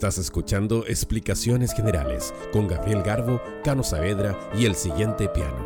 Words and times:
Estás 0.00 0.16
escuchando 0.16 0.86
Explicaciones 0.86 1.74
Generales 1.74 2.32
con 2.54 2.66
Gabriel 2.66 3.02
Garbo, 3.02 3.38
Cano 3.62 3.82
Saavedra 3.82 4.34
y 4.58 4.64
el 4.64 4.74
siguiente 4.74 5.28
piano. 5.28 5.58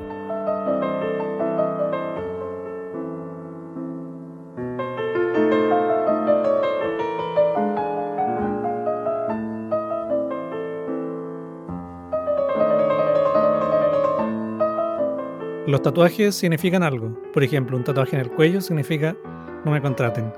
Los 15.68 15.80
tatuajes 15.80 16.34
significan 16.34 16.82
algo. 16.82 17.16
Por 17.32 17.44
ejemplo, 17.44 17.76
un 17.76 17.84
tatuaje 17.84 18.16
en 18.16 18.22
el 18.22 18.32
cuello 18.32 18.60
significa 18.60 19.16
no 19.64 19.70
me 19.70 19.80
contraten. 19.80 20.32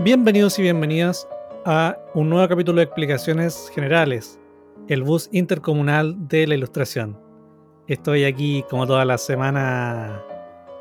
Bienvenidos 0.00 0.58
y 0.58 0.62
bienvenidas 0.62 1.28
a 1.68 1.98
un 2.14 2.30
nuevo 2.30 2.48
capítulo 2.48 2.76
de 2.76 2.84
explicaciones 2.84 3.72
generales, 3.74 4.38
el 4.86 5.02
bus 5.02 5.28
intercomunal 5.32 6.28
de 6.28 6.46
la 6.46 6.54
ilustración. 6.54 7.18
Estoy 7.88 8.22
aquí 8.22 8.64
como 8.70 8.86
toda 8.86 9.04
la 9.04 9.18
semana 9.18 10.22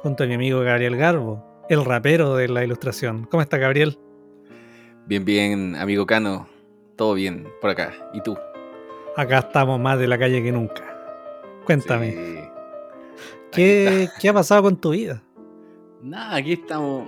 junto 0.04 0.24
a 0.24 0.28
mi 0.28 0.36
amigo 0.36 0.60
Gabriel 0.60 0.96
Garbo, 0.96 1.44
el 1.70 1.84
rapero 1.84 2.36
de 2.36 2.50
la 2.50 2.64
ilustración. 2.64 3.26
¿Cómo 3.32 3.42
está 3.42 3.58
Gabriel? 3.58 3.98
Bien, 5.08 5.26
bien, 5.26 5.76
amigo 5.76 6.06
Cano. 6.06 6.48
Todo 6.96 7.16
bien 7.16 7.48
por 7.62 7.72
acá. 7.72 7.92
¿Y 8.14 8.22
tú? 8.22 8.38
Acá 9.18 9.40
estamos 9.40 9.80
más 9.80 9.98
de 9.98 10.08
la 10.08 10.20
calle 10.20 10.44
que 10.44 10.52
nunca. 10.52 10.84
Cuéntame. 11.66 12.52
¿Qué, 13.52 14.08
¿Qué 14.22 14.30
ha 14.30 14.34
pasado 14.34 14.62
con 14.62 14.80
tu 14.80 14.92
vida? 14.92 15.24
Nada, 16.04 16.36
aquí 16.36 16.54
estamos. 16.54 17.08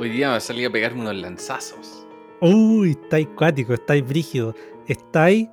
Hoy 0.00 0.08
día 0.08 0.32
me 0.32 0.40
salí 0.40 0.64
a 0.64 0.70
pegarme 0.70 1.02
unos 1.02 1.14
lanzazos. 1.14 2.03
Uy, 2.40 2.90
estáis 2.90 3.28
cuático, 3.36 3.74
estáis 3.74 4.06
brígido, 4.06 4.54
estáis 4.86 5.48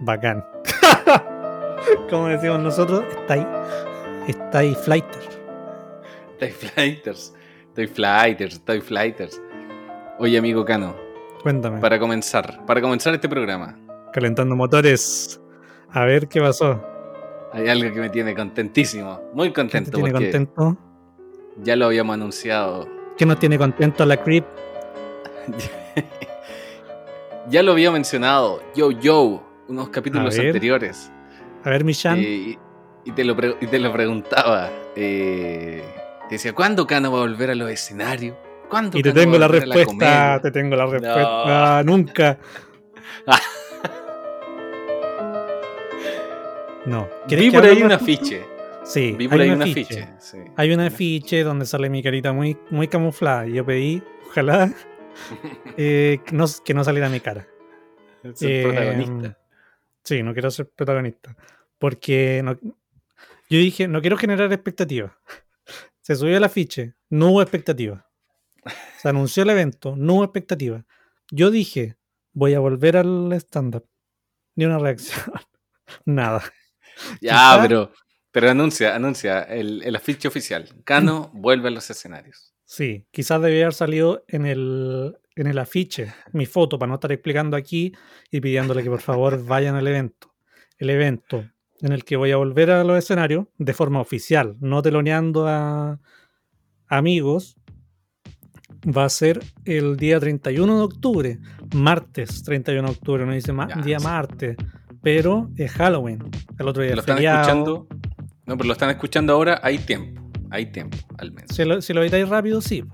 bacán. 0.00 0.44
Como 2.10 2.28
decimos 2.28 2.60
nosotros, 2.60 3.04
estáis, 3.10 3.46
estáis 4.28 4.76
flighter. 4.78 5.22
Estáis 6.32 6.54
flighters, 6.56 7.34
estoy 7.68 7.86
flighters, 7.86 8.54
estoy 8.54 8.80
flighters. 8.80 9.42
Oye, 10.18 10.38
amigo 10.38 10.64
Cano. 10.64 10.94
Cuéntame. 11.42 11.80
Para 11.80 11.98
comenzar, 11.98 12.64
para 12.66 12.80
comenzar 12.80 13.14
este 13.14 13.28
programa. 13.28 13.78
Calentando 14.12 14.54
motores. 14.56 15.40
A 15.90 16.04
ver 16.04 16.28
qué 16.28 16.40
pasó. 16.40 16.82
Hay 17.52 17.68
algo 17.68 17.92
que 17.92 18.00
me 18.00 18.10
tiene 18.10 18.34
contentísimo, 18.34 19.20
muy 19.32 19.52
contento. 19.52 19.90
¿Qué 19.90 19.96
te 19.96 20.02
tiene 20.02 20.12
contento? 20.12 20.76
Ya 21.62 21.76
lo 21.76 21.86
habíamos 21.86 22.14
anunciado. 22.14 22.88
¿Qué 23.16 23.24
nos 23.26 23.38
tiene 23.38 23.58
contento 23.58 24.04
la 24.04 24.16
Creep? 24.16 24.44
ya 27.48 27.62
lo 27.62 27.72
había 27.72 27.90
mencionado, 27.90 28.62
Yo 28.74 28.90
Yo, 28.90 29.42
unos 29.68 29.90
capítulos 29.90 30.38
anteriores. 30.38 31.10
A 31.64 31.70
ver, 31.70 31.84
Michan. 31.84 32.18
Eh, 32.18 32.58
y, 33.04 33.12
te 33.12 33.24
lo 33.24 33.36
y 33.60 33.66
te 33.66 33.78
lo 33.78 33.92
preguntaba. 33.92 34.70
Eh, 34.96 35.84
te 36.28 36.34
decía, 36.34 36.54
¿cuándo 36.54 36.86
Cano 36.86 37.12
va 37.12 37.18
a 37.18 37.22
volver 37.22 37.50
a 37.50 37.54
los 37.54 37.70
escenarios? 37.70 38.36
¿Cuándo 38.68 38.98
y 38.98 39.02
te 39.02 39.12
tengo 39.12 39.38
la 39.38 39.48
respuesta, 39.48 40.40
te 40.42 40.50
tengo 40.50 40.76
la 40.76 40.86
respuesta. 40.86 41.82
Nunca. 41.84 42.38
no. 46.86 47.08
Vi 47.28 47.50
por 47.50 47.64
ahí 47.64 47.82
un 47.82 47.92
afiche. 47.92 48.44
Sí, 48.84 49.12
Vi 49.12 49.28
por 49.28 49.40
hay 49.40 49.48
ahí 49.48 49.54
un 49.54 49.62
afiche. 49.62 50.08
Hay 50.56 50.72
un 50.72 50.80
afiche 50.80 51.42
donde 51.42 51.66
sale 51.66 51.88
mi 51.88 52.02
carita 52.02 52.32
muy, 52.32 52.56
muy 52.70 52.88
camuflada. 52.88 53.46
Y 53.46 53.54
yo 53.54 53.64
pedí, 53.64 54.02
ojalá 54.26 54.70
eh, 55.76 56.20
que, 56.24 56.32
no, 56.34 56.46
que, 56.64 56.74
no, 56.74 56.84
saliera 56.84 57.08
mi 57.08 57.20
cara. 57.20 57.46
Ser 58.34 58.64
protagonista. 58.64 59.26
Em, 59.26 59.34
sí, 60.02 60.22
no 60.22 60.32
quiero 60.32 60.50
ser 60.50 60.68
protagonista. 60.70 61.36
Porque 61.78 62.40
no, 62.42 62.58
yo 63.50 63.58
dije, 63.58 63.88
no 63.88 64.00
quiero 64.00 64.16
generar 64.16 64.52
expectativas. 64.52 65.12
Se 66.00 66.16
subió 66.16 66.36
el 66.36 66.44
afiche, 66.44 66.94
no 67.10 67.30
hubo 67.30 67.42
expectativa. 67.42 68.08
Se 68.98 69.08
anunció 69.08 69.42
el 69.42 69.50
evento, 69.50 69.94
no 69.96 70.14
hubo 70.14 70.24
expectativa. 70.24 70.84
Yo 71.30 71.50
dije, 71.50 71.96
voy 72.32 72.54
a 72.54 72.60
volver 72.60 72.96
al 72.96 73.32
stand-up. 73.34 73.86
Ni 74.56 74.64
una 74.64 74.78
reacción. 74.78 75.20
Nada. 76.04 76.42
Ya, 77.20 77.58
pero, 77.60 77.92
pero 78.30 78.50
anuncia, 78.50 78.94
anuncia 78.94 79.42
el, 79.42 79.82
el 79.82 79.96
afiche 79.96 80.28
oficial. 80.28 80.68
Cano 80.84 81.30
vuelve 81.34 81.68
a 81.68 81.72
los 81.72 81.88
escenarios. 81.90 82.53
Sí, 82.74 83.06
quizás 83.12 83.40
debería 83.40 83.66
haber 83.66 83.74
salido 83.74 84.24
en 84.26 84.46
el, 84.46 85.16
en 85.36 85.46
el 85.46 85.58
afiche 85.58 86.12
mi 86.32 86.44
foto 86.44 86.76
para 86.76 86.88
no 86.88 86.94
estar 86.94 87.12
explicando 87.12 87.56
aquí 87.56 87.92
y 88.32 88.40
pidiéndole 88.40 88.82
que 88.82 88.90
por 88.90 89.00
favor 89.00 89.44
vayan 89.46 89.76
al 89.76 89.86
evento. 89.86 90.34
El 90.78 90.90
evento 90.90 91.44
en 91.80 91.92
el 91.92 92.04
que 92.04 92.16
voy 92.16 92.32
a 92.32 92.36
volver 92.36 92.72
a 92.72 92.82
los 92.82 92.98
escenarios 92.98 93.46
de 93.58 93.74
forma 93.74 94.00
oficial, 94.00 94.56
no 94.58 94.82
teloneando 94.82 95.46
a 95.46 96.00
amigos, 96.88 97.56
va 98.84 99.04
a 99.04 99.08
ser 99.08 99.40
el 99.64 99.96
día 99.96 100.18
31 100.18 100.76
de 100.76 100.82
octubre, 100.82 101.38
martes 101.76 102.42
31 102.42 102.88
de 102.88 102.92
octubre, 102.92 103.24
no 103.24 103.34
dice 103.34 103.52
más, 103.52 103.84
día 103.84 104.00
martes, 104.00 104.56
pero 105.00 105.48
es 105.56 105.70
Halloween. 105.70 106.28
El 106.58 106.66
otro 106.66 106.82
día 106.82 106.96
lo 106.96 107.02
están 107.02 107.18
escuchando. 107.22 107.86
No, 108.46 108.56
pero 108.56 108.66
lo 108.66 108.72
están 108.72 108.90
escuchando 108.90 109.32
ahora, 109.32 109.60
hay 109.62 109.78
tiempo. 109.78 110.23
Hay 110.54 110.66
tiempo, 110.66 110.96
al 111.18 111.32
menos. 111.32 111.50
Si 111.52 111.64
lo, 111.64 111.82
si 111.82 111.92
lo 111.92 112.00
editáis 112.00 112.28
rápido, 112.28 112.60
sí. 112.60 112.84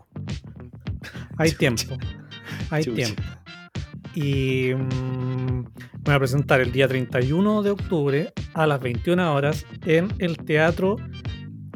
Hay 1.36 1.52
tiempo. 1.58 1.98
Hay 2.70 2.84
tiempo. 2.84 3.22
Y 4.14 4.70
mm, 4.74 5.64
voy 5.98 6.14
a 6.14 6.18
presentar 6.18 6.62
el 6.62 6.72
día 6.72 6.88
31 6.88 7.62
de 7.62 7.70
octubre 7.70 8.32
a 8.54 8.66
las 8.66 8.80
21 8.80 9.34
horas 9.34 9.66
en 9.84 10.08
el 10.20 10.38
Teatro 10.38 10.96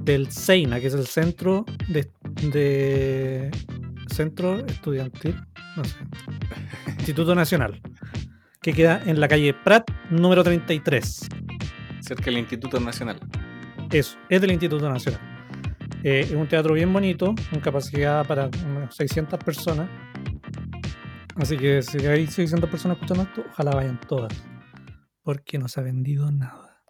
del 0.00 0.31
Seina, 0.31 0.81
que 0.81 0.87
es 0.87 0.94
el 0.94 1.06
centro 1.06 1.67
de, 1.89 2.11
de 2.50 3.50
centro 4.11 4.65
estudiantil, 4.65 5.37
no 5.77 5.84
sé, 5.84 5.97
Instituto 6.99 7.34
Nacional, 7.34 7.78
que 8.62 8.73
queda 8.73 9.03
en 9.05 9.21
la 9.21 9.28
calle 9.28 9.53
Prat 9.53 9.91
número 10.09 10.43
33. 10.43 11.28
Cerca 12.00 12.25
del 12.25 12.39
Instituto 12.39 12.81
Nacional. 12.81 13.21
Eso, 13.91 14.17
es 14.31 14.41
del 14.41 14.53
Instituto 14.53 14.89
Nacional. 14.89 15.34
Eh, 16.06 16.20
es 16.20 16.32
un 16.32 16.47
teatro 16.47 16.75
bien 16.75 16.92
bonito, 16.92 17.34
con 17.48 17.60
capacidad 17.60 18.26
para 18.26 18.50
unas 18.66 18.94
600 18.94 19.42
personas. 19.42 19.88
Así 21.34 21.56
que 21.56 21.81
si 21.81 22.06
hay 22.06 22.26
600 22.26 22.69
personas 22.69 22.98
escuchando 22.98 23.22
esto, 23.22 23.42
ojalá 23.50 23.70
vayan 23.75 23.98
todas. 24.06 24.34
Porque 25.22 25.56
no 25.56 25.66
se 25.66 25.81
ha 25.81 25.82
vendido 25.82 26.31
nada. 26.31 26.84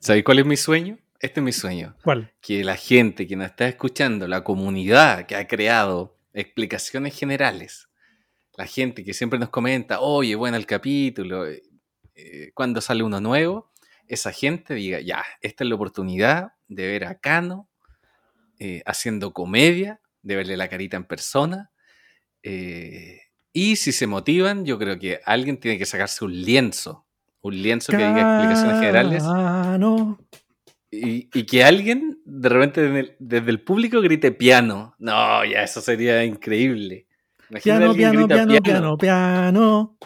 ¿Sabéis 0.00 0.24
cuál 0.24 0.40
es 0.40 0.46
mi 0.46 0.56
sueño? 0.56 0.98
Este 1.20 1.38
es 1.38 1.44
mi 1.44 1.52
sueño. 1.52 1.94
¿Cuál? 2.02 2.32
Que 2.40 2.64
la 2.64 2.74
gente 2.74 3.28
que 3.28 3.36
nos 3.36 3.46
está 3.46 3.68
escuchando, 3.68 4.26
la 4.26 4.42
comunidad 4.42 5.26
que 5.26 5.36
ha 5.36 5.46
creado 5.46 6.18
explicaciones 6.32 7.16
generales, 7.16 7.90
la 8.56 8.66
gente 8.66 9.04
que 9.04 9.14
siempre 9.14 9.38
nos 9.38 9.50
comenta, 9.50 10.00
oye, 10.00 10.34
bueno 10.34 10.56
el 10.56 10.66
capítulo, 10.66 11.46
eh, 11.46 11.62
eh, 12.16 12.50
cuando 12.54 12.80
sale 12.80 13.04
uno 13.04 13.20
nuevo, 13.20 13.70
esa 14.08 14.32
gente 14.32 14.74
diga, 14.74 14.98
ya, 15.00 15.22
esta 15.42 15.62
es 15.62 15.70
la 15.70 15.76
oportunidad 15.76 16.54
de 16.66 16.88
ver 16.88 17.04
a 17.04 17.20
Cano 17.20 17.68
eh, 18.58 18.82
haciendo 18.86 19.32
comedia, 19.32 20.00
de 20.22 20.36
verle 20.36 20.56
la 20.56 20.68
carita 20.68 20.96
en 20.96 21.04
persona. 21.04 21.70
Eh, 22.42 23.20
y 23.52 23.76
si 23.76 23.92
se 23.92 24.06
motivan, 24.06 24.64
yo 24.64 24.78
creo 24.78 24.98
que 24.98 25.20
alguien 25.24 25.58
tiene 25.58 25.78
que 25.78 25.86
sacarse 25.86 26.24
un 26.24 26.32
lienzo, 26.32 27.06
un 27.40 27.60
lienzo 27.60 27.92
que 27.92 27.98
diga 27.98 28.38
explicaciones 28.38 28.80
generales. 28.80 29.24
Y, 30.90 31.30
y, 31.32 31.44
que 31.44 31.64
alguien 31.64 32.20
de 32.26 32.48
repente 32.50 33.16
desde 33.18 33.50
el, 33.50 33.62
público 33.62 34.02
grite 34.02 34.30
piano. 34.30 34.94
No, 34.98 35.42
ya 35.44 35.62
eso 35.62 35.80
sería 35.80 36.22
increíble. 36.22 37.06
piano, 37.62 37.94
piano, 37.94 38.28
piano, 38.28 38.60
piano, 38.62 38.98
piano, 38.98 39.96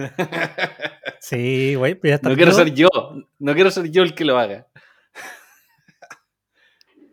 sí, 1.20 1.74
güey, 1.74 1.94
pues 1.94 2.22
No 2.22 2.34
quiero 2.34 2.52
ser 2.52 2.72
yo, 2.74 2.88
no 3.38 3.54
quiero 3.54 3.70
ser 3.70 3.90
yo 3.90 4.02
el 4.02 4.14
que 4.14 4.24
lo 4.24 4.38
haga. 4.38 4.66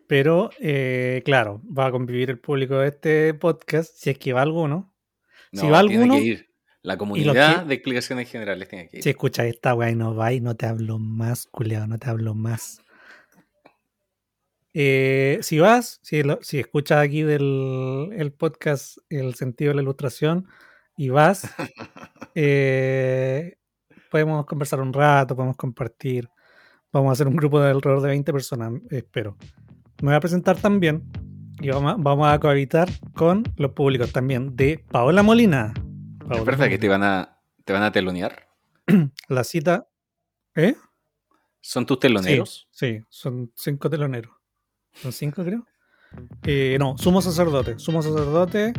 Pero, 0.08 0.48
eh, 0.58 1.20
claro, 1.22 1.60
va 1.66 1.86
a 1.86 1.90
convivir 1.90 2.30
el 2.30 2.38
público 2.38 2.78
de 2.78 2.88
este 2.88 3.34
podcast, 3.34 3.94
si 3.94 4.08
es 4.08 4.18
que 4.18 4.32
va 4.32 4.40
alguno. 4.40 4.94
si 5.52 5.68
va 5.68 5.80
alguno. 5.80 6.14
Que 6.14 6.20
ir. 6.20 6.48
La 6.80 6.96
comunidad 6.96 7.66
de 7.66 7.74
explicaciones 7.74 8.30
generales 8.30 8.68
tiene 8.68 8.88
que 8.88 8.96
ir. 8.96 9.02
Si 9.02 9.10
escuchas 9.10 9.46
esta 9.46 9.74
weá 9.74 9.90
y 9.90 9.96
no 9.96 10.14
va 10.14 10.32
y 10.32 10.40
no 10.40 10.56
te 10.56 10.64
hablo 10.64 10.98
más, 10.98 11.46
culeado, 11.46 11.86
no 11.86 11.98
te 11.98 12.08
hablo 12.08 12.34
más. 12.34 12.80
Eh, 14.72 15.38
si 15.42 15.58
vas, 15.58 16.00
si, 16.02 16.22
si 16.40 16.58
escuchas 16.58 16.98
aquí 17.04 17.22
del 17.22 18.10
el 18.16 18.32
podcast 18.32 18.98
El 19.10 19.34
sentido 19.34 19.70
de 19.70 19.76
la 19.76 19.82
ilustración 19.82 20.46
y 20.96 21.10
vas, 21.10 21.42
eh, 22.34 23.58
podemos 24.10 24.46
conversar 24.46 24.80
un 24.80 24.94
rato, 24.94 25.36
podemos 25.36 25.56
compartir. 25.56 26.30
Vamos 26.92 27.10
a 27.10 27.12
hacer 27.12 27.28
un 27.28 27.36
grupo 27.36 27.60
de 27.60 27.72
alrededor 27.72 28.00
de 28.00 28.08
20 28.08 28.32
personas, 28.32 28.72
espero 28.90 29.36
me 30.02 30.08
voy 30.08 30.14
a 30.14 30.20
presentar 30.20 30.56
también 30.56 31.02
y 31.60 31.70
vamos 31.70 31.94
a, 31.94 31.96
vamos 31.98 32.28
a 32.28 32.38
cohabitar 32.38 32.88
con 33.14 33.42
los 33.56 33.72
públicos 33.72 34.12
también 34.12 34.54
de 34.54 34.84
Paola 34.90 35.22
Molina. 35.22 35.74
¿Es 36.30 36.44
verdad 36.44 36.68
que 36.68 36.78
te 36.78 36.88
van 36.88 37.02
a, 37.02 37.40
te 37.64 37.72
van 37.72 37.82
a 37.82 37.90
telonear? 37.90 38.48
La 39.28 39.44
cita. 39.44 39.88
¿Eh? 40.54 40.74
¿Son 41.60 41.84
tus 41.84 41.98
teloneros? 41.98 42.68
Sí, 42.70 43.00
son 43.08 43.52
cinco 43.56 43.90
teloneros. 43.90 44.32
¿Son 44.94 45.12
cinco, 45.12 45.44
creo? 45.44 45.66
Eh, 46.44 46.76
no, 46.78 46.96
Sumo 46.96 47.20
Sacerdote. 47.20 47.78
Sumo 47.78 48.02
Sacerdote, 48.02 48.72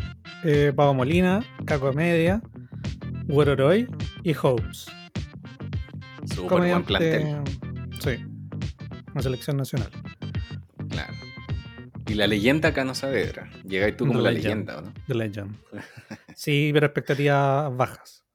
eh, 0.44 0.74
Pavo 0.76 0.94
Molina, 0.94 1.44
Caco 1.66 1.94
Media, 1.94 2.42
Weroroy 3.28 3.88
y 4.24 4.34
Hopes. 4.42 4.88
Súper 6.34 6.60
buen 6.60 6.84
plantel. 6.84 7.44
Sí, 8.00 8.26
una 9.14 9.22
selección 9.22 9.58
nacional. 9.58 9.92
Y 12.10 12.16
la 12.16 12.28
leyenda 12.28 12.74
Cano 12.74 12.96
Saavedra. 12.96 13.50
Llegáis 13.64 13.96
tú 13.98 14.08
como 14.08 14.20
The 14.20 14.24
la 14.24 14.32
Legend. 14.32 14.46
leyenda, 14.68 14.78
¿o 14.80 14.82
no? 14.82 14.94
The 15.08 15.16
Legend. 15.16 15.56
Sí, 16.36 16.72
pero 16.74 16.86
expectativas 16.86 17.76
bajas. 17.76 18.26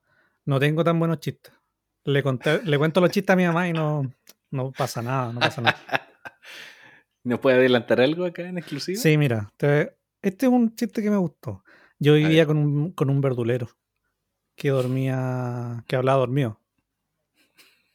No 0.45 0.61
tengo 0.61 0.85
tan 0.85 0.99
buenos 0.99 1.21
chistes. 1.21 1.55
Le, 2.05 2.23
conté, 2.23 2.63
le 2.63 2.77
cuento 2.77 3.01
los 3.01 3.11
chistes 3.11 3.33
a 3.33 3.37
mi 3.37 3.45
mamá 3.47 3.67
y 3.69 3.73
no, 3.73 4.13
no 4.51 4.73
pasa 4.73 5.01
nada, 5.01 5.33
no 5.33 5.41
pasa 5.41 5.63
nada. 5.63 5.77
¿Nos 7.25 7.41
puede 7.41 7.57
adelantar 7.57 8.03
algo 8.03 8.27
acá 8.27 8.43
en 8.47 8.59
exclusiva? 8.59 9.01
Sí, 9.01 9.17
mira, 9.17 9.51
te- 9.57 9.97
este 10.21 10.47
es 10.47 10.53
un 10.53 10.75
chiste 10.77 11.03
que 11.03 11.11
me 11.11 11.17
gustó. 11.17 11.65
Yo 11.99 12.15
vivía 12.15 12.45
con 12.45 12.59
un, 12.59 12.93
con 12.93 13.09
un 13.09 13.23
verdulero 13.23 13.69
que 14.55 14.69
dormía, 14.69 15.83
que 15.87 15.97
hablaba 15.97 16.19
dormido. 16.19 16.61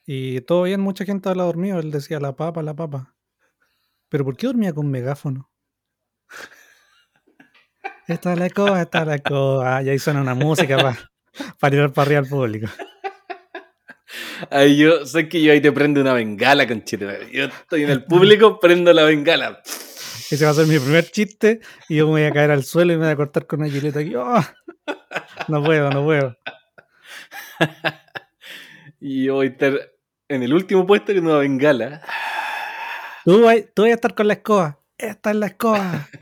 Y 0.07 0.41
todo 0.41 0.63
bien, 0.63 0.81
mucha 0.81 1.05
gente 1.05 1.29
habla 1.29 1.43
dormido. 1.43 1.79
Él 1.79 1.91
decía 1.91 2.19
la 2.19 2.35
papa, 2.35 2.63
la 2.63 2.73
papa. 2.75 3.15
Pero 4.09 4.25
¿por 4.25 4.35
qué 4.35 4.47
dormía 4.47 4.73
con 4.73 4.89
megáfono? 4.89 5.51
Esta 8.07 8.33
es 8.33 8.39
la 8.39 8.45
escoba, 8.47 8.81
esta 8.81 9.01
es 9.01 9.07
la 9.07 9.15
escoba. 9.15 9.83
Y 9.83 9.89
ahí 9.89 9.99
suena 9.99 10.21
una 10.21 10.33
música 10.33 10.77
para 10.77 11.09
para 11.59 11.71
tirar 11.71 11.93
para 11.93 12.05
arriba 12.05 12.19
al 12.19 12.27
público. 12.27 12.67
Ahí 14.49 14.77
yo, 14.77 15.05
sé 15.05 15.29
que 15.29 15.41
yo 15.41 15.51
ahí 15.51 15.61
te 15.61 15.71
prendo 15.71 16.01
una 16.01 16.13
bengala, 16.13 16.67
conchete. 16.67 17.29
Yo 17.31 17.45
estoy 17.45 17.83
en 17.83 17.89
el 17.91 18.05
público, 18.05 18.59
prendo 18.59 18.91
la 18.93 19.03
bengala. 19.03 19.61
Ese 20.31 20.45
va 20.45 20.51
a 20.51 20.53
ser 20.53 20.67
mi 20.67 20.79
primer 20.79 21.09
chiste 21.11 21.59
y 21.87 21.97
yo 21.97 22.05
me 22.05 22.11
voy 22.11 22.23
a 22.23 22.31
caer 22.31 22.51
al 22.51 22.63
suelo 22.63 22.93
y 22.93 22.97
me 22.97 23.03
voy 23.03 23.13
a 23.13 23.15
cortar 23.15 23.45
con 23.45 23.61
una 23.61 23.69
gileta 23.69 23.99
aquí. 23.99 24.15
¡Oh! 24.15 24.43
No 25.47 25.63
puedo, 25.63 25.89
no 25.89 26.03
puedo. 26.03 26.37
Y 29.01 29.25
yo 29.25 29.35
voy 29.35 29.47
a 29.47 29.49
estar 29.49 29.79
en 30.27 30.43
el 30.43 30.53
último 30.53 30.85
puesto 30.85 31.13
con 31.13 31.25
una 31.25 31.37
bengala. 31.37 32.01
Tú 33.25 33.43
vas, 33.43 33.57
tú 33.73 33.83
vas 33.83 33.91
a 33.91 33.95
estar 33.95 34.15
con 34.15 34.27
la 34.27 34.33
escoba. 34.33 34.78
Esta 34.99 35.29
es 35.31 35.35
la 35.37 35.45
escoba. 35.47 36.07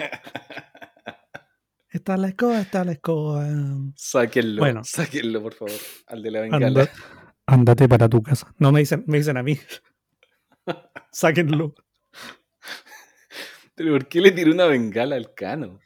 Esta 1.89 2.13
es 2.13 2.19
la 2.19 2.27
escoba, 2.27 2.59
esta 2.61 2.81
es 2.81 2.85
la 2.85 2.91
escoba. 2.91 3.47
Sáquenlo, 3.95 4.59
Bueno. 4.61 4.83
sáquenlo, 4.83 5.41
por 5.41 5.53
favor, 5.55 5.73
al 6.07 6.21
de 6.21 6.31
la 6.31 6.41
bengala. 6.41 6.67
Anda- 6.67 6.91
ándate 7.47 7.87
para 7.89 8.07
tu 8.07 8.21
casa. 8.21 8.53
No 8.59 8.71
me 8.71 8.81
dicen, 8.81 9.03
me 9.07 9.17
dicen 9.17 9.35
a 9.37 9.41
mí. 9.41 9.57
Sáquenlo. 11.11 11.73
Pero 13.75 13.93
¿por 13.93 14.07
qué 14.07 14.21
le 14.21 14.31
tiré 14.31 14.51
una 14.51 14.65
bengala 14.65 15.15
al 15.15 15.33
cano? 15.33 15.79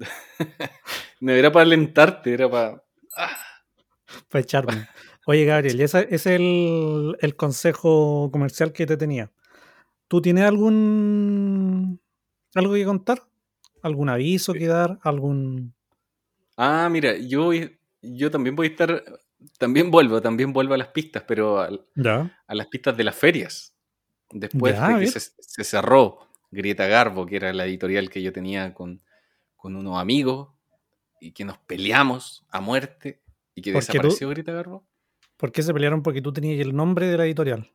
no 1.20 1.32
era 1.32 1.52
para 1.52 1.62
alentarte, 1.64 2.32
era 2.34 2.50
para. 2.50 2.82
Para 4.28 4.40
echarme. 4.42 4.88
Oye, 5.26 5.44
Gabriel, 5.44 5.80
ese 5.82 6.08
es 6.10 6.26
el, 6.26 7.16
el 7.20 7.36
consejo 7.36 8.28
comercial 8.32 8.72
que 8.72 8.86
te 8.86 8.96
tenía. 8.96 9.30
¿Tú 10.08 10.20
tienes 10.20 10.44
algún 10.44 12.00
algo 12.56 12.74
que 12.74 12.84
contar? 12.84 13.22
¿Algún 13.82 14.08
aviso 14.08 14.52
que 14.54 14.66
dar? 14.66 14.98
¿Algún 15.02 15.74
Ah, 16.56 16.88
mira, 16.90 17.16
yo, 17.16 17.50
yo 18.02 18.30
también 18.30 18.54
voy 18.56 18.68
a 18.68 18.70
estar. 18.70 19.04
También 19.58 19.90
vuelvo, 19.90 20.22
también 20.22 20.52
vuelvo 20.52 20.74
a 20.74 20.78
las 20.78 20.88
pistas, 20.88 21.22
pero 21.26 21.58
al- 21.60 21.84
a 22.46 22.54
las 22.54 22.66
pistas 22.68 22.96
de 22.96 23.04
las 23.04 23.14
ferias. 23.14 23.74
Después 24.30 24.74
Ya, 24.74 24.88
de 24.88 25.00
que 25.00 25.06
se, 25.08 25.20
se 25.20 25.64
cerró 25.64 26.20
Grieta 26.50 26.86
Garbo, 26.86 27.26
que 27.26 27.36
era 27.36 27.52
la 27.52 27.66
editorial 27.66 28.08
que 28.08 28.22
yo 28.22 28.32
tenía 28.32 28.72
con, 28.72 29.02
con 29.56 29.76
unos 29.76 29.98
amigos 29.98 30.48
y 31.20 31.32
que 31.32 31.44
nos 31.44 31.58
peleamos 31.58 32.44
a 32.50 32.60
muerte 32.60 33.20
y 33.54 33.60
que 33.62 33.72
Porque 33.72 33.86
tú- 33.86 33.92
desapareció 33.92 34.28
Grieta 34.30 34.52
Garbo. 34.52 34.86
¿Por 35.36 35.52
qué 35.52 35.62
se 35.62 35.74
pelearon? 35.74 36.02
Porque 36.02 36.22
tú 36.22 36.32
tenías 36.32 36.58
el 36.60 36.74
nombre 36.74 37.06
de 37.08 37.18
la 37.18 37.26
editorial. 37.26 37.70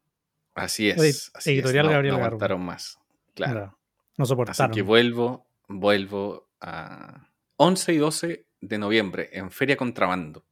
Así 0.55 0.89
es. 0.89 1.29
Así 1.35 1.51
editorial 1.51 1.85
es. 1.85 1.89
No, 1.89 1.93
Gabriel 1.93 2.13
no 2.17 2.23
aguantaron 2.23 2.61
más. 2.61 2.97
Claro. 3.35 3.77
No 4.19 4.23
Así 4.23 4.29
soportaron. 4.29 4.71
que 4.75 4.81
vuelvo, 4.81 5.47
vuelvo 5.69 6.49
a 6.59 7.29
11 7.55 7.93
y 7.93 7.97
12 7.97 8.45
de 8.59 8.77
noviembre 8.77 9.29
en 9.31 9.49
Feria 9.49 9.77
Contrabando. 9.77 10.43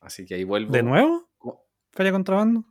Así 0.00 0.24
que 0.24 0.34
ahí 0.34 0.44
vuelvo. 0.44 0.72
¿De 0.72 0.82
nuevo? 0.82 1.28
Oh, 1.38 1.62
¿Feria 1.92 2.10
Contrabando? 2.10 2.64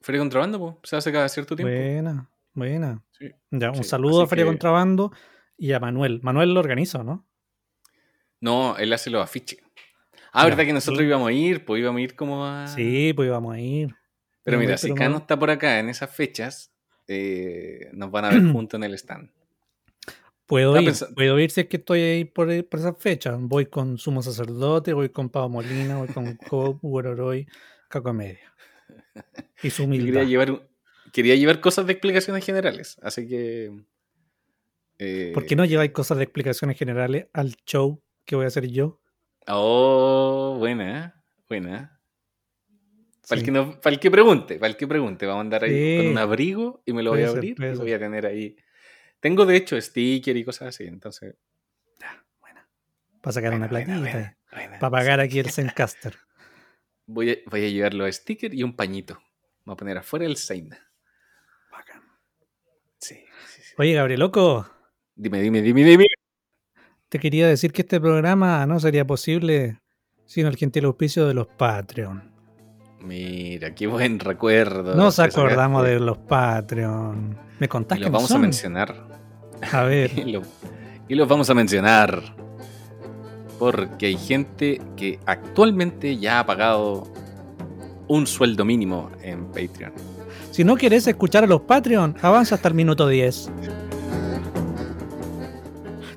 Feria 0.00 0.20
Contrabando, 0.20 0.60
pues, 0.60 0.76
se 0.88 0.94
hace 0.96 1.10
cada 1.10 1.28
cierto 1.28 1.56
tiempo. 1.56 1.74
Buena, 1.74 2.30
buena. 2.54 3.02
Sí. 3.10 3.30
Ya, 3.50 3.70
un 3.70 3.76
Sí, 3.82 3.84
saludo 3.84 4.20
a 4.20 4.24
así 4.24 4.30
Feria 4.30 4.44
que- 4.44 4.50
Contrabando 4.50 5.12
y 5.56 5.72
a 5.72 5.80
Manuel. 5.80 6.20
Manuel 6.22 6.54
lo 6.54 6.60
organiza, 6.60 7.02
¿no? 7.02 7.26
No, 8.40 8.76
él 8.76 8.92
hace 8.92 9.10
los 9.10 9.22
afiches. 9.22 9.58
Ah. 10.32 10.44
¿verdad 10.44 10.64
que 10.64 10.72
nosotros 10.72 11.02
íbamos 11.02 11.26
a 11.28 11.32
ir? 11.32 11.64
Pues 11.64 11.80
íbamos 11.80 11.98
a 11.98 12.02
ir 12.02 12.14
como 12.14 12.46
a... 12.46 12.68
Sí, 12.68 13.12
pues 13.12 13.26
íbamos 13.26 13.54
a 13.54 13.58
ir. 13.58 13.96
Pero 14.44 14.58
mira, 14.58 14.72
ir, 14.74 14.78
si 14.78 14.94
Cano 14.94 15.10
no- 15.12 15.16
está 15.18 15.36
por 15.36 15.50
acá 15.50 15.80
en 15.80 15.88
esas 15.88 16.14
fechas, 16.14 16.72
eh, 17.08 17.88
nos 17.92 18.10
van 18.12 18.26
a 18.26 18.28
ver 18.28 18.38
juntos 18.52 18.78
en 18.78 18.84
el 18.84 18.94
stand. 18.94 19.30
Puedo 20.48 20.80
ir, 20.80 20.92
puedo 21.14 21.38
ir 21.38 21.50
si 21.50 21.60
es 21.60 21.66
que 21.68 21.76
estoy 21.76 22.00
ahí 22.00 22.24
por, 22.24 22.48
por 22.68 22.80
esas 22.80 22.96
fechas. 22.98 23.36
Voy 23.38 23.66
con 23.66 23.98
Sumo 23.98 24.22
Sacerdote, 24.22 24.94
voy 24.94 25.10
con 25.10 25.28
Pavo 25.28 25.48
Molina, 25.50 25.98
voy 25.98 26.08
con 26.08 26.36
Job, 26.48 26.80
Gueroroy, 26.82 27.46
Caco 27.88 28.12
Media. 28.14 28.52
Y 29.62 29.68
su 29.70 29.84
humildad. 29.84 30.06
quería 30.06 30.24
llevar, 30.24 30.50
un- 30.52 30.62
quería 31.12 31.34
llevar 31.34 31.60
cosas 31.60 31.86
de 31.86 31.92
explicaciones 31.92 32.44
generales, 32.46 32.98
así 33.02 33.28
que... 33.28 33.70
eh, 34.98 35.32
¿Por 35.34 35.44
qué 35.44 35.54
no 35.54 35.64
lleváis 35.66 35.90
cosas 35.92 36.16
de 36.16 36.24
explicaciones 36.24 36.78
generales 36.78 37.26
al 37.34 37.54
show 37.66 38.02
que 38.24 38.34
voy 38.36 38.46
a 38.46 38.48
hacer 38.48 38.68
yo? 38.68 39.00
Oh, 39.48 40.56
buena, 40.58 41.22
buena. 41.48 42.00
Para, 43.28 43.38
el 43.40 43.44
que 43.44 43.50
no- 43.50 43.78
para 43.80 43.92
el 43.94 44.00
que 44.00 44.10
pregunte, 44.10 44.54
para 44.58 44.68
el 44.70 44.76
que 44.78 44.86
pregunte, 44.86 45.26
vamos 45.26 45.40
a 45.40 45.42
andar 45.42 45.64
ahí 45.64 45.72
Sí. 45.74 45.96
con 45.98 46.06
un 46.06 46.18
abrigo 46.18 46.82
y 46.86 46.92
me 46.94 47.02
lo 47.02 47.10
voy 47.10 47.22
a 47.24 47.28
abrir 47.28 47.54
y 47.58 47.62
lo 47.62 47.76
voy 47.80 47.92
a 47.92 47.98
tener 47.98 48.24
ahí. 48.24 48.56
Tengo 49.20 49.46
de 49.46 49.56
hecho 49.56 49.80
sticker 49.80 50.36
y 50.36 50.44
cosas 50.44 50.68
así, 50.68 50.84
entonces... 50.84 51.36
Para 53.20 53.32
sacar 53.32 53.52
una 53.52 53.66
buena, 53.66 54.00
platita. 54.00 54.36
Para 54.78 54.90
pagar 54.90 55.20
aquí 55.20 55.40
el 55.40 55.50
Zencaster. 55.50 56.16
Voy 57.06 57.30
a, 57.30 57.36
voy 57.50 57.64
a 57.64 57.68
llevar 57.68 57.94
los 57.94 58.14
stickers 58.14 58.54
y 58.54 58.62
un 58.62 58.76
pañito. 58.76 59.20
Voy 59.64 59.74
a 59.74 59.76
poner 59.76 59.98
afuera 59.98 60.24
el 60.24 60.36
Seina. 60.36 60.78
Sí, 62.98 63.14
sí, 63.46 63.62
sí. 63.62 63.74
Oye, 63.78 63.94
Gabriel 63.94 64.20
Loco, 64.20 64.68
Dime, 65.20 65.40
dime, 65.40 65.62
dime, 65.62 65.82
dime. 65.82 66.06
te 67.08 67.18
quería 67.18 67.48
decir 67.48 67.72
que 67.72 67.82
este 67.82 68.00
programa 68.00 68.64
no 68.66 68.78
sería 68.78 69.04
posible 69.04 69.80
sin 70.26 70.46
el 70.46 70.56
gentil 70.56 70.84
auspicio 70.84 71.26
de 71.26 71.34
los 71.34 71.48
Patreon. 71.48 72.30
Mira, 73.00 73.74
qué 73.74 73.88
buen 73.88 74.20
recuerdo. 74.20 74.94
Nos 74.94 75.18
acordamos 75.18 75.84
de 75.84 75.98
los 75.98 76.18
Patreon. 76.18 77.36
¿Me 77.58 77.68
que 77.68 77.98
los 77.98 78.10
vamos 78.12 78.30
a 78.30 78.38
mencionar. 78.38 79.07
A 79.72 79.82
ver, 79.84 80.12
Y, 80.18 80.32
lo- 80.32 80.42
y 81.08 81.14
los 81.14 81.28
vamos 81.28 81.48
a 81.50 81.54
mencionar. 81.54 82.22
Porque 83.58 84.06
hay 84.06 84.16
gente 84.16 84.80
que 84.96 85.18
actualmente 85.26 86.16
ya 86.16 86.40
ha 86.40 86.46
pagado 86.46 87.08
un 88.06 88.26
sueldo 88.26 88.64
mínimo 88.64 89.10
en 89.22 89.46
Patreon. 89.46 89.92
si 90.52 90.62
no 90.64 90.76
querés 90.76 91.06
escuchar 91.08 91.44
a 91.44 91.46
los 91.46 91.62
Patreon, 91.62 92.16
avanza 92.22 92.54
hasta 92.54 92.68
el 92.68 92.74
minuto 92.74 93.06
10. 93.08 93.50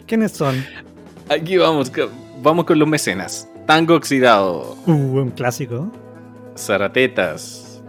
¿Quiénes 0.07 0.31
son? 0.33 0.63
Aquí 1.29 1.57
vamos, 1.57 1.91
vamos 2.41 2.65
con 2.65 2.77
los 2.79 2.88
mecenas. 2.88 3.48
Tango 3.65 3.95
Oxidado, 3.95 4.75
Uh, 4.86 4.91
un 4.91 5.31
clásico. 5.31 5.89
Zaratetas. 6.57 7.81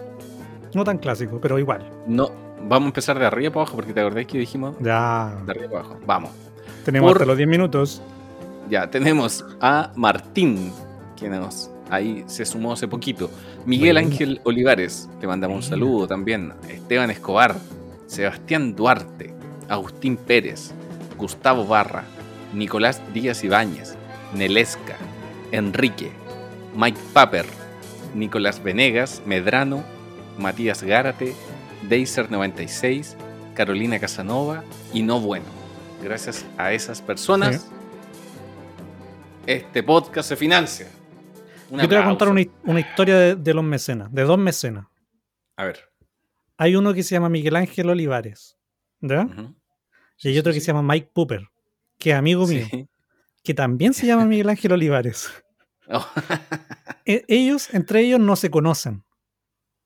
No 0.75 0.85
tan 0.85 0.99
clásico, 0.99 1.41
pero 1.41 1.59
igual. 1.59 1.91
No, 2.07 2.31
vamos 2.69 2.87
a 2.87 2.89
empezar 2.89 3.19
de 3.19 3.27
arriba 3.27 3.51
para 3.53 3.63
abajo 3.63 3.77
porque 3.77 3.93
te 3.93 4.01
acordás 4.01 4.27
que 4.27 4.39
dijimos 4.39 4.75
Ya. 4.81 5.37
de 5.45 5.53
arriba 5.53 5.69
para 5.71 5.81
abajo. 5.85 6.01
Vamos. 6.07 6.31
Tenemos 6.85 7.09
Por- 7.09 7.17
hasta 7.19 7.27
los 7.27 7.37
10 7.37 7.49
minutos. 7.49 8.03
Ya, 8.71 8.91
tenemos 8.91 9.45
a 9.61 9.93
Martín, 9.97 10.73
que 11.17 11.29
nos, 11.29 11.71
ahí 11.91 12.25
se 12.27 12.45
sumó 12.45 12.73
hace 12.73 12.89
poquito. 12.89 13.31
Miguel. 13.67 13.97
Ángel 13.99 14.41
Olivares, 14.45 15.09
le 15.21 15.27
mandamos 15.27 15.57
un 15.57 15.63
saludo 15.63 16.07
también. 16.07 16.53
Esteban 16.69 17.11
Escobar, 17.11 17.55
Sebastián 18.07 18.75
Duarte, 18.75 19.35
Agustín 19.69 20.17
Pérez, 20.17 20.73
Gustavo 21.19 21.67
Barra, 21.67 22.05
Nicolás 22.55 23.01
Díaz 23.13 23.45
Ibáñez, 23.45 23.95
Nelesca, 24.35 24.97
Enrique, 25.53 26.11
Mike 26.77 26.99
Paper, 27.13 27.45
Nicolás 28.15 28.63
Venegas, 28.63 29.23
Medrano, 29.27 29.83
Matías 30.39 30.83
Gárate, 30.83 31.35
Deiser96, 31.89 33.15
Carolina 33.55 33.99
Casanova 33.99 34.65
y 34.93 35.03
No 35.03 35.21
Bueno. 35.21 35.47
Gracias 36.03 36.45
a 36.59 36.73
esas 36.73 37.01
personas, 37.01 37.69
este 39.47 39.83
podcast 39.83 40.29
se 40.29 40.37
financia. 40.37 40.89
Yo 41.71 41.79
te 41.79 41.87
voy 41.87 41.97
a 41.97 42.05
contar 42.05 42.29
una, 42.29 42.43
una 42.65 42.81
historia 42.81 43.17
de, 43.17 43.35
de 43.37 43.55
los 43.55 43.65
mecenas, 43.65 44.13
de 44.13 44.23
dos 44.23 44.39
mecenas. 44.39 44.87
A 45.57 45.65
ver. 45.65 45.81
Hay 46.57 46.77
uno 46.77 46.93
que 46.93 47.03
se 47.03 47.15
llama 47.15 47.29
Miguel 47.29 47.57
Ángel 47.57 47.89
Olivares. 47.89 48.57
Ujú. 49.01 49.55
Y 50.19 50.29
hay 50.29 50.39
otro 50.39 50.53
que 50.53 50.61
se 50.61 50.67
llama 50.67 50.83
Mike 50.83 51.11
Pooper, 51.13 51.49
que 51.99 52.11
es 52.11 52.17
amigo 52.17 52.47
mío, 52.47 52.67
que 53.43 53.55
también 53.55 53.95
se 53.95 54.07
llama 54.07 54.25
Miguel 54.25 54.49
Ángel 54.49 54.73
Olivares. 54.73 55.31
Oh. 55.95 56.07
E- 57.05 57.25
ellos, 57.27 57.75
entre 57.75 58.03
ellos, 58.03 58.21
no 58.21 58.37
se 58.37 58.51
conocen. 58.51 59.03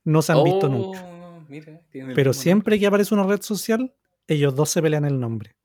No 0.05 0.21
se 0.21 0.33
han 0.33 0.45
visto 0.45 0.69
nunca. 0.69 1.03
Mira, 1.49 1.81
Pero 2.15 2.33
siempre 2.33 2.79
que 2.79 2.87
aparece 2.87 3.15
una 3.15 3.25
red 3.25 3.41
social, 3.43 3.95
ellos 4.27 4.55
dos 4.55 4.71
se 4.71 4.83
pelean 4.83 5.05
el 5.05 5.19
nombre. 5.21 5.57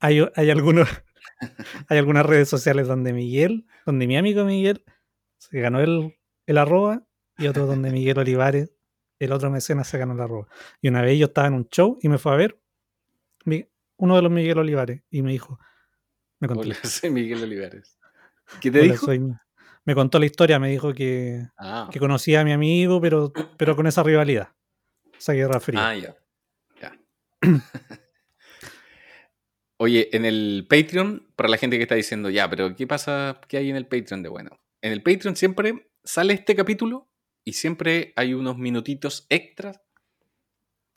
Hay, 0.00 0.24
hay, 0.34 0.50
algunos, 0.50 0.88
hay 1.88 1.98
algunas 1.98 2.24
redes 2.26 2.48
sociales 2.48 2.86
donde 2.88 3.12
Miguel, 3.12 3.66
donde 3.86 4.06
mi 4.06 4.16
amigo 4.16 4.44
Miguel 4.44 4.84
se 5.38 5.60
ganó 5.60 5.80
el, 5.80 6.16
el 6.46 6.58
arroba 6.58 7.06
y 7.36 7.46
otro 7.46 7.66
donde 7.66 7.90
Miguel 7.90 8.18
Olivares, 8.18 8.72
el 9.18 9.32
otro 9.32 9.50
mecenas, 9.50 9.88
se 9.88 9.98
ganó 9.98 10.14
el 10.14 10.20
arroba. 10.20 10.48
Y 10.80 10.88
una 10.88 11.02
vez 11.02 11.18
yo 11.18 11.26
estaba 11.26 11.48
en 11.48 11.54
un 11.54 11.68
show 11.68 11.98
y 12.02 12.08
me 12.08 12.18
fue 12.18 12.32
a 12.32 12.36
ver 12.36 12.60
uno 13.96 14.16
de 14.16 14.22
los 14.22 14.30
Miguel 14.30 14.58
Olivares 14.58 15.02
y 15.10 15.22
me 15.22 15.32
dijo, 15.32 15.58
me 16.40 16.48
contó, 16.48 16.62
Hola, 16.62 16.76
soy 16.84 17.10
Miguel 17.10 17.42
Olivares. 17.42 17.98
¿Qué 18.60 18.70
te 18.70 18.80
"Hola, 18.80 18.92
dijo? 18.92 19.06
soy- 19.06 19.20
me 19.84 19.94
contó 19.94 20.18
la 20.18 20.26
historia, 20.26 20.58
me 20.58 20.68
dijo 20.70 20.92
que, 20.92 21.46
Ah, 21.58 21.88
que 21.90 21.98
conocía 21.98 22.42
a 22.42 22.44
mi 22.44 22.52
amigo, 22.52 23.00
pero, 23.00 23.32
pero 23.56 23.74
con 23.74 23.86
esa 23.86 24.02
rivalidad, 24.02 24.50
esa 25.18 25.32
guerra 25.32 25.60
fría. 25.60 25.88
ah, 25.88 25.94
ya. 25.94 26.16
ya. 26.80 26.98
Oye, 29.80 30.08
en 30.16 30.24
el 30.24 30.66
Patreon, 30.68 31.32
para 31.36 31.48
la 31.48 31.56
gente 31.56 31.76
que 31.76 31.82
está 31.82 31.94
diciendo, 31.94 32.30
ya, 32.30 32.50
pero 32.50 32.74
¿qué 32.74 32.86
pasa? 32.86 33.40
¿Qué 33.46 33.58
hay 33.58 33.70
en 33.70 33.76
el 33.76 33.86
Patreon 33.86 34.22
de 34.22 34.28
bueno? 34.28 34.58
En 34.82 34.92
el 34.92 35.02
Patreon 35.02 35.36
siempre 35.36 35.90
sale 36.02 36.34
este 36.34 36.56
capítulo 36.56 37.08
y 37.44 37.52
siempre 37.52 38.12
hay 38.16 38.34
unos 38.34 38.58
minutitos 38.58 39.26
extras 39.28 39.80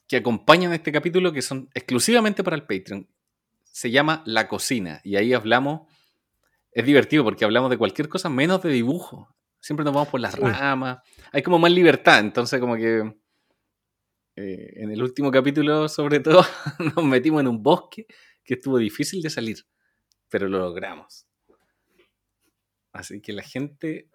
que 0.08 0.18
acompañan 0.18 0.74
este 0.74 0.92
capítulo 0.92 1.32
que 1.32 1.42
son 1.42 1.70
exclusivamente 1.74 2.44
para 2.44 2.56
el 2.56 2.64
Patreon. 2.64 3.08
Se 3.64 3.92
llama 3.92 4.24
La 4.26 4.48
Cocina 4.48 5.00
y 5.04 5.16
ahí 5.16 5.34
hablamos, 5.34 5.88
es 6.72 6.86
divertido 6.86 7.24
porque 7.24 7.46
hablamos 7.46 7.70
de 7.70 7.78
cualquier 7.78 8.10
cosa 8.10 8.30
menos 8.30 8.62
de 8.64 8.72
dibujo. 8.72 9.34
Siempre 9.60 9.84
nos 9.86 9.94
vamos 9.94 10.10
por 10.10 10.20
las 10.20 10.38
ramas, 10.38 11.00
hay 11.32 11.44
como 11.44 11.60
más 11.60 11.72
libertad, 11.72 12.20
entonces 12.20 12.60
como 12.60 12.76
que 12.76 13.21
eh, 14.36 14.74
en 14.78 14.92
el 14.92 15.02
último 15.04 15.30
capítulo 15.32 15.88
sobre 15.90 16.20
todo 16.20 16.44
nos 16.96 17.04
metimos 17.06 17.42
en 17.42 17.48
un 17.48 17.62
bosque 17.62 18.06
que 18.44 18.56
estuvo 18.56 18.78
difícil 18.78 19.22
de 19.22 19.30
salir, 19.30 19.58
pero 20.30 20.48
lo 20.48 20.60
logramos. 20.60 21.28
Así 22.94 23.22
que 23.22 23.32
la 23.34 23.44
gente, 23.44 24.10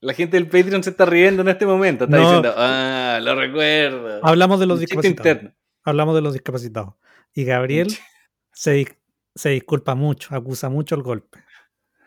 la 0.00 0.14
gente 0.14 0.36
del 0.36 0.48
Patreon 0.48 0.82
se 0.82 0.90
está 0.90 1.04
riendo 1.06 1.42
en 1.42 1.48
este 1.48 1.66
momento, 1.66 2.04
está 2.04 2.16
No. 2.16 2.22
diciendo, 2.22 2.54
ah, 2.56 3.18
lo 3.22 3.34
recuerdo. 3.34 4.20
Hablamos 4.24 4.60
de 4.60 4.66
los 4.66 4.80
discapacitados. 4.80 5.26
interno. 5.32 5.54
Hablamos 5.84 6.14
de 6.14 6.22
los 6.22 6.32
discapacitados. 6.32 6.94
Y 7.34 7.44
Gabriel 7.44 7.88
se, 8.52 8.86
se 9.34 9.50
disculpa 9.50 9.94
mucho, 9.94 10.34
acusa 10.34 10.68
mucho 10.70 10.94
el 10.94 11.02
golpe. 11.02 11.44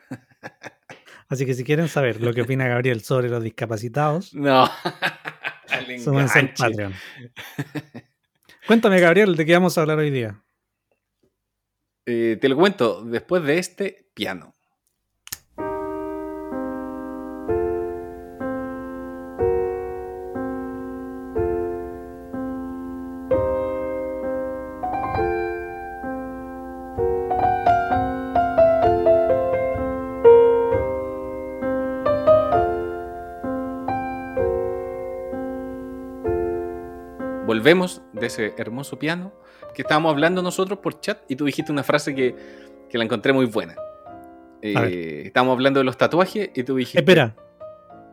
Así 1.29 1.45
que 1.45 1.53
si 1.53 1.63
quieren 1.63 1.87
saber 1.87 2.21
lo 2.21 2.33
que 2.33 2.41
opina 2.41 2.67
Gabriel 2.67 3.01
sobre 3.01 3.29
los 3.29 3.43
discapacitados, 3.43 4.33
No. 4.33 4.67
Súmense 5.97 6.39
al. 6.39 6.53
Patreon. 6.53 6.93
Cuéntame, 8.67 8.99
Gabriel, 8.99 9.35
¿de 9.35 9.45
qué 9.45 9.53
vamos 9.53 9.77
a 9.77 9.81
hablar 9.81 9.97
hoy 9.97 10.11
día? 10.11 10.43
Eh, 12.05 12.37
te 12.39 12.49
lo 12.49 12.55
cuento 12.55 13.03
después 13.03 13.43
de 13.43 13.57
este 13.57 14.11
piano. 14.13 14.53
Volvemos 37.69 38.01
de 38.13 38.25
ese 38.25 38.55
hermoso 38.57 38.97
piano 38.97 39.31
que 39.75 39.83
estábamos 39.83 40.09
hablando 40.11 40.41
nosotros 40.41 40.79
por 40.79 40.99
chat 41.01 41.19
y 41.29 41.35
tú 41.35 41.45
dijiste 41.45 41.71
una 41.71 41.83
frase 41.83 42.15
que, 42.15 42.35
que 42.89 42.97
la 42.97 43.03
encontré 43.03 43.31
muy 43.31 43.45
buena. 43.45 43.75
Eh, 44.63 45.21
estábamos 45.27 45.53
hablando 45.53 45.79
de 45.79 45.83
los 45.83 45.95
tatuajes 45.95 46.49
y 46.55 46.63
tú 46.63 46.77
dijiste... 46.77 46.97
Espera, 46.97 47.35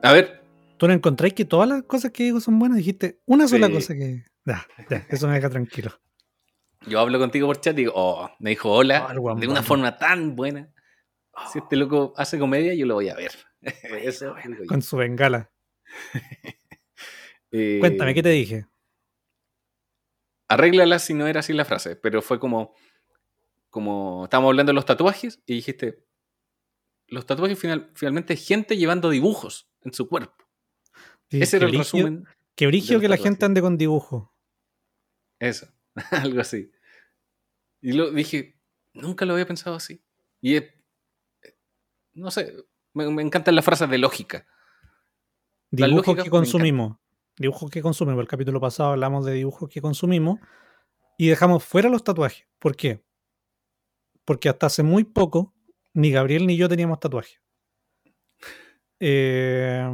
A 0.02 0.12
ver, 0.12 0.42
¿tú 0.76 0.86
no 0.86 0.92
encontráis 0.92 1.32
que 1.32 1.46
todas 1.46 1.66
las 1.66 1.84
cosas 1.84 2.10
que 2.10 2.24
digo 2.24 2.38
son 2.38 2.58
buenas? 2.58 2.76
Dijiste 2.76 3.20
una 3.24 3.48
sola 3.48 3.68
Sí. 3.68 3.72
cosa 3.72 3.94
que... 3.94 4.24
Ya, 4.44 4.66
ya, 4.90 5.06
eso 5.08 5.26
me 5.26 5.32
deja 5.36 5.48
tranquilo. 5.48 5.90
yo 6.86 7.00
hablo 7.00 7.18
contigo 7.18 7.46
por 7.46 7.58
chat 7.58 7.72
y 7.78 7.84
digo, 7.84 7.92
oh, 7.96 8.28
me 8.38 8.50
dijo 8.50 8.70
hola 8.70 9.08
Oh, 9.18 9.34
de 9.36 9.48
una 9.48 9.62
forma 9.62 9.96
tan 9.96 10.36
buena. 10.36 10.68
Si 11.50 11.60
este 11.60 11.76
loco 11.76 12.12
hace 12.18 12.38
comedia, 12.38 12.74
yo 12.74 12.84
lo 12.84 12.92
voy 12.92 13.08
a 13.08 13.14
ver. 13.14 13.32
Eso 14.02 14.34
digo 14.44 14.64
yo. 14.64 14.66
Con 14.66 14.82
su 14.82 14.98
bengala. 14.98 15.50
Eh, 17.52 17.78
Cuéntame, 17.80 18.12
¿qué 18.12 18.22
te 18.24 18.28
dije? 18.30 18.66
Arréglala 20.48 20.98
si 20.98 21.14
no 21.14 21.26
era 21.26 21.40
así 21.40 21.52
la 21.52 21.64
frase, 21.64 21.96
pero 21.96 22.22
fue 22.22 22.38
como, 22.38 22.74
como 23.70 24.24
estábamos 24.24 24.50
hablando 24.50 24.70
de 24.70 24.74
los 24.74 24.84
tatuajes 24.84 25.40
y 25.46 25.54
dijiste, 25.54 26.04
los 27.08 27.26
tatuajes 27.26 27.58
final- 27.58 27.90
finalmente 27.94 28.34
es 28.34 28.46
gente 28.46 28.76
llevando 28.76 29.10
dibujos 29.10 29.68
en 29.82 29.92
su 29.92 30.08
cuerpo. 30.08 30.44
Ese 31.30 31.56
era 31.56 31.66
el 31.66 31.76
resumen. 31.76 32.24
Qué 32.54 32.66
brigio 32.66 33.00
que 33.00 33.08
la 33.08 33.16
tatuajes. 33.16 33.24
gente 33.32 33.44
ande 33.44 33.60
con 33.60 33.76
dibujo. 33.76 34.32
Eso, 35.38 35.66
algo 36.12 36.40
así. 36.40 36.70
Y 37.80 37.92
lo 37.92 38.10
dije, 38.10 38.56
nunca 38.94 39.24
lo 39.26 39.32
había 39.34 39.46
pensado 39.46 39.76
así. 39.76 40.00
Y 40.40 40.56
es- 40.56 40.72
no 42.14 42.30
sé, 42.30 42.54
me, 42.94 43.10
me 43.10 43.22
encantan 43.22 43.54
las 43.54 43.64
frases 43.64 43.90
de 43.90 43.98
lógica. 43.98 44.46
Dibujos 45.70 46.16
que 46.22 46.30
consumimos. 46.30 46.96
Dibujos 47.38 47.70
que 47.70 47.82
consumimos. 47.82 48.20
El 48.22 48.28
capítulo 48.28 48.60
pasado 48.60 48.90
hablamos 48.90 49.24
de 49.26 49.34
dibujos 49.34 49.68
que 49.68 49.80
consumimos 49.80 50.40
y 51.18 51.28
dejamos 51.28 51.64
fuera 51.64 51.88
los 51.88 52.02
tatuajes. 52.02 52.46
¿Por 52.58 52.76
qué? 52.76 53.04
Porque 54.24 54.48
hasta 54.48 54.66
hace 54.66 54.82
muy 54.82 55.04
poco 55.04 55.54
ni 55.92 56.10
Gabriel 56.10 56.46
ni 56.46 56.56
yo 56.56 56.68
teníamos 56.68 57.00
tatuajes. 57.00 57.40
Eh, 59.00 59.86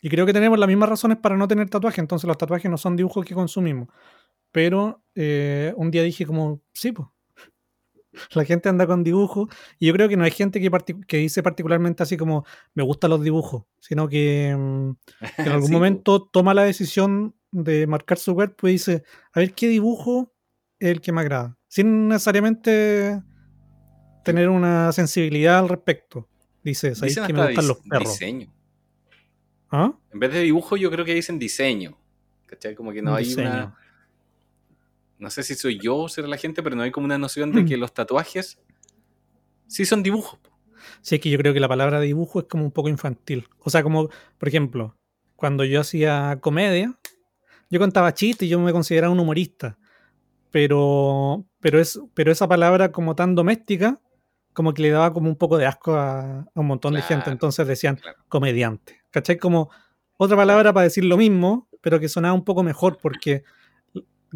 y 0.00 0.08
creo 0.10 0.26
que 0.26 0.34
tenemos 0.34 0.58
las 0.58 0.68
mismas 0.68 0.88
razones 0.88 1.18
para 1.18 1.36
no 1.36 1.48
tener 1.48 1.68
tatuajes. 1.70 1.98
Entonces 1.98 2.28
los 2.28 2.36
tatuajes 2.36 2.70
no 2.70 2.76
son 2.76 2.96
dibujos 2.96 3.24
que 3.24 3.34
consumimos. 3.34 3.88
Pero 4.52 5.02
eh, 5.14 5.72
un 5.76 5.90
día 5.90 6.02
dije 6.02 6.26
como, 6.26 6.62
sí, 6.72 6.92
pues. 6.92 7.08
La 8.32 8.44
gente 8.44 8.68
anda 8.68 8.86
con 8.86 9.04
dibujos 9.04 9.48
y 9.78 9.86
yo 9.86 9.92
creo 9.92 10.08
que 10.08 10.16
no 10.16 10.24
hay 10.24 10.30
gente 10.30 10.60
que, 10.60 10.70
que 11.06 11.16
dice 11.18 11.42
particularmente 11.42 12.02
así 12.02 12.16
como 12.16 12.44
me 12.74 12.82
gustan 12.82 13.10
los 13.10 13.22
dibujos, 13.22 13.64
sino 13.80 14.08
que 14.08 14.54
mm, 14.58 14.90
que 15.36 15.42
en 15.42 15.48
algún 15.48 15.66
Sí, 15.68 15.72
momento 15.72 16.22
toma 16.22 16.54
la 16.54 16.64
decisión 16.64 17.34
de 17.52 17.86
marcar 17.86 18.18
su 18.18 18.34
cuerpo 18.34 18.68
y 18.68 18.72
dice, 18.72 19.04
a 19.32 19.40
ver 19.40 19.54
qué 19.54 19.68
dibujo 19.68 20.32
es 20.78 20.90
el 20.90 21.00
que 21.00 21.12
me 21.12 21.20
agrada, 21.20 21.56
sin 21.68 22.08
necesariamente 22.08 23.22
tener 24.24 24.48
una 24.48 24.90
sensibilidad 24.92 25.58
al 25.58 25.68
respecto. 25.68 26.28
Dice, 26.62 26.94
¿sabéis 26.94 27.14
Dicen 27.16 27.26
que 27.26 27.32
me 27.34 27.46
gustan 27.46 27.68
los 27.68 27.78
perros? 27.78 28.08
diseño. 28.10 28.52
¿Ah? 29.70 29.92
En 30.12 30.18
vez 30.18 30.32
de 30.32 30.40
dibujo, 30.40 30.76
yo 30.76 30.90
creo 30.90 31.04
que 31.04 31.14
dicen 31.14 31.38
diseño. 31.38 31.98
¿Cachai? 32.46 32.74
Como 32.74 32.92
que 32.92 33.02
no 33.02 33.14
hay 33.14 33.24
diseño. 33.24 33.48
una. 33.50 33.76
No 35.24 35.30
sé 35.30 35.42
si 35.42 35.54
soy 35.54 35.78
yo 35.78 35.96
o 35.96 36.08
será 36.10 36.28
la 36.28 36.36
gente, 36.36 36.62
pero 36.62 36.76
no 36.76 36.82
hay 36.82 36.90
como 36.90 37.06
una 37.06 37.16
noción 37.16 37.50
de 37.50 37.64
que 37.64 37.78
los 37.78 37.94
tatuajes 37.94 38.58
sí 39.66 39.86
son 39.86 40.02
dibujos. 40.02 40.38
Sí, 41.00 41.14
es 41.14 41.20
que 41.22 41.30
yo 41.30 41.38
creo 41.38 41.54
que 41.54 41.60
la 41.60 41.68
palabra 41.68 41.98
dibujo 41.98 42.40
es 42.40 42.44
como 42.44 42.62
un 42.62 42.70
poco 42.70 42.90
infantil. 42.90 43.48
O 43.60 43.70
sea, 43.70 43.82
como, 43.82 44.10
por 44.36 44.48
ejemplo, 44.48 44.98
cuando 45.34 45.64
yo 45.64 45.80
hacía 45.80 46.36
comedia, 46.42 46.98
yo 47.70 47.80
contaba 47.80 48.12
chistes 48.12 48.46
y 48.46 48.50
yo 48.50 48.60
me 48.60 48.70
consideraba 48.70 49.14
un 49.14 49.18
humorista. 49.18 49.78
Pero, 50.50 51.46
pero, 51.58 51.80
es, 51.80 51.98
pero 52.12 52.30
esa 52.30 52.46
palabra 52.46 52.92
como 52.92 53.14
tan 53.14 53.34
doméstica, 53.34 53.98
como 54.52 54.74
que 54.74 54.82
le 54.82 54.90
daba 54.90 55.14
como 55.14 55.30
un 55.30 55.36
poco 55.36 55.56
de 55.56 55.64
asco 55.64 55.94
a, 55.94 56.40
a 56.40 56.60
un 56.60 56.66
montón 56.66 56.92
de 56.92 57.00
gente. 57.00 57.30
Entonces 57.30 57.66
decían 57.66 57.96
claro. 57.96 58.18
comediante. 58.28 59.00
¿Cachai? 59.10 59.38
Como 59.38 59.70
otra 60.18 60.36
palabra 60.36 60.74
para 60.74 60.84
decir 60.84 61.06
lo 61.06 61.16
mismo, 61.16 61.70
pero 61.80 61.98
que 61.98 62.10
sonaba 62.10 62.34
un 62.34 62.44
poco 62.44 62.62
mejor 62.62 62.98
porque 63.00 63.42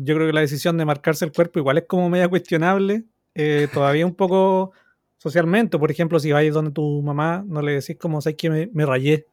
yo 0.01 0.15
creo 0.15 0.27
que 0.27 0.33
la 0.33 0.41
decisión 0.41 0.79
de 0.79 0.85
marcarse 0.85 1.25
el 1.25 1.33
cuerpo 1.33 1.59
igual 1.59 1.79
es 1.79 1.85
como 1.87 2.09
media 2.09 2.29
cuestionable, 2.29 3.05
eh, 3.35 3.69
todavía 3.73 4.07
un 4.07 4.15
poco 4.15 4.73
socialmente. 5.17 5.79
Por 5.79 5.91
ejemplo, 5.91 6.21
si 6.21 6.31
vais 6.33 6.55
donde 6.55 6.71
tu 6.71 7.03
mamá, 7.03 7.45
no 7.47 7.61
le 7.63 7.73
decís 7.73 7.97
como, 7.99 8.21
¿sabes 8.21 8.37
que 8.37 8.51
me, 8.51 8.71
me 8.73 8.87
rayé? 8.87 9.27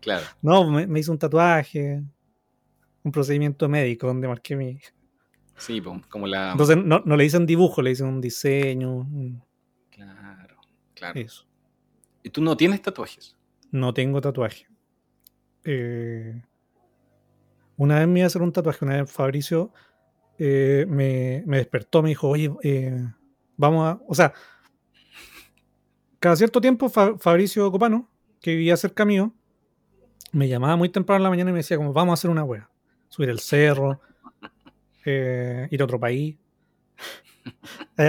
Claro. 0.00 0.24
No, 0.42 0.68
me, 0.70 0.86
me 0.86 1.00
hice 1.00 1.10
un 1.10 1.18
tatuaje, 1.18 2.02
un 3.02 3.12
procedimiento 3.12 3.68
médico 3.68 4.06
donde 4.06 4.28
marqué 4.28 4.56
mi... 4.56 4.78
Sí, 5.56 5.80
como 6.08 6.26
la. 6.26 6.52
Entonces 6.52 6.76
no, 6.76 7.02
no 7.04 7.16
le 7.16 7.22
dicen 7.22 7.46
dibujo, 7.46 7.82
le 7.82 7.90
dicen 7.90 8.08
un 8.08 8.20
diseño, 8.20 9.06
Claro, 9.90 10.56
claro. 10.94 11.20
eso. 11.20 11.46
¿Y 12.24 12.30
tú 12.30 12.42
no 12.42 12.56
tienes 12.56 12.82
tatuajes? 12.82 13.36
no 13.70 13.94
tengo 13.94 14.20
tatuaje. 14.20 14.66
Eh, 15.64 16.42
una 17.82 17.98
vez 17.98 18.08
me 18.08 18.20
iba 18.20 18.26
a 18.26 18.28
hacer 18.28 18.42
un 18.42 18.52
tatuaje, 18.52 18.84
una 18.84 19.02
vez 19.02 19.10
Fabricio 19.10 19.72
eh, 20.38 20.86
me, 20.88 21.42
me 21.46 21.58
despertó, 21.58 22.02
me 22.02 22.10
dijo, 22.10 22.28
oye, 22.28 22.50
eh, 22.62 23.06
vamos 23.56 23.86
a. 23.86 24.00
O 24.08 24.14
sea, 24.14 24.32
cada 26.18 26.36
cierto 26.36 26.60
tiempo 26.60 26.88
Fa- 26.88 27.16
Fabricio 27.18 27.70
Copano, 27.70 28.08
que 28.40 28.52
vivía 28.52 28.76
cerca 28.76 29.04
mío, 29.04 29.32
me 30.32 30.48
llamaba 30.48 30.76
muy 30.76 30.88
temprano 30.88 31.18
en 31.18 31.22
la 31.24 31.30
mañana 31.30 31.50
y 31.50 31.52
me 31.52 31.58
decía, 31.60 31.76
como, 31.76 31.92
vamos 31.92 32.12
a 32.12 32.14
hacer 32.14 32.30
una 32.30 32.44
wea. 32.44 32.68
Subir 33.08 33.28
el 33.28 33.40
cerro, 33.40 34.00
eh, 35.04 35.68
ir 35.70 35.80
a 35.80 35.84
otro 35.84 36.00
país. 36.00 36.36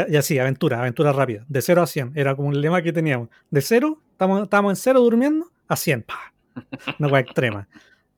Y 0.10 0.16
así, 0.16 0.38
aventura, 0.40 0.80
aventura 0.80 1.12
rápida. 1.12 1.44
De 1.50 1.62
0 1.62 1.82
a 1.82 1.88
100. 1.88 2.14
Era 2.16 2.36
como 2.36 2.48
un 2.50 2.62
lema 2.62 2.82
que 2.82 2.94
teníamos. 2.94 3.30
De 3.50 3.62
0, 3.62 4.00
estábamos, 4.12 4.72
en 4.72 4.76
0 4.76 5.00
durmiendo, 5.02 5.52
a 5.68 5.76
100. 5.76 6.04
pa. 6.04 6.34
Una 7.00 7.08
wea 7.10 7.22
extrema. 7.22 7.68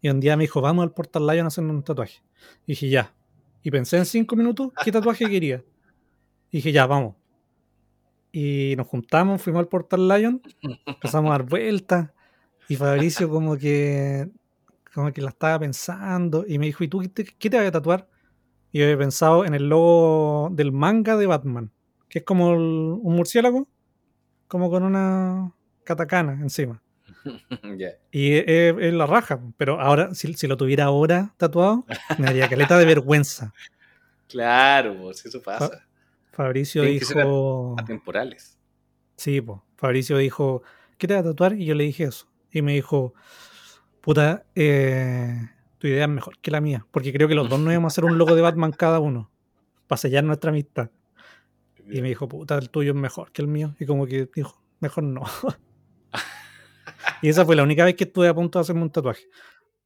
Y 0.05 0.09
un 0.09 0.19
día 0.19 0.37
me 0.37 0.43
dijo, 0.43 0.61
vamos 0.61 0.83
al 0.83 0.91
Portal 0.91 1.25
Lion 1.25 1.45
a 1.45 1.47
hacer 1.47 1.63
un 1.63 1.81
tatuaje. 1.81 2.21
Y 2.67 2.73
dije, 2.73 2.89
ya. 2.89 3.15
Y 3.63 3.71
pensé 3.71 3.97
en 3.97 4.05
5 4.05 4.35
minutos 4.35 4.71
qué 4.83 4.91
tatuaje 4.91 5.25
quería. 5.31 5.63
Y 6.51 6.57
dije, 6.57 6.71
ya, 6.71 6.85
vamos. 6.85 7.15
Y 8.31 8.75
nos 8.77 8.85
juntamos, 8.85 9.41
fuimos 9.41 9.61
al 9.61 9.67
Portal 9.67 10.07
Lion, 10.07 10.43
empezamos 10.85 11.29
a 11.29 11.31
dar 11.39 11.43
vueltas. 11.43 12.11
Y 12.69 12.75
Fabricio 12.75 13.31
como 13.31 13.57
que 13.57 14.29
como 14.93 15.11
que 15.11 15.23
la 15.23 15.29
estaba 15.29 15.57
pensando 15.57 16.45
y 16.47 16.59
me 16.59 16.67
dijo, 16.67 16.83
¿y 16.83 16.87
tú 16.87 16.99
qué 16.99 17.07
te, 17.09 17.25
qué 17.25 17.49
te 17.49 17.57
vas 17.57 17.65
a 17.65 17.71
tatuar? 17.71 18.07
Y 18.71 18.77
yo 18.77 18.85
había 18.85 18.99
pensado 18.99 19.43
en 19.43 19.55
el 19.55 19.69
logo 19.69 20.49
del 20.51 20.71
manga 20.71 21.17
de 21.17 21.25
Batman, 21.25 21.71
que 22.09 22.19
es 22.19 22.25
como 22.25 22.53
el- 22.53 22.59
un 23.01 23.15
murciélago, 23.15 23.67
como 24.47 24.69
con 24.69 24.83
una 24.83 25.51
katakana 25.83 26.33
encima. 26.43 26.83
Y 28.11 28.33
es, 28.33 28.93
la 28.93 29.05
raja, 29.05 29.41
pero 29.57 29.79
ahora, 29.79 30.13
si, 30.13 30.33
si 30.33 30.47
lo 30.47 30.57
tuviera 30.57 30.85
ahora 30.85 31.33
tatuado, 31.37 31.85
me 32.17 32.25
daría 32.25 32.47
caleta 32.47 32.77
de 32.77 32.85
vergüenza. 32.85 33.53
Claro, 34.27 34.97
pues 35.03 35.23
eso 35.23 35.39
pasa. 35.39 35.85
Fabricio 36.31 36.81
Tienen 36.81 36.99
dijo... 36.99 37.75
Atemporales. 37.77 38.57
Sí, 39.15 39.39
pues. 39.39 39.59
Fabricio 39.77 40.17
dijo, 40.17 40.63
¿qué 40.97 41.07
te 41.07 41.13
vas 41.13 41.21
a 41.23 41.29
tatuar? 41.29 41.53
Y 41.53 41.65
yo 41.65 41.75
le 41.75 41.83
dije 41.83 42.05
eso. 42.05 42.27
Y 42.51 42.63
me 42.63 42.73
dijo, 42.73 43.13
puta, 44.01 44.43
eh, 44.55 45.47
tu 45.77 45.87
idea 45.87 46.05
es 46.05 46.09
mejor 46.09 46.39
que 46.39 46.51
la 46.51 46.59
mía. 46.59 46.85
Porque 46.91 47.13
creo 47.13 47.27
que 47.27 47.35
los 47.35 47.47
dos 47.49 47.59
nos 47.59 47.71
íbamos 47.71 47.91
a 47.91 47.93
hacer 47.93 48.03
un 48.03 48.17
logo 48.17 48.35
de 48.35 48.41
Batman 48.41 48.71
cada 48.71 48.99
uno. 48.99 49.29
Para 49.87 49.97
sellar 49.97 50.23
nuestra 50.23 50.49
amistad. 50.49 50.89
Y 51.87 52.01
me 52.01 52.09
dijo, 52.09 52.27
puta, 52.27 52.57
el 52.57 52.71
tuyo 52.71 52.91
es 52.91 52.97
mejor 52.97 53.31
que 53.31 53.43
el 53.43 53.47
mío. 53.47 53.75
Y 53.79 53.85
como 53.85 54.07
que 54.07 54.27
dijo, 54.35 54.59
mejor 54.79 55.03
no. 55.03 55.21
y 57.21 57.29
esa 57.29 57.45
fue 57.45 57.55
la 57.55 57.63
única 57.63 57.85
vez 57.85 57.95
que 57.95 58.05
estuve 58.05 58.27
a 58.27 58.33
punto 58.33 58.59
de 58.59 58.61
hacerme 58.61 58.81
un 58.83 58.91
tatuaje. 58.91 59.23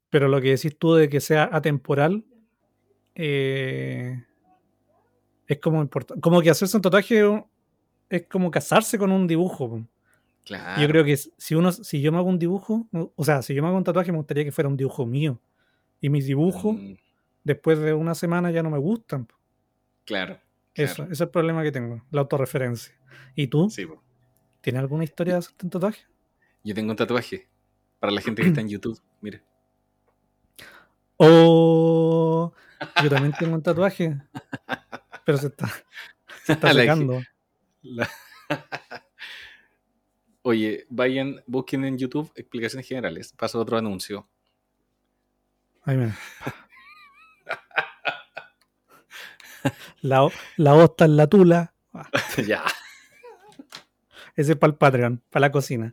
Pero 0.10 0.28
lo 0.28 0.42
que 0.42 0.50
decís 0.52 0.78
tú 0.78 0.94
de 0.96 1.08
que 1.10 1.20
sea 1.22 1.50
atemporal, 1.52 2.24
eh, 3.16 4.24
es 5.48 5.60
como 5.60 5.82
importante. 5.82 6.22
Como 6.22 6.42
que 6.42 6.50
hacerse 6.50 6.78
un 6.78 6.82
tatuaje 6.82 7.44
es 8.10 8.28
como 8.28 8.50
casarse 8.52 8.98
con 8.98 9.12
un 9.12 9.28
dibujo. 9.28 9.86
Claro. 10.46 10.82
Yo 10.82 10.88
creo 10.88 11.04
que 11.04 11.16
si 11.18 11.56
uno, 11.56 11.72
si 11.72 12.02
yo 12.02 12.12
me 12.12 12.18
hago 12.18 12.28
un 12.30 12.40
dibujo, 12.40 12.88
o 13.16 13.24
sea, 13.24 13.42
si 13.42 13.54
yo 13.54 13.62
me 13.62 13.68
hago 13.68 13.78
un 13.78 13.84
tatuaje, 13.84 14.12
me 14.12 14.18
gustaría 14.18 14.44
que 14.44 14.52
fuera 14.52 14.68
un 14.68 14.78
dibujo 14.78 15.06
mío. 15.06 15.40
Y 16.02 16.10
mis 16.10 16.26
dibujos, 16.26 16.76
Mm, 16.76 16.94
después 17.44 17.80
de 17.80 17.94
una 17.94 18.16
semana, 18.16 18.52
ya 18.52 18.64
no 18.64 18.70
me 18.70 18.78
gustan. 18.80 19.28
claro. 20.06 20.40
Eso, 20.76 20.96
claro. 20.96 21.12
ese 21.12 21.14
es 21.16 21.22
el 21.28 21.30
problema 21.30 21.62
que 21.64 21.72
tengo, 21.74 22.06
la 22.12 22.22
autorreferencia. 22.22 22.94
¿Y 23.36 23.48
tú? 23.48 23.70
Sí. 23.70 23.86
¿Tienes 24.62 24.80
alguna 24.80 25.04
historia 25.04 25.34
de 25.34 25.40
hacerte 25.40 25.66
un 25.66 25.70
tatuaje? 25.72 26.04
Yo 26.64 26.74
tengo 26.76 26.92
un 26.92 26.98
tatuaje. 26.98 27.48
Para 28.00 28.12
la 28.14 28.22
gente 28.22 28.42
que 28.42 28.48
está 28.50 28.62
en 28.62 28.70
YouTube, 28.70 29.00
mira. 29.22 29.42
Oh, 31.18 32.54
yo 33.04 33.10
también 33.10 33.34
tengo 33.38 33.54
un 33.56 33.62
tatuaje, 33.62 34.18
pero 35.26 35.38
se 35.38 35.48
está, 35.48 35.68
se 36.46 36.54
está 36.54 36.72
secando. 36.74 37.22
la- 37.82 38.10
Oye, 40.44 40.86
vayan, 40.90 41.44
busquen 41.46 41.84
en 41.84 41.98
YouTube 41.98 42.32
explicaciones 42.36 42.88
generales. 42.88 43.34
Paso 43.34 43.60
otro 43.60 43.78
anuncio. 43.78 44.30
Ay, 45.84 45.98
mira. 45.98 46.18
La, 50.02 50.26
la 50.56 50.74
hosta 50.74 51.04
en 51.04 51.18
la 51.18 51.28
tula. 51.28 51.74
Ya. 52.48 52.64
Ese 54.40 54.54
es 54.54 54.58
para 54.58 54.72
el 54.72 54.78
Patreon, 54.78 55.22
para 55.30 55.42
la 55.48 55.52
cocina. 55.52 55.92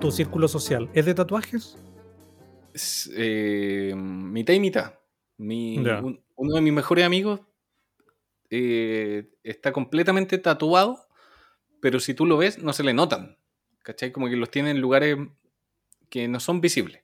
¿Tu 0.00 0.10
círculo 0.10 0.48
social 0.48 0.88
es 0.94 1.04
de 1.04 1.14
tatuajes? 1.14 1.76
Es, 2.72 3.10
eh, 3.14 3.92
mitad 3.96 4.54
y 4.54 4.60
mitad. 4.60 4.94
Mi- 5.36 5.78
un- 5.78 6.20
uno 6.36 6.54
de 6.54 6.60
mis 6.62 6.72
mejores 6.72 7.04
amigos 7.04 7.40
eh, 8.50 9.30
está 9.42 9.72
completamente 9.72 10.38
tatuado, 10.38 11.06
pero 11.80 12.00
si 12.00 12.14
tú 12.14 12.26
lo 12.26 12.36
ves, 12.36 12.58
no 12.62 12.72
se 12.72 12.84
le 12.84 12.92
notan. 12.92 13.38
¿Cachai? 13.82 14.12
Como 14.12 14.28
que 14.28 14.36
los 14.36 14.50
tiene 14.50 14.70
en 14.70 14.80
lugares 14.80 15.16
que 16.10 16.28
no 16.28 16.40
son 16.40 16.60
visibles. 16.60 17.02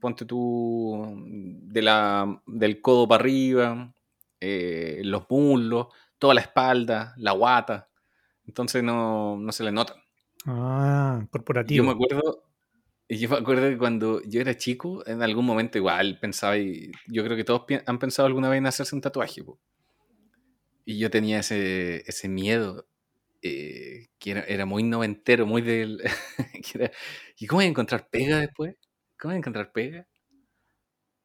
Ponte 0.00 0.24
tú 0.24 1.14
de 1.24 1.82
la, 1.82 2.42
del 2.46 2.80
codo 2.80 3.06
para 3.06 3.20
arriba, 3.22 3.94
eh, 4.40 5.02
los 5.04 5.28
muslos, 5.28 5.88
toda 6.18 6.32
la 6.34 6.40
espalda, 6.40 7.14
la 7.18 7.32
guata. 7.32 7.90
Entonces 8.46 8.82
no, 8.82 9.36
no 9.36 9.52
se 9.52 9.62
le 9.64 9.72
notan. 9.72 9.98
Ah, 10.46 11.20
Yo 11.20 11.28
corporativo. 11.30 11.84
me 11.84 11.90
acuerdo, 11.92 12.49
yo 13.18 13.28
me 13.28 13.36
acuerdo 13.38 13.68
que 13.68 13.78
cuando 13.78 14.22
yo 14.24 14.40
era 14.40 14.56
chico, 14.56 15.06
en 15.06 15.22
algún 15.22 15.44
momento 15.46 15.78
igual 15.78 16.18
pensaba, 16.20 16.56
y 16.58 16.92
yo 17.08 17.24
creo 17.24 17.36
que 17.36 17.44
todos 17.44 17.62
han 17.86 17.98
pensado 17.98 18.26
alguna 18.26 18.48
vez 18.48 18.58
en 18.58 18.66
hacerse 18.66 18.94
un 18.94 19.00
tatuaje. 19.02 19.42
po. 19.44 19.60
Y 20.84 20.98
yo 20.98 21.10
tenía 21.10 21.40
ese, 21.40 22.02
ese 22.08 22.28
miedo, 22.28 22.86
eh, 23.42 24.08
que 24.18 24.32
era, 24.32 24.42
era 24.44 24.66
muy 24.66 24.82
noventero, 24.82 25.46
muy 25.46 25.62
del... 25.62 26.02
que 26.72 26.78
era, 26.84 26.92
¿Y 27.38 27.46
cómo 27.46 27.58
voy 27.58 27.66
a 27.66 27.68
encontrar 27.68 28.08
pega 28.10 28.38
después? 28.40 28.76
¿Cómo 29.18 29.30
voy 29.32 29.36
a 29.36 29.38
encontrar 29.38 29.72
pega? 29.72 30.06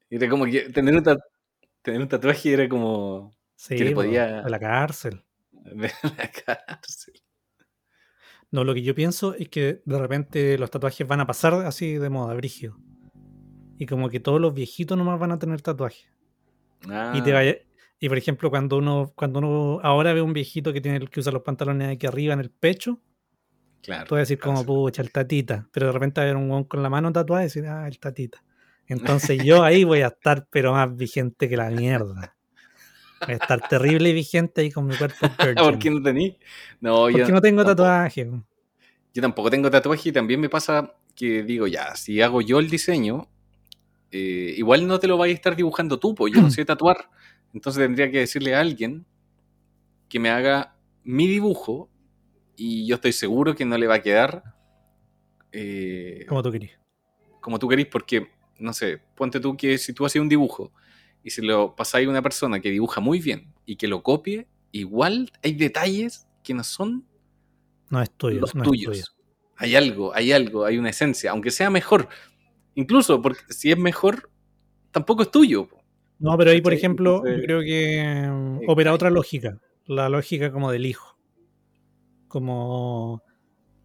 Era 0.10 0.30
como 0.30 0.46
que 0.46 0.62
tener 0.70 0.96
un, 0.96 1.04
tat- 1.04 1.20
tener 1.84 2.02
un 2.02 2.08
tatuaje 2.10 2.54
era 2.54 2.70
como 2.70 3.32
Sí, 3.56 3.76
que 3.78 3.86
le 3.86 3.92
podía- 3.92 4.42
de 4.44 4.50
la 4.50 4.60
cárcel. 4.60 5.24
de 5.82 5.92
la 6.18 6.32
cárcel. 6.32 7.14
No, 8.52 8.64
lo 8.64 8.74
que 8.74 8.82
yo 8.84 8.96
pienso 8.96 9.34
es 9.34 9.50
que 9.50 9.82
de 9.86 10.00
repente 10.00 10.58
los 10.58 10.72
tatuajes 10.72 11.08
van 11.08 11.20
a 11.20 11.28
pasar 11.28 11.54
así 11.66 11.96
de 11.96 12.10
moda, 12.10 12.34
brígido. 12.36 12.78
Y 13.78 13.86
como 13.86 14.10
que 14.10 14.20
todos 14.20 14.40
los 14.40 14.54
viejitos 14.54 14.98
nomás 14.98 15.20
van 15.20 15.32
a 15.32 15.40
tener 15.40 15.62
tatuajes. 15.62 16.08
Y 17.14 17.22
te 17.22 17.32
Ah, 17.32 17.36
vaya. 17.36 17.58
Y 18.00 18.10
por 18.10 18.18
ejemplo, 18.18 18.50
cuando 18.50 18.78
uno, 18.78 19.12
cuando 19.16 19.40
uno 19.40 19.80
ahora 19.82 20.14
ve 20.14 20.22
un 20.22 20.34
viejito 20.34 20.72
que 20.74 20.82
tiene 20.82 21.06
que 21.08 21.20
usa 21.20 21.32
los 21.32 21.42
pantalones 21.42 21.90
aquí 21.96 22.06
arriba 22.06 22.34
en 22.34 22.40
el 22.40 22.52
pecho, 22.52 23.00
claro. 23.82 24.06
tú 24.06 24.16
vas 24.16 24.20
a 24.20 24.22
decir 24.22 24.40
como 24.40 24.66
pucha, 24.66 25.02
el 25.02 25.12
tatita. 25.12 25.68
Pero 25.72 25.88
de 25.88 25.92
repente 25.94 26.22
va 26.22 26.26
a 26.28 26.30
haber 26.30 26.42
un 26.42 26.50
hueón 26.50 26.66
con 26.66 26.84
la 26.84 26.90
mano 26.90 27.12
tatuada 27.12 27.44
y 27.44 27.46
decir, 27.48 27.66
ah, 27.68 27.88
el 27.88 28.00
tatita. 28.00 28.44
Entonces 28.88 29.44
yo 29.44 29.64
ahí 29.64 29.84
voy 29.84 30.02
a 30.02 30.08
estar, 30.08 30.48
pero 30.50 30.74
más 30.74 30.96
vigente 30.96 31.50
que 31.50 31.58
la 31.58 31.70
mierda. 31.72 32.35
Voy 33.26 33.34
a 33.34 33.38
estar 33.38 33.68
terrible 33.68 34.10
y 34.10 34.14
vigente 34.14 34.62
ahí 34.62 34.72
con 34.72 34.88
mi 34.88 34.96
cuerpo. 34.98 35.30
¿Por 35.58 35.80
qué 35.80 35.90
no 35.90 36.02
tení? 36.02 36.38
No, 36.82 37.10
yo 37.10 37.18
Porque 37.20 37.32
no 37.32 37.42
tengo 37.42 37.64
tampoco. 37.64 37.84
tatuaje. 37.84 38.30
Yo 39.14 39.22
tampoco 39.22 39.50
tengo 39.50 39.72
tatuaje 39.72 40.10
y 40.10 40.12
también 40.12 40.40
me 40.40 40.50
pasa 40.50 40.94
que 41.16 41.44
digo, 41.44 41.68
ya, 41.68 41.96
si 41.96 42.22
hago 42.22 42.42
yo 42.42 42.60
el 42.60 42.70
diseño, 42.70 43.30
eh, 44.12 44.54
igual 44.58 44.86
no 44.88 45.00
te 45.00 45.08
lo 45.08 45.18
vais 45.18 45.32
a 45.32 45.36
estar 45.36 45.56
dibujando 45.56 46.00
tú, 46.00 46.14
pues 46.14 46.34
yo 46.34 46.42
no 46.42 46.50
sé 46.52 46.66
tatuar. 46.66 47.10
Entonces 47.54 47.82
tendría 47.82 48.12
que 48.12 48.20
decirle 48.20 48.54
a 48.56 48.60
alguien 48.60 49.06
que 50.10 50.20
me 50.20 50.30
haga 50.30 50.76
mi 51.04 51.28
dibujo 51.28 51.90
y 52.58 52.86
yo 52.88 52.96
estoy 52.96 53.14
seguro 53.14 53.56
que 53.56 53.66
no 53.66 53.78
le 53.78 53.88
va 53.88 53.96
a 53.96 54.02
quedar 54.02 54.44
eh, 55.52 56.26
Como 56.28 56.44
tú 56.44 56.52
querías. 56.52 56.80
como 57.40 57.60
tú 57.60 57.68
querís, 57.70 57.88
porque, 57.88 58.28
no 58.60 58.74
sé, 58.74 59.00
ponte 59.16 59.40
tú 59.40 59.56
que 59.56 59.78
si 59.78 59.94
tú 59.94 60.06
haces 60.06 60.22
un 60.22 60.28
dibujo 60.30 60.74
y 61.26 61.32
se 61.32 61.42
lo 61.42 61.76
pasáis 61.76 62.08
a 62.08 62.12
una 62.12 62.22
persona 62.22 62.60
que 62.62 62.70
dibuja 62.70 63.02
muy 63.02 63.20
bien 63.20 63.52
y 63.66 63.78
que 63.78 63.88
lo 63.88 64.04
copie, 64.04 64.48
igual 64.72 65.32
hay 65.44 65.54
detalles 65.54 66.28
que 66.44 66.54
no 66.54 66.64
son 66.64 67.04
No 67.90 68.00
es 68.00 68.12
tuyo. 68.12 68.42
los 68.42 68.54
no 68.54 68.62
es 68.62 68.70
tuyo. 68.70 68.92
tuyos. 68.92 69.18
Hay 69.58 69.76
algo, 69.76 70.14
hay 70.14 70.32
algo, 70.32 70.66
hay 70.66 70.78
una 70.78 70.92
esencia, 70.92 71.32
aunque 71.32 71.50
sea 71.50 71.72
mejor. 71.72 72.10
Incluso 72.76 73.24
porque 73.24 73.40
si 73.50 73.72
es 73.72 73.78
mejor, 73.78 74.30
tampoco 74.92 75.24
es 75.24 75.32
tuyo. 75.32 75.68
No, 76.20 76.38
pero 76.38 76.52
ahí, 76.52 76.62
por 76.62 76.74
ejemplo, 76.74 77.16
Entonces, 77.26 77.38
yo 77.42 77.46
creo 77.46 77.62
que 77.62 78.30
mm, 78.30 78.70
opera 78.70 78.94
otra 78.94 79.10
lógica. 79.10 79.60
La 79.88 80.10
lógica 80.10 80.52
como 80.52 80.72
del 80.72 80.86
hijo. 80.86 81.18
Como 82.28 83.24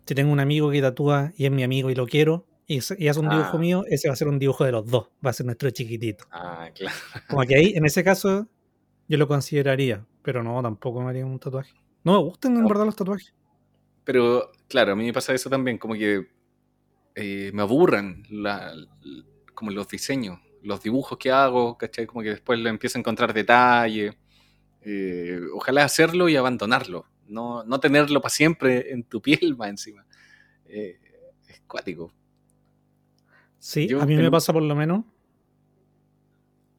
si 0.05 0.15
tengo 0.15 0.31
un 0.31 0.41
amigo 0.41 0.71
que 0.71 0.83
tatúa 0.83 1.33
y 1.39 1.47
es 1.47 1.51
mi 1.51 1.63
amigo 1.63 1.89
y 1.91 1.95
lo 1.95 2.07
quiero, 2.07 2.47
y, 2.75 2.81
y 2.99 3.09
hace 3.09 3.21
un 3.21 3.29
dibujo 3.29 3.57
Ah. 3.57 3.59
mío, 3.59 3.85
ese 3.89 4.09
va 4.09 4.13
a 4.15 4.17
ser 4.17 4.29
un 4.29 4.39
dibujo 4.39 4.65
de 4.65 4.73
los 4.73 4.87
dos, 4.87 5.09
va 5.25 5.31
a 5.31 5.33
ser 5.33 5.47
nuestro 5.47 5.71
chiquitito. 5.71 6.25
Ah, 6.31 6.69
claro. 6.75 6.95
Como 7.29 7.43
que 7.43 7.57
ahí, 7.57 7.73
en 7.75 7.85
ese 7.85 8.05
caso, 8.05 8.47
yo 9.09 9.19
lo 9.19 9.27
consideraría, 9.27 10.07
pero 10.23 10.43
no, 10.43 10.63
tampoco 10.63 11.01
me 11.03 11.11
haría 11.11 11.27
un 11.27 11.39
tatuaje. 11.39 11.73
No 12.05 12.13
me 12.13 12.19
gustan 12.19 12.55
en 12.57 12.63
No. 12.63 12.69
verdad 12.69 12.85
los 12.87 12.97
tatuajes. 12.97 13.35
Pero 14.05 14.51
claro, 14.69 14.93
a 14.93 14.97
mí 14.97 15.05
me 15.05 15.13
pasa 15.13 15.35
eso 15.35 15.51
también, 15.51 15.79
como 15.79 15.95
que 15.95 16.27
eh, 17.17 17.51
me 17.53 17.63
aburran 17.63 18.23
la- 18.31 18.73
como 19.55 19.71
los 19.73 19.89
diseños, 19.89 20.39
los 20.63 20.83
dibujos 20.83 21.19
que 21.19 21.31
hago, 21.31 21.77
¿cachai? 21.77 22.07
Como 22.07 22.23
que 22.23 22.31
después 22.31 22.59
le 22.59 22.71
empiezo 22.71 22.99
a 22.99 23.01
encontrar 23.01 23.35
detalle. 23.35 24.17
Eh, 24.83 25.41
ojalá 25.55 25.85
hacerlo 25.85 26.29
y 26.29 26.37
abandonarlo, 26.37 27.05
no, 27.27 27.65
no 27.65 27.81
tenerlo 27.81 28.21
para 28.23 28.31
siempre 28.33 28.93
en 28.93 29.03
tu 29.05 29.21
piel 29.21 29.55
más 29.59 29.69
encima. 29.71 30.07
Eh, 30.67 30.99
es 31.49 31.61
cuático. 31.67 32.13
Sí, 33.61 33.87
Yo 33.87 34.01
a 34.01 34.07
mí 34.07 34.17
me 34.17 34.31
pasa 34.31 34.53
por 34.53 34.63
lo 34.63 34.75
menos 34.75 35.05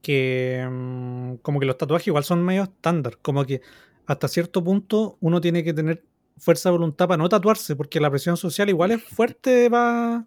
que 0.01 0.67
mm, 0.69 1.35
como 1.43 1.59
que 1.59 1.65
los 1.65 1.77
tatuajes 1.77 2.07
igual 2.07 2.23
son 2.23 2.43
medio 2.43 2.63
estándar, 2.63 3.17
como 3.21 3.45
que 3.45 3.61
hasta 4.07 4.27
cierto 4.27 4.63
punto 4.63 5.17
uno 5.21 5.39
tiene 5.39 5.63
que 5.63 5.73
tener 5.73 6.03
fuerza 6.37 6.69
de 6.69 6.73
voluntad 6.77 7.07
para 7.07 7.17
no 7.17 7.29
tatuarse, 7.29 7.75
porque 7.75 7.99
la 7.99 8.09
presión 8.09 8.35
social 8.35 8.67
igual 8.69 8.91
es 8.91 9.03
fuerte 9.03 9.69
para 9.69 10.25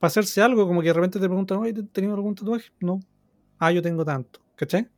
hacerse 0.00 0.40
algo, 0.40 0.66
como 0.66 0.80
que 0.82 0.88
de 0.88 0.94
repente 0.94 1.18
te 1.18 1.26
preguntan, 1.26 1.58
oye, 1.58 1.74
¿has 1.76 1.90
tenido 1.92 2.14
algún 2.14 2.34
tatuaje? 2.34 2.70
No. 2.80 3.00
Ah, 3.58 3.72
yo 3.72 3.82
tengo 3.82 4.04
tanto, 4.04 4.40
¿cachai? 4.56 4.88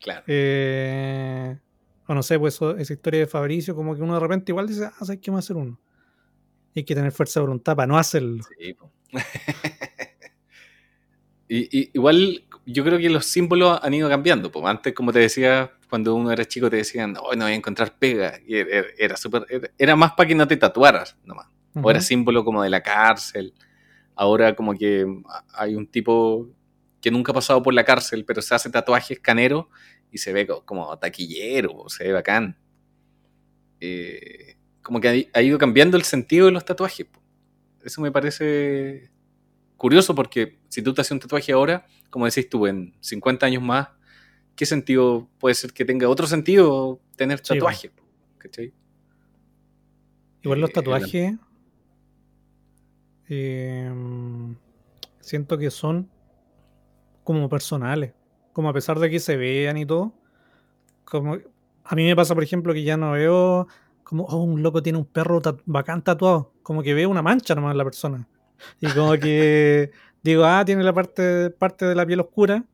Claro. 0.00 0.24
Eh, 0.26 1.58
o 2.06 2.14
no 2.14 2.22
sé, 2.22 2.38
pues 2.38 2.54
eso- 2.54 2.76
esa 2.76 2.92
historia 2.92 3.20
de 3.20 3.26
Fabricio, 3.26 3.74
como 3.74 3.94
que 3.94 4.02
uno 4.02 4.14
de 4.14 4.20
repente 4.20 4.52
igual 4.52 4.66
dice, 4.66 4.84
ah, 4.86 4.92
¿sabes 5.04 5.20
qué 5.20 5.30
me 5.30 5.36
a 5.36 5.40
hacer 5.40 5.56
uno? 5.56 5.78
Y 6.74 6.80
hay 6.80 6.84
que 6.84 6.94
tener 6.94 7.12
fuerza 7.12 7.40
de 7.40 7.46
voluntad 7.46 7.74
para 7.74 7.86
no 7.86 7.96
hacerlo. 7.98 8.42
Sí, 8.58 8.74
po. 8.74 8.90
y, 11.48 11.78
y- 11.78 11.90
igual 11.94 12.44
yo 12.66 12.84
creo 12.84 12.98
que 12.98 13.08
los 13.10 13.24
símbolos 13.26 13.78
han 13.82 13.94
ido 13.94 14.08
cambiando. 14.08 14.50
po. 14.52 14.66
Antes, 14.68 14.92
como 14.94 15.12
te 15.12 15.20
decía, 15.20 15.72
cuando 15.88 16.14
uno 16.14 16.30
era 16.30 16.44
chico 16.44 16.68
te 16.68 16.76
decían, 16.76 17.16
hoy 17.22 17.36
no 17.36 17.44
voy 17.44 17.52
a 17.52 17.56
encontrar 17.56 17.98
pega. 17.98 18.38
Y 18.46 18.56
era, 18.56 18.86
era, 18.98 19.16
súper- 19.16 19.46
era- 19.48 19.70
era 19.78 19.96
más 19.96 20.12
para 20.12 20.28
que 20.28 20.34
no 20.34 20.46
te 20.46 20.56
tatuaras 20.56 21.16
nomás. 21.24 21.46
O 21.74 21.90
era 21.90 22.00
símbolo 22.00 22.44
como 22.44 22.62
de 22.62 22.70
la 22.70 22.82
cárcel. 22.82 23.54
Ahora 24.14 24.54
como 24.56 24.74
que 24.74 25.06
hay 25.54 25.74
un 25.76 25.86
tipo 25.86 26.48
que 27.00 27.10
nunca 27.10 27.30
ha 27.32 27.34
pasado 27.34 27.62
por 27.62 27.72
la 27.72 27.84
cárcel, 27.84 28.24
pero 28.24 28.42
se 28.42 28.54
hace 28.54 28.68
tatuajes 28.68 29.20
canero 29.20 29.70
y 30.10 30.18
se 30.18 30.32
ve 30.32 30.46
co- 30.46 30.64
como 30.66 30.98
taquillero, 30.98 31.84
se 31.88 32.04
ve 32.04 32.12
bacán. 32.12 32.58
Eh, 33.80 34.56
como 34.82 35.00
que 35.00 35.08
ha- 35.32 35.38
ha 35.38 35.42
ido 35.42 35.58
cambiando 35.58 35.96
el 35.96 36.02
sentido 36.02 36.46
de 36.46 36.52
los 36.52 36.64
tatuajes. 36.64 37.06
Eso 37.84 38.00
me 38.00 38.10
parece 38.10 39.10
curioso 39.78 40.14
porque 40.14 40.58
si 40.68 40.82
tú 40.82 40.92
te 40.92 41.00
haces 41.00 41.12
un 41.12 41.20
tatuaje 41.20 41.52
ahora, 41.52 41.86
como 42.10 42.26
decís 42.26 42.48
tú, 42.50 42.66
en 42.66 42.94
50 43.00 43.46
años 43.46 43.62
más, 43.62 43.88
¿qué 44.56 44.66
sentido 44.66 45.28
puede 45.38 45.54
ser 45.54 45.72
que 45.72 45.86
tenga 45.86 46.08
otro 46.08 46.26
sentido 46.26 47.00
tener 47.16 47.40
Sí, 47.42 47.58
po? 47.58 48.02
¿Cachai? 48.38 48.74
Igual 50.42 50.60
los 50.60 50.70
Eh, 50.70 50.72
tatuajes. 50.74 51.34
eh, 53.28 53.90
siento 55.20 55.58
que 55.58 55.70
son 55.70 56.10
como 57.24 57.48
personales. 57.48 58.14
Como 58.52 58.68
a 58.68 58.72
pesar 58.72 58.98
de 58.98 59.10
que 59.10 59.20
se 59.20 59.36
vean 59.36 59.76
y 59.76 59.86
todo. 59.86 60.12
Como 61.04 61.34
a 61.84 61.94
mí 61.94 62.04
me 62.04 62.16
pasa, 62.16 62.34
por 62.34 62.42
ejemplo, 62.42 62.72
que 62.74 62.82
ya 62.82 62.96
no 62.96 63.12
veo 63.12 63.68
como 64.04 64.24
oh, 64.24 64.42
un 64.42 64.62
loco 64.62 64.82
tiene 64.82 64.98
un 64.98 65.04
perro 65.04 65.40
bacán 65.66 66.02
tatuado. 66.02 66.52
Como 66.62 66.82
que 66.82 66.94
veo 66.94 67.10
una 67.10 67.22
mancha 67.22 67.54
nomás 67.54 67.72
en 67.72 67.78
la 67.78 67.84
persona. 67.84 68.28
Y 68.80 68.88
como 68.88 69.12
que 69.18 69.90
digo, 70.22 70.44
ah, 70.44 70.64
tiene 70.64 70.82
la 70.82 70.92
parte, 70.92 71.50
parte 71.50 71.84
de 71.86 71.94
la 71.94 72.06
piel 72.06 72.20
oscura. 72.20 72.64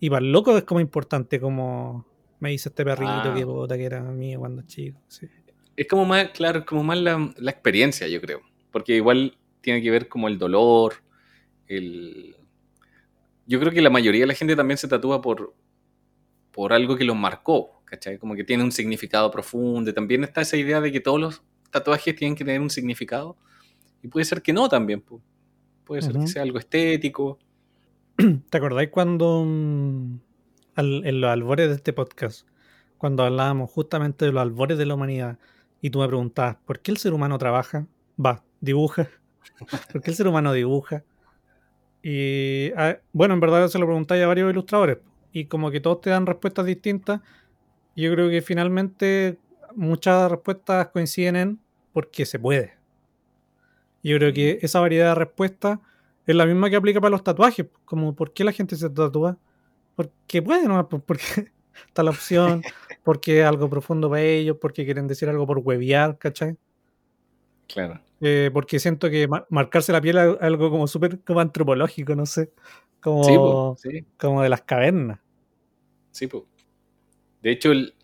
Y 0.00 0.10
para 0.10 0.24
el 0.24 0.32
loco 0.32 0.56
es 0.56 0.64
como 0.64 0.80
importante, 0.80 1.40
como 1.40 2.06
me 2.40 2.50
dice 2.50 2.70
este 2.70 2.84
perrito 2.84 3.10
Ah. 3.10 3.34
que 3.36 3.46
puta 3.46 3.76
que 3.76 3.84
era 3.84 4.00
mío 4.02 4.40
cuando 4.40 4.62
chico. 4.62 5.00
sí. 5.08 5.28
Es 5.74 5.86
como 5.88 6.04
más, 6.04 6.28
claro, 6.30 6.58
es 6.60 6.64
como 6.66 6.84
más 6.84 6.98
la, 6.98 7.32
la 7.38 7.50
experiencia, 7.50 8.06
yo 8.06 8.20
creo. 8.20 8.42
Porque 8.70 8.94
igual 8.96 9.38
tiene 9.62 9.80
que 9.80 9.90
ver 9.90 10.06
como 10.08 10.28
el 10.28 10.38
dolor, 10.38 10.94
el... 11.66 12.36
Yo 13.46 13.58
creo 13.58 13.72
que 13.72 13.80
la 13.80 13.88
mayoría 13.90 14.20
de 14.20 14.26
la 14.26 14.34
gente 14.34 14.54
también 14.54 14.76
se 14.76 14.86
tatúa 14.86 15.22
por, 15.22 15.54
por 16.52 16.72
algo 16.74 16.96
que 16.96 17.04
los 17.04 17.16
marcó, 17.16 17.82
¿cachai? 17.86 18.18
Como 18.18 18.34
que 18.34 18.44
tiene 18.44 18.62
un 18.62 18.70
significado 18.70 19.30
profundo. 19.30 19.92
También 19.94 20.24
está 20.24 20.42
esa 20.42 20.56
idea 20.58 20.80
de 20.82 20.92
que 20.92 21.00
todos 21.00 21.18
los 21.18 21.42
tatuajes 21.70 22.14
tienen 22.16 22.36
que 22.36 22.44
tener 22.44 22.60
un 22.60 22.70
significado. 22.70 23.36
Y 24.02 24.08
puede 24.08 24.24
ser 24.24 24.42
que 24.42 24.52
no 24.52 24.68
también. 24.68 25.02
Puede 25.84 26.02
ser 26.02 26.12
que 26.18 26.26
sea 26.26 26.42
algo 26.42 26.58
estético. 26.58 27.38
¿Te 28.50 28.56
acordáis 28.58 28.90
cuando 28.90 29.44
mm, 29.46 30.18
al- 30.74 31.06
en 31.06 31.20
los 31.20 31.30
albores 31.30 31.68
de 31.68 31.74
este 31.76 31.92
podcast, 31.92 32.46
cuando 32.98 33.22
hablábamos 33.24 33.70
justamente 33.70 34.24
de 34.24 34.32
los 34.32 34.42
albores 34.42 34.78
de 34.78 34.86
la 34.86 34.94
humanidad, 34.94 35.38
y 35.80 35.90
tú 35.90 35.98
me 36.00 36.06
preguntabas, 36.08 36.56
¿por 36.64 36.80
qué 36.80 36.90
el 36.92 36.96
ser 36.98 37.12
humano 37.12 37.38
trabaja? 37.38 37.86
Va, 38.24 38.42
dibuja. 38.60 39.08
¿Por 39.92 40.02
qué 40.02 40.10
el 40.10 40.16
ser 40.16 40.28
humano 40.28 40.52
dibuja? 40.52 41.04
Y 42.02 42.72
ah, 42.76 42.98
bueno, 43.12 43.34
en 43.34 43.40
verdad 43.40 43.68
se 43.68 43.78
lo 43.78 43.86
preguntáis 43.86 44.22
a 44.22 44.26
varios 44.26 44.50
ilustradores, 44.50 44.98
y 45.32 45.46
como 45.46 45.70
que 45.70 45.80
todos 45.80 46.00
te 46.00 46.10
dan 46.10 46.26
respuestas 46.26 46.66
distintas. 46.66 47.20
Yo 47.96 48.12
creo 48.12 48.28
que 48.30 48.42
finalmente 48.42 49.38
muchas 49.74 50.30
respuestas 50.30 50.88
coinciden 50.88 51.36
en 51.36 51.58
porque 51.92 52.26
se 52.26 52.38
puede. 52.38 52.74
Yo 54.02 54.16
creo 54.18 54.32
que 54.32 54.58
esa 54.62 54.80
variedad 54.80 55.10
de 55.10 55.14
respuestas 55.14 55.78
es 56.26 56.34
la 56.34 56.46
misma 56.46 56.70
que 56.70 56.76
aplica 56.76 57.00
para 57.00 57.10
los 57.10 57.22
tatuajes. 57.24 57.66
Como, 57.84 58.14
¿por 58.14 58.32
qué 58.32 58.44
la 58.44 58.52
gente 58.52 58.76
se 58.76 58.90
tatúa? 58.90 59.36
Porque 59.94 60.42
puede, 60.42 60.66
¿no? 60.68 60.88
Por- 60.88 61.02
Porque 61.02 61.22
está 61.86 62.02
la 62.02 62.10
opción, 62.10 62.62
porque 63.04 63.40
es 63.40 63.46
algo 63.46 63.68
profundo 63.70 64.08
para 64.10 64.22
ellos, 64.22 64.56
porque 64.60 64.84
quieren 64.84 65.06
decir 65.06 65.28
algo 65.28 65.46
por 65.46 65.58
huevear, 65.58 66.18
¿cachai? 66.18 66.56
Claro. 67.68 68.00
Eh, 68.20 68.50
porque 68.52 68.78
siento 68.78 69.10
que 69.10 69.26
ma- 69.26 69.46
marcarse 69.48 69.92
la 69.92 70.00
piel 70.00 70.18
es 70.18 70.36
algo 70.40 70.70
como 70.70 70.86
súper 70.86 71.20
como 71.20 71.40
antropológico, 71.40 72.14
no 72.14 72.26
sé. 72.26 72.50
Como, 73.00 73.24
Sí, 73.24 73.34
po, 73.36 73.76
sí. 73.78 74.04
como 74.18 74.42
de 74.42 74.48
las 74.48 74.62
cavernas. 74.62 75.18
Sí, 76.12 76.26
po. 76.28 76.46
De 77.42 77.50
hecho, 77.50 77.72
el, 77.72 77.94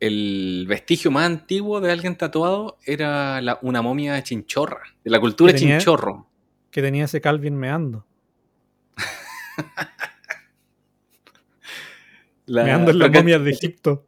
el- 0.00 0.66
vestigio 0.68 1.10
más 1.10 1.26
antiguo 1.26 1.80
de 1.80 1.90
alguien 1.92 2.16
tatuado 2.16 2.78
era 2.84 3.40
la- 3.40 3.58
una 3.62 3.82
momia 3.82 4.22
chinchorra, 4.22 4.82
de 5.04 5.10
la 5.10 5.20
cultura 5.20 5.52
Que 5.52 5.58
tenía- 5.58 5.78
chinchorro. 5.78 6.26
Que 6.70 6.82
tenía 6.82 7.04
ese 7.06 7.20
Calvin 7.20 7.56
meando. 7.56 8.04
La- 12.46 12.64
meando 12.64 12.90
en 12.92 12.98
las 12.98 13.10
momias 13.10 13.44
de 13.44 13.50
Egipto. 13.50 14.06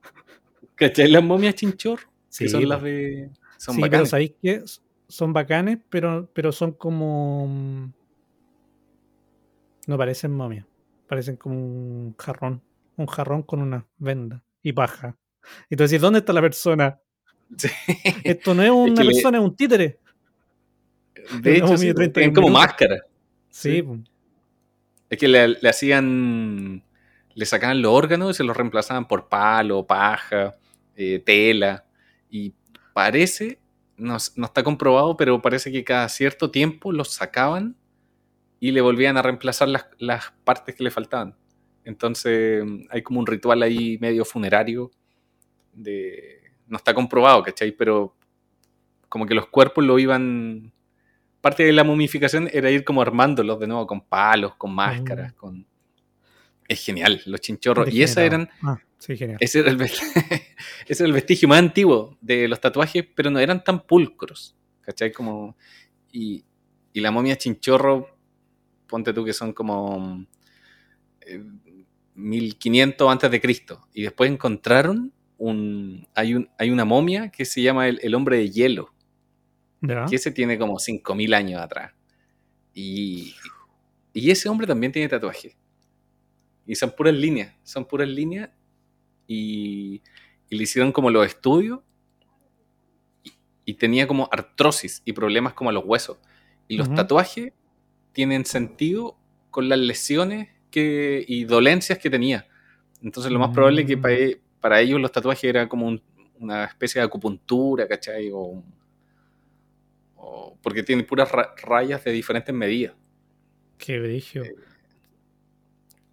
¿Cachai 0.74 1.10
las 1.10 1.22
momias 1.22 1.54
chinchorro? 1.54 2.08
Sí, 2.28 2.44
que 2.44 2.50
son 2.50 2.68
las 2.68 2.82
de... 2.82 3.30
Son 3.58 3.74
sí, 3.74 3.82
pero. 3.82 4.06
¿sabéis 4.06 4.32
qué? 4.40 4.62
Son 5.08 5.32
bacanes, 5.34 5.78
pero, 5.90 6.30
pero 6.32 6.50
son 6.52 6.72
como. 6.72 7.92
No 9.86 9.98
parecen 9.98 10.32
momias. 10.32 10.64
Parecen 11.06 11.36
como 11.36 11.56
un 11.56 12.14
jarrón. 12.16 12.62
Un 12.96 13.06
jarrón 13.06 13.42
con 13.42 13.60
una 13.60 13.86
venda 13.98 14.42
y 14.62 14.72
paja. 14.72 15.16
Y 15.68 15.76
tú 15.76 15.82
decís, 15.84 16.00
¿dónde 16.00 16.20
está 16.20 16.32
la 16.32 16.40
persona? 16.42 16.98
Sí. 17.56 17.68
Esto 18.22 18.54
no 18.54 18.62
es 18.62 18.70
una 18.70 18.94
que 18.94 19.04
le- 19.04 19.12
persona, 19.12 19.38
es 19.38 19.44
un 19.44 19.56
títere. 19.56 19.98
De 21.42 21.56
hecho, 21.56 21.76
sí, 21.76 21.88
de 21.88 21.94
31 21.94 22.12
tienen 22.12 22.34
como 22.34 22.48
máscara. 22.48 22.96
Sí. 23.48 23.84
Es 25.08 25.18
que 25.18 25.26
le, 25.28 25.48
le 25.48 25.68
hacían... 25.68 26.84
Le 27.34 27.46
sacaban 27.46 27.80
los 27.82 27.92
órganos 27.92 28.30
y 28.30 28.34
se 28.34 28.44
los 28.44 28.56
reemplazaban 28.56 29.06
por 29.08 29.28
palo, 29.28 29.86
paja, 29.86 30.56
eh, 30.96 31.20
tela. 31.24 31.84
Y 32.28 32.54
parece, 32.92 33.60
no, 33.96 34.16
no 34.36 34.46
está 34.46 34.62
comprobado, 34.62 35.16
pero 35.16 35.40
parece 35.42 35.70
que 35.72 35.82
cada 35.84 36.08
cierto 36.08 36.50
tiempo 36.50 36.92
los 36.92 37.10
sacaban 37.12 37.76
y 38.58 38.72
le 38.72 38.80
volvían 38.80 39.16
a 39.16 39.22
reemplazar 39.22 39.68
las, 39.68 39.86
las 39.98 40.32
partes 40.44 40.74
que 40.74 40.84
le 40.84 40.90
faltaban. 40.90 41.36
Entonces 41.84 42.62
hay 42.90 43.02
como 43.02 43.20
un 43.20 43.26
ritual 43.26 43.62
ahí 43.62 43.96
medio 44.00 44.24
funerario 44.24 44.90
de... 45.72 46.40
No 46.66 46.76
está 46.76 46.94
comprobado, 46.94 47.42
¿cachai? 47.42 47.72
Pero 47.72 48.16
como 49.08 49.26
que 49.26 49.34
los 49.34 49.46
cuerpos 49.48 49.84
lo 49.84 49.98
iban... 49.98 50.72
Parte 51.40 51.64
de 51.64 51.72
la 51.72 51.84
momificación 51.84 52.48
era 52.52 52.70
ir 52.70 52.84
como 52.84 53.00
armándolos 53.02 53.58
de 53.58 53.66
nuevo 53.66 53.86
con 53.86 54.02
palos, 54.02 54.54
con 54.56 54.74
máscaras, 54.74 55.32
con... 55.34 55.66
Es 56.68 56.84
genial, 56.84 57.20
los 57.26 57.40
chinchorros. 57.40 57.92
Y 57.92 58.02
esas 58.02 58.18
eran 58.24 58.48
Ah, 58.62 58.78
sí, 58.98 59.16
genial. 59.16 59.38
ese 59.40 59.60
era, 59.60 59.70
el, 59.70 59.78
vest- 59.78 60.02
ese 60.86 61.02
era 61.02 61.06
el 61.08 61.12
vestigio 61.14 61.48
más 61.48 61.58
antiguo 61.58 62.16
de 62.20 62.46
los 62.46 62.60
tatuajes, 62.60 63.04
pero 63.14 63.30
no 63.30 63.38
eran 63.40 63.64
tan 63.64 63.84
pulcros. 63.86 64.54
¿Cachai? 64.82 65.10
Como, 65.12 65.56
y, 66.12 66.44
y 66.92 67.00
la 67.00 67.10
momia 67.10 67.36
chinchorro, 67.36 68.16
ponte 68.86 69.12
tú 69.12 69.24
que 69.24 69.32
son 69.32 69.52
como 69.52 70.24
eh, 71.22 71.42
1500 72.14 73.10
antes 73.10 73.30
de 73.30 73.40
Cristo. 73.40 73.88
Y 73.92 74.02
después 74.02 74.30
encontraron 74.30 75.12
un, 75.40 76.06
hay, 76.14 76.34
un, 76.34 76.48
hay 76.58 76.70
una 76.70 76.84
momia 76.84 77.30
que 77.30 77.44
se 77.46 77.62
llama 77.62 77.88
el, 77.88 77.98
el 78.02 78.14
hombre 78.14 78.36
de 78.36 78.50
hielo, 78.50 78.92
¿Ya? 79.80 80.04
que 80.04 80.16
ese 80.16 80.30
tiene 80.30 80.58
como 80.58 80.74
5.000 80.78 81.34
años 81.34 81.60
atrás. 81.62 81.92
Y, 82.74 83.34
y 84.12 84.30
ese 84.30 84.48
hombre 84.50 84.66
también 84.66 84.92
tiene 84.92 85.08
tatuaje. 85.08 85.56
Y 86.66 86.74
son 86.74 86.90
puras 86.94 87.14
líneas, 87.14 87.54
son 87.62 87.86
puras 87.86 88.06
líneas. 88.08 88.50
Y, 89.26 90.02
y 90.50 90.56
le 90.56 90.62
hicieron 90.62 90.92
como 90.92 91.10
los 91.10 91.26
estudios. 91.26 91.80
Y, 93.24 93.32
y 93.64 93.74
tenía 93.74 94.06
como 94.06 94.28
artrosis 94.30 95.00
y 95.06 95.14
problemas 95.14 95.54
como 95.54 95.70
a 95.70 95.72
los 95.72 95.84
huesos. 95.86 96.18
Y 96.68 96.76
los 96.76 96.94
tatuajes 96.94 97.52
tienen 98.12 98.44
sentido 98.44 99.16
con 99.50 99.68
las 99.70 99.78
lesiones 99.78 100.48
que, 100.70 101.24
y 101.26 101.44
dolencias 101.44 101.98
que 101.98 102.10
tenía. 102.10 102.46
Entonces 103.02 103.32
lo 103.32 103.38
más 103.38 103.50
probable 103.54 103.80
es 103.82 103.88
que 103.88 103.96
Mm. 103.96 104.02
para, 104.02 104.14
e- 104.14 104.40
para 104.60 104.80
ellos 104.80 105.00
los 105.00 105.10
tatuajes 105.12 105.44
era 105.44 105.68
como 105.68 105.86
un- 105.88 106.02
una 106.38 106.64
especie 106.64 107.00
de 107.00 107.06
acupuntura, 107.06 107.86
¿cachai? 107.88 108.30
O, 108.32 108.62
o- 110.16 110.56
porque 110.62 110.82
tienen 110.82 111.06
puras 111.06 111.30
ra- 111.30 111.54
rayas 111.62 112.02
de 112.04 112.12
diferentes 112.12 112.54
medidas. 112.54 112.94
Qué 113.78 113.98
brillo. 113.98 114.42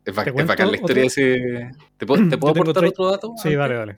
Es, 0.05 0.15
ba- 0.15 0.23
¿Te 0.23 0.29
es 0.29 0.33
cuento 0.33 0.51
bacán 0.51 0.71
la 0.71 0.77
historia 0.77 1.01
de 1.01 1.07
ese... 1.07 1.71
¿Te 1.97 2.05
puedo, 2.05 2.29
te 2.29 2.37
aportar 2.49 2.85
otro 2.85 3.11
dato? 3.11 3.33
Sí, 3.37 3.53
dale, 3.55 3.75
dale. 3.75 3.95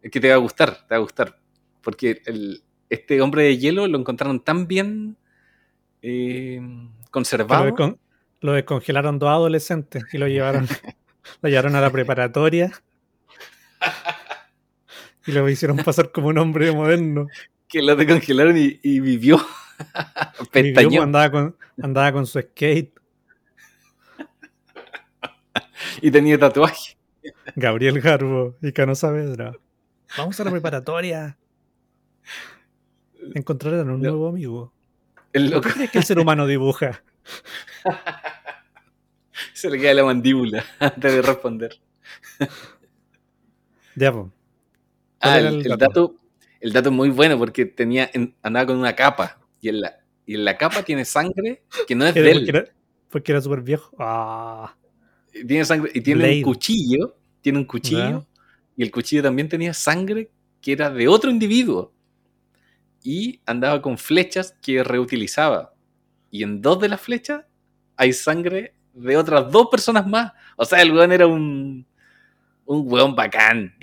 Es 0.00 0.10
que 0.10 0.18
te 0.20 0.28
va 0.28 0.34
a 0.34 0.38
gustar, 0.38 0.74
te 0.86 0.94
va 0.94 0.96
a 0.96 1.00
gustar. 1.00 1.38
Porque 1.82 2.22
el- 2.26 2.62
este 2.88 3.20
hombre 3.20 3.44
de 3.44 3.58
hielo 3.58 3.86
lo 3.86 3.98
encontraron 3.98 4.40
tan 4.40 4.66
bien 4.66 5.16
eh, 6.02 6.60
conservado. 7.10 7.64
Lo, 7.66 7.70
descon- 7.76 7.98
lo 8.40 8.52
descongelaron 8.52 9.18
dos 9.18 9.28
adolescentes 9.30 10.04
y 10.12 10.18
lo 10.18 10.26
llevaron, 10.28 10.66
lo 11.42 11.48
llevaron 11.48 11.74
a 11.76 11.80
la 11.80 11.90
preparatoria. 11.90 12.72
Y 15.26 15.30
lo 15.32 15.48
hicieron 15.48 15.76
pasar 15.76 16.10
como 16.10 16.28
un 16.28 16.38
hombre 16.38 16.72
moderno. 16.72 17.28
que 17.68 17.80
lo 17.80 17.94
descongelaron 17.94 18.56
y, 18.58 18.80
y 18.82 18.98
vivió. 19.00 19.38
Vivió, 20.52 20.74
pues, 20.90 21.00
andaba, 21.00 21.30
con, 21.30 21.56
andaba 21.80 22.12
con 22.12 22.26
su 22.26 22.40
skate. 22.40 22.92
y 26.00 26.10
tenía 26.10 26.38
tatuaje. 26.38 26.96
Gabriel 27.56 28.00
Garbo 28.00 28.56
y 28.62 28.72
Cano 28.72 28.94
Saavedra. 28.94 29.52
Vamos 30.16 30.38
a 30.40 30.44
la 30.44 30.50
preparatoria. 30.50 31.36
Encontraron 33.34 33.90
un 33.90 34.02
No. 34.02 34.08
nuevo 34.10 34.28
amigo. 34.28 34.72
El 35.32 35.44
¿Por 35.44 35.52
loco 35.54 35.68
qué 35.68 35.74
crees 35.74 35.90
que 35.92 35.98
el 35.98 36.04
ser 36.04 36.18
humano 36.18 36.46
dibuja? 36.46 37.02
se 39.54 39.70
le 39.70 39.78
queda 39.78 39.94
la 39.94 40.04
mandíbula 40.04 40.64
antes 40.80 41.12
de 41.14 41.22
responder. 41.22 41.80
Ya, 43.96 44.12
pues. 44.12 44.26
Ah, 45.20 45.38
el, 45.38 45.46
el 45.46 45.72
el 45.72 45.78
dato? 45.78 46.16
el 46.60 46.72
dato 46.72 46.88
es 46.88 46.94
muy 46.94 47.10
bueno 47.10 47.38
porque 47.38 47.66
tenía, 47.66 48.10
en- 48.12 48.34
andaba 48.42 48.66
con 48.66 48.76
una 48.76 48.94
capa 48.94 49.40
y 49.60 49.68
en 49.68 49.80
la, 49.80 49.98
y 50.26 50.34
en 50.34 50.44
la 50.44 50.56
capa 50.56 50.82
tiene 50.82 51.04
sangre 51.04 51.62
que 51.86 51.94
no 51.94 52.06
es 52.06 52.14
de 52.14 52.20
porque 52.22 52.38
él. 52.38 52.48
era, 52.48 52.64
porque 53.10 53.32
era 53.32 53.40
súper 53.40 53.60
viejo. 53.62 53.94
Ah, 53.98 54.74
Tiene 55.32 55.64
sangre 55.64 55.90
y 55.94 56.00
tiene 56.00 56.20
Blade. 56.20 56.36
un 56.38 56.42
cuchillo, 56.42 57.16
tiene 57.40 57.58
un 57.58 57.64
cuchillo 57.64 58.26
y 58.76 58.82
el 58.82 58.90
cuchillo 58.90 59.22
también 59.22 59.48
tenía 59.48 59.74
sangre 59.74 60.30
que 60.60 60.72
era 60.72 60.90
de 60.90 61.08
otro 61.08 61.30
individuo 61.30 61.92
y 63.02 63.40
andaba 63.46 63.82
con 63.82 63.98
flechas 63.98 64.54
que 64.62 64.82
reutilizaba 64.84 65.74
y 66.30 66.42
en 66.44 66.62
dos 66.62 66.80
de 66.80 66.88
las 66.88 67.00
flechas 67.00 67.44
hay 67.96 68.12
sangre 68.12 68.74
de 68.94 69.16
otras 69.16 69.50
dos 69.50 69.68
personas 69.70 70.06
más. 70.06 70.32
O 70.56 70.64
sea, 70.64 70.80
el 70.82 70.92
weón 70.92 71.12
era 71.12 71.26
un 71.26 71.86
un 72.80 72.92
weón 72.92 73.14
bacán. 73.14 73.74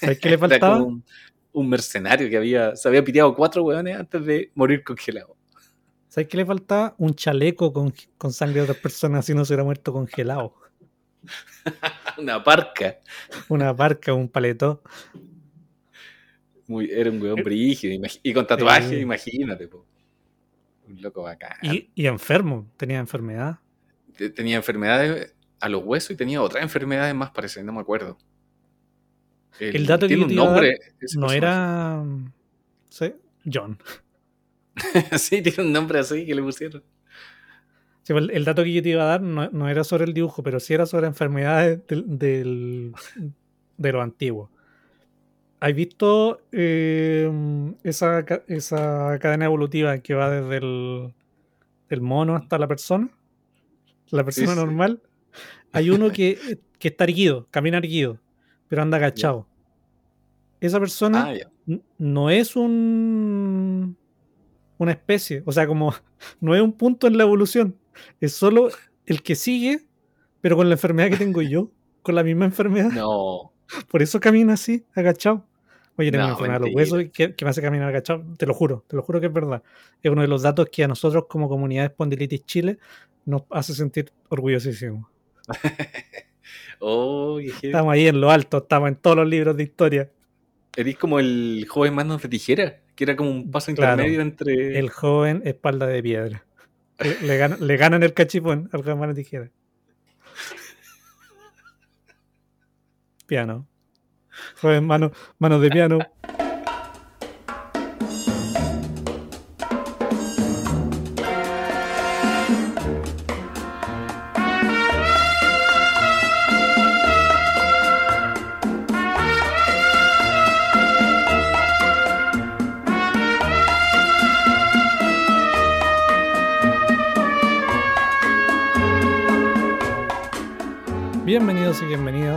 ¿sabes 0.00 0.18
qué 0.18 0.28
le 0.28 0.34
Era 0.36 0.48
faltaba? 0.48 0.74
como 0.78 0.86
un, 0.86 1.04
un 1.52 1.68
mercenario 1.68 2.28
que 2.28 2.36
había 2.36 2.76
se 2.76 2.88
había 2.88 3.02
piteado 3.04 3.34
cuatro 3.34 3.62
weones 3.64 3.96
antes 3.96 4.24
de 4.24 4.50
morir 4.54 4.82
congelado. 4.84 5.36
¿Sabes 6.08 6.28
qué 6.28 6.36
le 6.38 6.46
faltaba? 6.46 6.94
Un 6.98 7.14
chaleco 7.14 7.72
con, 7.72 7.92
con 8.16 8.32
sangre 8.32 8.56
de 8.56 8.62
otras 8.62 8.78
personas 8.78 9.24
si 9.26 9.34
no 9.34 9.44
se 9.44 9.52
hubiera 9.52 9.64
muerto 9.64 9.92
congelado. 9.92 10.54
Una 12.18 12.42
parca. 12.42 12.98
Una 13.48 13.74
parca, 13.76 14.14
un 14.14 14.28
paletó. 14.28 14.82
Muy, 16.66 16.90
era 16.90 17.10
un 17.10 17.20
weón 17.22 17.42
brígido 17.42 17.94
imagi- 17.94 18.20
y 18.22 18.32
con 18.32 18.46
tatuaje, 18.46 18.88
Sí. 18.88 18.96
imagínate. 18.96 19.68
po. 19.68 19.86
Un 20.86 21.00
loco 21.02 21.22
bacán. 21.22 21.56
Y, 21.62 21.90
y 21.94 22.06
enfermo, 22.06 22.66
tenía 22.76 22.98
enfermedad. 22.98 23.58
Te- 24.16 24.30
tenía 24.30 24.56
enfermedades 24.56 25.34
a 25.60 25.68
los 25.68 25.82
huesos 25.84 26.10
y 26.12 26.16
tenía 26.16 26.42
otras 26.42 26.62
enfermedades 26.62 27.14
más, 27.14 27.30
parece, 27.30 27.62
no 27.64 27.72
me 27.72 27.80
acuerdo. 27.80 28.18
El 29.58 29.86
dato 29.86 30.06
que 30.08 30.16
tiene 30.16 30.22
yo 30.22 30.26
te 30.28 30.34
un 30.34 30.38
iba 30.38 30.42
a 30.42 30.46
dar 30.46 30.54
nombre. 30.54 30.78
No 30.78 30.98
personaje. 30.98 31.36
era. 31.36 32.04
¿sí? 32.88 33.12
John. 33.52 33.78
sí, 35.18 35.42
tiene 35.42 35.62
un 35.64 35.72
nombre 35.72 35.98
así 35.98 36.24
que 36.26 36.34
le 36.34 36.42
pusieron. 36.42 36.82
Sí, 38.02 38.12
pues, 38.12 38.24
el, 38.24 38.30
el 38.30 38.44
dato 38.44 38.62
que 38.64 38.72
yo 38.72 38.82
te 38.82 38.90
iba 38.90 39.02
a 39.02 39.06
dar 39.06 39.20
no, 39.20 39.50
no 39.50 39.68
era 39.68 39.84
sobre 39.84 40.04
el 40.04 40.14
dibujo, 40.14 40.42
pero 40.42 40.60
sí 40.60 40.74
era 40.74 40.86
sobre 40.86 41.06
enfermedades 41.06 41.86
del, 41.86 42.18
del- 42.18 42.92
de 43.76 43.92
lo 43.92 44.00
antiguo. 44.02 44.50
¿Has 45.60 45.74
visto 45.74 46.40
eh, 46.52 47.28
esa, 47.82 48.24
esa 48.46 49.18
cadena 49.20 49.46
evolutiva 49.46 49.98
que 49.98 50.14
va 50.14 50.30
desde 50.30 50.58
el, 50.58 51.14
el 51.88 52.00
mono 52.00 52.36
hasta 52.36 52.58
la 52.58 52.68
persona? 52.68 53.08
La 54.10 54.24
persona 54.24 54.52
sí. 54.52 54.56
normal. 54.56 55.02
Hay 55.72 55.90
uno 55.90 56.10
que, 56.10 56.58
que 56.78 56.88
está 56.88 57.04
erguido, 57.04 57.46
camina 57.50 57.78
erguido, 57.78 58.18
pero 58.68 58.82
anda 58.82 58.96
agachado. 58.96 59.46
Esa 60.60 60.80
persona 60.80 61.30
Ah, 61.30 61.78
no 61.98 62.30
es 62.30 62.56
un 62.56 63.96
una 64.78 64.92
especie, 64.92 65.42
o 65.44 65.50
sea, 65.52 65.66
como 65.66 65.92
no 66.40 66.54
es 66.54 66.62
un 66.62 66.72
punto 66.72 67.06
en 67.06 67.16
la 67.16 67.24
evolución, 67.24 67.76
es 68.20 68.32
solo 68.32 68.68
el 69.06 69.22
que 69.22 69.34
sigue, 69.34 69.86
pero 70.40 70.56
con 70.56 70.68
la 70.68 70.74
enfermedad 70.76 71.10
que 71.10 71.16
tengo 71.16 71.42
yo, 71.42 71.70
con 72.02 72.14
la 72.14 72.22
misma 72.22 72.44
enfermedad, 72.44 72.90
No. 72.92 73.52
por 73.90 74.02
eso 74.02 74.20
camina 74.20 74.54
así, 74.54 74.84
agachado. 74.94 75.44
Oye, 75.96 76.12
tengo 76.12 76.22
No, 76.22 76.26
una 76.28 76.34
enfermedad 76.34 76.60
de 76.60 76.66
los 76.68 76.74
mentira. 76.76 76.96
huesos 76.96 77.12
que, 77.12 77.34
que 77.34 77.44
me 77.44 77.50
hace 77.50 77.60
caminar 77.60 77.88
agachado, 77.88 78.24
te 78.38 78.46
lo 78.46 78.54
juro, 78.54 78.84
te 78.86 78.94
lo 78.94 79.02
juro 79.02 79.20
que 79.20 79.26
es 79.26 79.32
verdad. 79.32 79.62
Es 80.00 80.10
uno 80.12 80.22
de 80.22 80.28
los 80.28 80.42
datos 80.42 80.68
que 80.70 80.84
a 80.84 80.88
nosotros 80.88 81.24
como 81.28 81.48
comunidad 81.48 81.82
de 81.82 81.86
espondilitis 81.88 82.44
Chile 82.46 82.78
nos 83.26 83.42
hace 83.50 83.74
sentir 83.74 84.12
orgullosísimos. 84.28 85.06
Oh. 86.80 87.40
Estamos 87.40 87.92
ahí 87.92 88.06
en 88.06 88.20
lo 88.20 88.30
alto, 88.30 88.58
estamos 88.58 88.88
en 88.88 88.94
todos 88.94 89.16
los 89.16 89.26
libros 89.28 89.56
de 89.56 89.64
historia. 89.64 90.12
Eres 90.76 90.96
como 90.96 91.18
el 91.18 91.66
joven 91.68 91.92
manos 91.92 92.22
de 92.22 92.28
tijera, 92.28 92.78
que 92.94 93.02
era 93.02 93.16
como 93.16 93.30
un 93.30 93.50
paso 93.50 93.74
Claro. 93.74 93.94
intermedio 94.02 94.20
entre. 94.20 94.78
El 94.78 94.88
joven 94.88 95.42
espalda 95.44 95.88
de 95.88 96.00
piedra. 96.00 96.44
Le, 97.00 97.20
le 97.26 97.36
gana- 97.36 97.56
le 97.58 97.76
ganan 97.76 98.04
el 98.04 98.14
cachipón 98.14 98.70
al 98.72 98.82
joven 98.82 98.98
mano 99.00 99.12
de 99.12 99.24
tijera. 99.24 99.50
Piano. 103.26 103.66
Joven 104.60 104.86
mano, 104.86 105.10
mano 105.38 105.58
de 105.58 105.70
piano. 105.70 105.98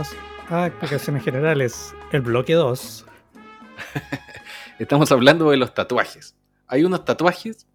Bienvenidas 0.02 0.16
a 0.48 0.66
Explicaciones 0.66 1.24
Generales, 1.24 1.94
el 2.10 2.22
bloque 2.22 2.54
2. 2.54 3.06
Estamos 4.78 5.12
hablando 5.12 5.50
de 5.50 5.56
los 5.56 5.74
tatuajes. 5.74 6.36
Hay 6.66 6.84
unos 6.84 7.04
tatuajes 7.04 7.66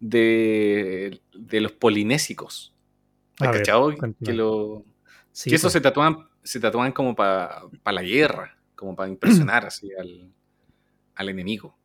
de, 0.00 1.20
de 1.32 1.60
los 1.60 1.72
polinésicos. 1.72 2.74
¿Has 3.38 3.56
cachado? 3.56 3.94
Que, 4.22 4.32
lo, 4.32 4.84
Sí, 5.32 5.50
que 5.50 5.56
esos 5.56 5.68
pues, 5.68 5.72
se 5.74 5.80
tatuaban, 5.80 6.28
se 6.42 6.60
tatuaban 6.60 6.92
como 6.92 7.14
para 7.14 7.62
la 7.84 8.02
guerra, 8.02 8.56
como 8.74 8.96
para 8.96 9.08
impresionar 9.08 9.64
así 9.66 9.90
al, 9.92 10.32
al 11.14 11.28
enemigo. 11.28 11.76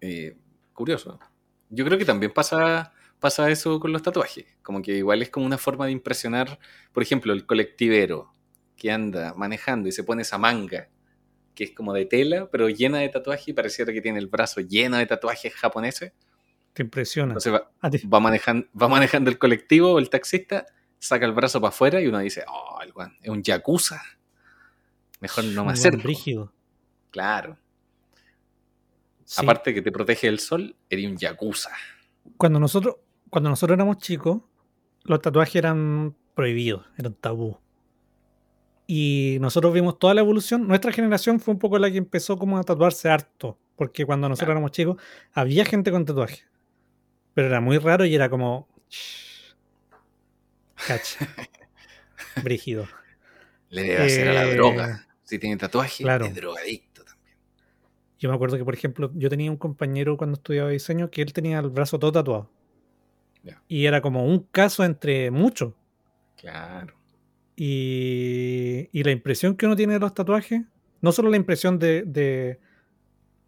Eh, 0.00 0.36
curioso. 0.72 1.18
Yo 1.68 1.84
creo 1.84 1.98
que 1.98 2.04
también 2.04 2.32
pasa, 2.32 2.92
pasa 3.20 3.50
eso 3.50 3.78
con 3.78 3.92
los 3.92 4.02
tatuajes. 4.02 4.46
Como 4.62 4.82
que 4.82 4.96
igual 4.96 5.22
es 5.22 5.30
como 5.30 5.46
una 5.46 5.58
forma 5.58 5.86
de 5.86 5.92
impresionar, 5.92 6.58
por 6.92 7.02
ejemplo, 7.02 7.32
el 7.32 7.46
colectivero 7.46 8.34
que 8.76 8.90
anda 8.90 9.34
manejando 9.34 9.88
y 9.88 9.92
se 9.92 10.02
pone 10.02 10.22
esa 10.22 10.38
manga, 10.38 10.88
que 11.54 11.64
es 11.64 11.72
como 11.72 11.92
de 11.92 12.06
tela, 12.06 12.48
pero 12.50 12.68
llena 12.68 12.98
de 12.98 13.08
tatuajes 13.10 13.48
y 13.48 13.52
pareciera 13.52 13.92
que 13.92 14.00
tiene 14.00 14.18
el 14.18 14.26
brazo 14.26 14.60
lleno 14.60 14.96
de 14.96 15.06
tatuajes 15.06 15.54
japoneses. 15.54 16.12
te 16.72 16.82
impresiona. 16.82 17.32
Entonces 17.32 17.52
va, 17.52 17.70
va 17.82 18.20
manejando, 18.20 18.66
va 18.80 18.88
manejando 18.88 19.30
el 19.30 19.38
colectivo 19.38 19.92
o 19.92 19.98
el 19.98 20.08
taxista, 20.08 20.66
saca 20.98 21.26
el 21.26 21.32
brazo 21.32 21.60
para 21.60 21.68
afuera 21.68 22.00
y 22.00 22.06
uno 22.06 22.18
dice, 22.20 22.44
oh, 22.48 22.80
el 22.82 22.92
weón 22.94 23.14
es 23.20 23.28
un 23.28 23.42
yakuza. 23.42 24.02
Mejor 25.20 25.44
no 25.44 25.66
me 25.66 25.72
acerco. 25.72 26.02
brígido. 26.02 26.52
Claro. 27.10 27.58
Sí. 29.24 29.42
Aparte 29.42 29.74
que 29.74 29.82
te 29.82 29.92
protege 29.92 30.26
del 30.26 30.40
sol, 30.40 30.74
eres 30.88 31.06
un 31.06 31.16
yakuza. 31.16 31.70
Cuando 32.36 32.58
nosotros, 32.58 32.96
cuando 33.30 33.48
nosotros 33.50 33.76
éramos 33.76 33.98
chicos, 33.98 34.42
los 35.04 35.20
tatuajes 35.22 35.56
eran 35.56 36.14
prohibidos, 36.34 36.84
eran 36.98 37.14
tabú. 37.14 37.56
Y 38.86 39.38
nosotros 39.40 39.72
vimos 39.72 39.98
toda 39.98 40.14
la 40.14 40.20
evolución. 40.20 40.66
Nuestra 40.66 40.90
generación 40.92 41.38
fue 41.40 41.54
un 41.54 41.60
poco 41.60 41.78
la 41.78 41.90
que 41.90 41.98
empezó 41.98 42.36
como 42.36 42.58
a 42.58 42.64
tatuarse 42.64 43.08
harto. 43.08 43.56
Porque 43.76 44.04
cuando 44.04 44.28
nosotros 44.28 44.46
Claro. 44.48 44.58
éramos 44.58 44.72
chicos, 44.72 44.96
había 45.32 45.64
gente 45.64 45.90
con 45.92 46.04
tatuaje. 46.04 46.42
Pero 47.34 47.46
era 47.46 47.60
muy 47.60 47.78
raro 47.78 48.04
y 48.04 48.14
era 48.14 48.28
como. 48.28 48.68
Cacha. 50.86 51.18
Brígido. 52.42 52.86
Le 53.68 53.82
debe 53.82 53.96
hacer 54.06 54.28
a 54.28 54.32
la 54.32 54.44
Eh, 54.46 54.54
droga. 54.54 55.06
Si 55.22 55.38
tiene 55.38 55.56
tatuaje, 55.56 56.02
claro. 56.02 56.24
es 56.26 56.34
drogadicto 56.34 57.04
también. 57.04 57.36
Yo 58.18 58.28
me 58.28 58.34
acuerdo 58.34 58.56
que, 58.56 58.64
por 58.64 58.74
ejemplo, 58.74 59.12
yo 59.14 59.28
tenía 59.30 59.50
un 59.50 59.56
compañero 59.56 60.16
cuando 60.16 60.34
estudiaba 60.34 60.70
diseño 60.70 61.10
que 61.10 61.22
él 61.22 61.32
tenía 61.32 61.60
el 61.60 61.70
brazo 61.70 61.98
todo 61.98 62.10
tatuado. 62.12 62.50
Y 63.68 63.86
era 63.86 64.00
como 64.00 64.24
un 64.24 64.40
caso 64.50 64.84
entre 64.84 65.30
muchos. 65.30 65.74
Claro. 66.36 66.94
Y, 67.56 68.88
y 68.92 69.02
la 69.02 69.10
impresión 69.10 69.56
que 69.56 69.66
uno 69.66 69.76
tiene 69.76 69.94
de 69.94 69.98
los 69.98 70.14
tatuajes, 70.14 70.62
no 71.00 71.12
solo 71.12 71.30
la 71.30 71.36
impresión 71.36 71.78
de, 71.78 72.02
de 72.02 72.58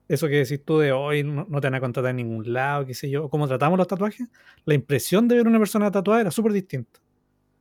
eso 0.09 0.29
que 0.29 0.37
decís 0.37 0.63
tú 0.65 0.79
de 0.79 0.93
hoy 0.93 1.23
no, 1.23 1.47
no 1.49 1.61
te 1.61 1.67
van 1.69 1.75
a 1.75 1.81
contratar 1.81 2.11
en 2.11 2.17
ningún 2.17 2.53
lado, 2.53 2.85
qué 2.85 2.95
sé 2.95 3.09
yo, 3.09 3.25
o 3.25 3.31
cómo 3.31 3.49
tratamos 3.49 3.79
los 3.79 3.87
tatuajes, 3.87 4.29
la 4.65 4.75
impresión 4.75 5.29
de 5.29 5.37
ver 5.37 5.47
una 5.47 5.59
persona 5.59 5.91
tatuada 5.91 6.21
era 6.21 6.31
súper 6.31 6.53
distinta. 6.53 7.01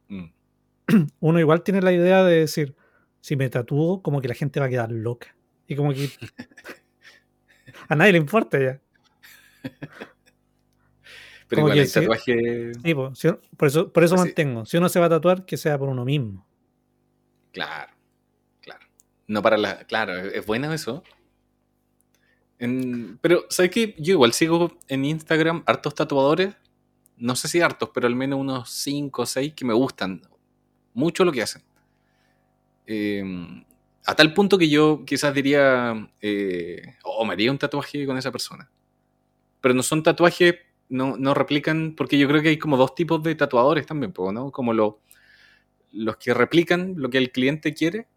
Mm. 0.09 0.25
Uno 1.19 1.39
igual 1.39 1.63
tiene 1.63 1.81
la 1.81 1.93
idea 1.93 2.23
de 2.23 2.39
decir, 2.39 2.75
si 3.21 3.35
me 3.35 3.49
tatúo, 3.49 4.01
como 4.01 4.19
que 4.19 4.27
la 4.27 4.33
gente 4.33 4.59
va 4.59 4.65
a 4.65 4.69
quedar 4.69 4.91
loca. 4.91 5.35
Y 5.67 5.75
como 5.75 5.93
que 5.93 6.09
a 7.87 7.95
nadie 7.95 8.11
le 8.13 8.17
importa 8.17 8.59
ya. 8.59 8.81
Pero 11.51 11.67
igual 11.69 11.87
sí. 11.87 11.93
tatuaje. 11.99 12.73
Sí, 12.73 12.95
si 13.13 13.27
por 13.57 13.67
eso, 13.67 13.91
por 13.91 14.03
eso 14.03 14.15
Pues 14.15 14.21
sí. 14.23 14.27
mantengo. 14.29 14.65
Si 14.65 14.77
uno 14.77 14.89
se 14.89 14.99
va 14.99 15.05
a 15.05 15.09
tatuar, 15.09 15.45
que 15.45 15.57
sea 15.57 15.77
por 15.77 15.89
uno 15.89 16.03
mismo. 16.05 16.47
Claro, 17.51 17.91
claro. 18.61 18.85
No 19.27 19.41
para 19.41 19.57
la. 19.57 19.79
Claro, 19.85 20.17
es 20.17 20.33
es 20.33 20.45
bueno 20.45 20.71
eso. 20.73 21.03
En- 22.59 23.17
pero, 23.21 23.45
¿sabes 23.49 23.71
qué? 23.71 23.95
Yo 23.97 24.13
igual 24.13 24.33
sigo 24.33 24.77
en 24.87 25.05
Instagram 25.05 25.63
hartos 25.65 25.95
tatuadores. 25.95 26.55
No 27.17 27.35
sé 27.35 27.47
si 27.47 27.61
hartos, 27.61 27.89
pero 27.93 28.07
al 28.07 28.15
menos 28.15 28.39
unos 28.39 28.69
5 28.69 29.23
o 29.23 29.25
6 29.25 29.53
que 29.55 29.65
me 29.65 29.73
gustan 29.73 30.21
mucho 30.93 31.23
lo 31.25 31.31
que 31.31 31.41
hacen. 31.43 31.61
Eh, 32.87 33.63
a 34.05 34.15
tal 34.15 34.33
punto 34.33 34.57
que 34.57 34.69
yo 34.69 35.03
quizás 35.05 35.33
diría, 35.33 36.09
eh, 36.21 36.95
oh, 37.03 37.23
me 37.25 37.33
haría 37.33 37.51
un 37.51 37.57
tatuaje 37.59 38.05
con 38.05 38.17
esa 38.17 38.31
persona. 38.31 38.69
Pero 39.61 39.75
no 39.75 39.83
son 39.83 40.01
tatuajes, 40.01 40.55
no, 40.91 41.17
no 41.17 41.33
replican, 41.33 41.95
porque 41.95 42.17
yo 42.19 42.27
creo 42.27 42.41
que 42.41 42.49
hay 42.49 42.57
como 42.59 42.77
dos 42.77 42.93
tipos 42.93 43.23
de 43.23 43.33
tatuadores 43.35 43.85
también, 43.85 44.13
¿no? 44.33 44.51
Como 44.51 44.73
lo- 44.73 44.99
los 45.91 46.17
que 46.17 46.33
replican 46.33 46.93
lo 46.97 47.09
que 47.09 47.17
el 47.17 47.31
cliente 47.31 47.73
quiere 47.73 48.07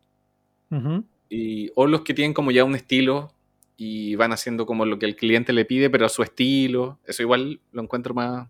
y, 1.28 1.70
o 1.74 1.86
los 1.86 2.02
que 2.02 2.14
tienen 2.14 2.34
como 2.34 2.50
ya 2.50 2.64
un 2.64 2.74
estilo 2.74 3.32
y 3.76 4.14
van 4.16 4.32
haciendo 4.32 4.66
como 4.66 4.84
lo 4.84 4.98
que 4.98 5.06
el 5.06 5.16
cliente 5.16 5.52
le 5.52 5.64
pide, 5.64 5.90
pero 5.90 6.06
a 6.06 6.08
su 6.08 6.22
estilo. 6.22 7.00
Eso 7.06 7.22
igual 7.22 7.60
lo 7.72 7.82
encuentro 7.82 8.14
más 8.14 8.48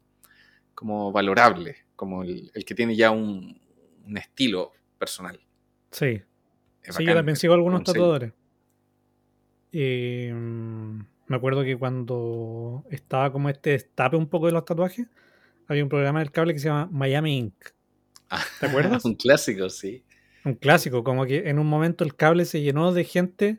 como 0.74 1.12
valorable, 1.12 1.76
como 1.96 2.22
el, 2.22 2.50
el 2.54 2.64
que 2.64 2.74
tiene 2.74 2.96
ya 2.96 3.10
un, 3.10 3.58
un 4.06 4.16
estilo 4.16 4.72
personal. 4.98 5.38
Sí. 5.90 6.20
Es 6.82 6.94
Sí, 6.96 7.04
yo 7.06 7.14
también 7.14 7.36
sigo 7.36 7.54
algunos 7.54 7.82
tatuadores. 7.84 8.32
Mm, 9.72 11.00
me 11.26 11.36
acuerdo 11.36 11.62
que 11.64 11.76
cuando 11.76 12.84
estaba 12.90 13.32
como 13.32 13.48
este 13.48 13.70
destape 13.70 14.16
un 14.16 14.28
poco 14.28 14.46
de 14.46 14.52
los 14.52 14.64
tatuajes, 14.64 15.06
había 15.68 15.82
un 15.82 15.88
programa 15.88 16.18
del 16.20 16.30
cable 16.30 16.52
que 16.52 16.58
se 16.60 16.68
llama 16.68 16.88
Miami 16.90 17.38
Ink. 17.38 17.54
¿Te 18.60 18.66
acuerdas? 18.66 19.04
un 19.04 19.14
clásico, 19.14 19.68
sí. 19.70 20.04
Un 20.44 20.54
clásico, 20.54 21.02
como 21.02 21.24
que 21.24 21.48
en 21.48 21.58
un 21.58 21.66
momento 21.66 22.04
el 22.04 22.14
cable 22.14 22.44
se 22.44 22.60
llenó 22.60 22.92
de 22.92 23.04
gente 23.04 23.58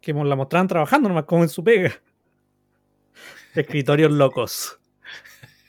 que 0.00 0.12
la 0.12 0.36
mostraban 0.36 0.68
trabajando 0.68 1.08
nomás 1.08 1.24
como 1.24 1.42
en 1.42 1.48
su 1.48 1.64
pega. 1.64 1.92
Escritorios 3.54 4.12
locos. 4.12 4.78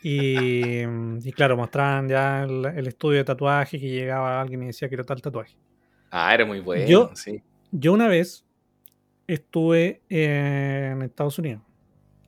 Y, 0.01 0.81
y 0.83 1.31
claro, 1.33 1.57
mostraban 1.57 2.07
ya 2.07 2.43
el, 2.43 2.65
el 2.65 2.87
estudio 2.87 3.17
de 3.17 3.23
tatuaje 3.25 3.79
que 3.79 3.89
llegaba 3.89 4.39
alguien 4.41 4.63
y 4.63 4.67
decía 4.67 4.87
que 4.87 4.95
era 4.95 5.03
tal 5.03 5.21
tatuaje. 5.21 5.55
Ah, 6.11 6.33
era 6.33 6.45
muy 6.45 6.59
bueno, 6.59 6.85
Yo- 6.87 7.11
sí. 7.15 7.41
Yo 7.71 7.93
una 7.93 8.07
vez 8.07 8.45
estuve 9.33 10.01
en 10.09 11.01
Estados 11.03 11.37
Unidos 11.37 11.61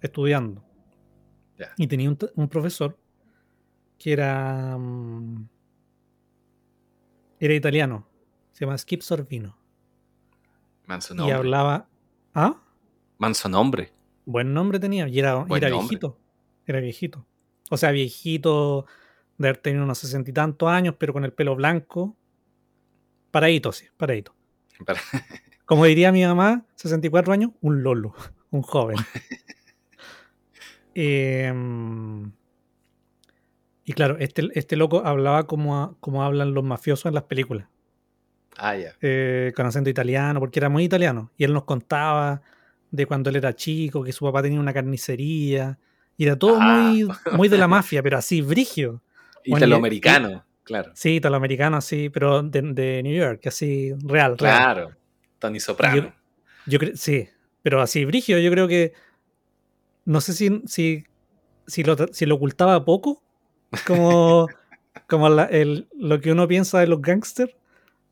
estudiando. 0.02 0.64
Y 1.78 1.88
tenía 1.88 2.10
un, 2.10 2.48
profesor 2.48 2.98
que 4.00 4.14
era 4.14 4.76
mm, 4.78 5.48
era 7.40 7.54
italiano, 7.54 8.08
se 8.52 8.66
llama 8.66 8.78
Skip 8.78 9.02
Sorvino. 9.02 9.58
Manso 10.86 11.16
y 11.16 11.32
hablaba 11.32 11.88
ah 12.34 12.60
Manso 13.18 13.48
nombre. 13.48 13.92
buen 14.26 14.54
nombre 14.54 14.80
tenía 14.80 15.08
y 15.08 15.20
era, 15.20 15.46
era 15.56 15.70
viejito, 15.70 16.18
era 16.66 16.80
viejito, 16.80 17.26
o 17.70 17.78
sea 17.78 17.92
viejito 17.92 18.86
de 19.38 19.48
haber 19.48 19.62
tenido 19.62 19.84
unos 19.84 20.00
sesenta 20.00 20.32
y 20.32 20.34
tantos 20.34 20.68
años 20.70 20.96
pero 20.98 21.14
con 21.14 21.24
el 21.24 21.34
pelo 21.34 21.56
blanco, 21.56 22.16
paradito 23.30 23.72
sí, 23.72 23.86
paradito. 23.98 24.36
Como 25.72 25.86
diría 25.86 26.12
mi 26.12 26.22
mamá, 26.26 26.66
64 26.76 27.32
años, 27.32 27.52
un 27.62 27.82
lolo, 27.82 28.14
un 28.52 28.62
joven. 28.62 28.98
Em, 30.94 32.30
y 33.86 33.94
claro, 33.94 34.18
este, 34.20 34.50
este 34.56 34.76
loco 34.76 35.04
hablaba 35.06 35.48
como, 35.48 35.82
a- 35.82 35.96
como 36.02 36.24
hablan 36.24 36.54
los 36.54 36.66
mafiosos 36.66 37.06
en 37.06 37.14
las 37.14 37.24
películas, 37.24 37.70
Ah, 38.58 38.76
ya. 38.76 38.94
eh, 39.02 39.54
con 39.56 39.66
acento 39.66 39.90
italiano, 39.90 40.42
porque 40.42 40.60
era 40.60 40.68
muy 40.68 40.84
italiano. 40.84 41.32
Y 41.38 41.46
él 41.46 41.54
nos 41.54 41.64
contaba 41.64 42.42
de 42.92 43.06
cuando 43.06 43.30
él 43.30 43.38
era 43.38 43.56
chico, 43.56 44.04
que 44.04 44.12
su 44.12 44.26
papá 44.26 44.42
tenía 44.42 44.60
una 44.60 44.74
carnicería. 44.74 45.80
Y 46.18 46.26
era 46.26 46.36
todo 46.36 46.58
Ah. 46.60 46.66
muy, 46.66 47.08
muy 47.46 47.48
de 47.48 47.58
la 47.58 47.70
mafia, 47.70 48.04
pero 48.04 48.18
así, 48.18 48.42
brigio. 48.42 49.02
Bueno, 49.48 49.66
Italoamericano, 49.68 50.46
claro. 50.64 50.92
Sí, 50.94 51.16
italoamericano, 51.16 51.78
así, 51.78 52.10
pero 52.10 52.44
de, 52.44 52.62
de 52.62 53.02
New 53.02 53.16
York, 53.16 53.48
así, 53.48 53.94
real, 54.04 54.38
real. 54.38 54.38
Claro. 54.38 54.92
Tony 55.42 55.60
Soprano. 55.60 56.14
Yo 56.68 56.80
creo, 56.80 56.96
sí, 56.96 57.28
pero 57.64 57.82
así, 57.82 58.06
Brigio, 58.06 58.40
yo 58.40 58.50
creo 58.52 58.68
que. 58.70 58.94
No 60.06 60.22
sé 60.22 60.34
si, 60.34 60.62
si, 60.66 61.04
si, 61.68 61.84
lo, 61.84 61.96
si 62.14 62.26
lo 62.26 62.36
ocultaba 62.36 62.86
poco, 62.86 63.22
como, 63.86 64.48
como 65.10 65.28
la- 65.30 65.46
el- 65.46 65.88
lo 65.98 66.22
que 66.22 66.32
uno 66.32 66.48
piensa 66.48 66.80
de 66.80 66.88
los 66.88 67.02
gángsters, 67.02 67.54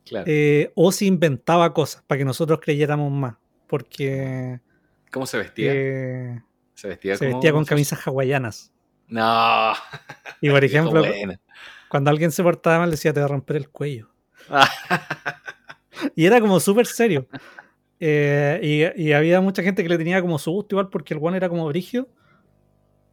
Claro. 0.05 0.25
eh, 0.27 0.71
o 0.75 0.91
si 0.91 1.05
inventaba 1.05 1.73
cosas 1.73 2.03
para 2.07 2.17
que 2.19 2.25
nosotros 2.25 2.59
creyéramos 2.61 3.11
más. 3.11 3.35
Porque 3.67 4.59
¿Cómo 5.11 5.25
se 5.27 5.37
vestía? 5.37 5.71
eh, 5.73 6.41
se 6.73 6.87
vestía 6.87 7.15
se 7.15 7.25
como 7.27 7.37
vestía 7.37 7.51
con 7.53 7.65
camisas 7.65 7.99
hawaianas. 8.07 8.71
No. 9.07 9.73
Y 10.41 10.49
por 10.49 10.63
ejemplo, 10.65 11.03
cuando 11.89 12.09
alguien 12.09 12.31
se 12.31 12.41
portaba 12.41 12.79
mal, 12.79 12.89
decía: 12.91 13.13
Te 13.13 13.19
va 13.19 13.25
a 13.25 13.29
romper 13.29 13.57
el 13.57 13.69
cuello. 13.69 14.09
Y 16.15 16.25
era 16.25 16.39
como 16.41 16.59
súper 16.59 16.85
serio. 16.85 17.27
Eh, 17.99 18.93
y, 18.97 19.03
y 19.03 19.13
había 19.13 19.41
mucha 19.41 19.61
gente 19.61 19.83
que 19.83 19.89
le 19.89 19.97
tenía 19.97 20.21
como 20.21 20.39
su 20.39 20.51
gusto 20.51 20.75
igual 20.75 20.89
porque 20.89 21.13
el 21.13 21.19
one 21.21 21.37
era 21.37 21.49
como 21.49 21.67
brigio. 21.67 22.07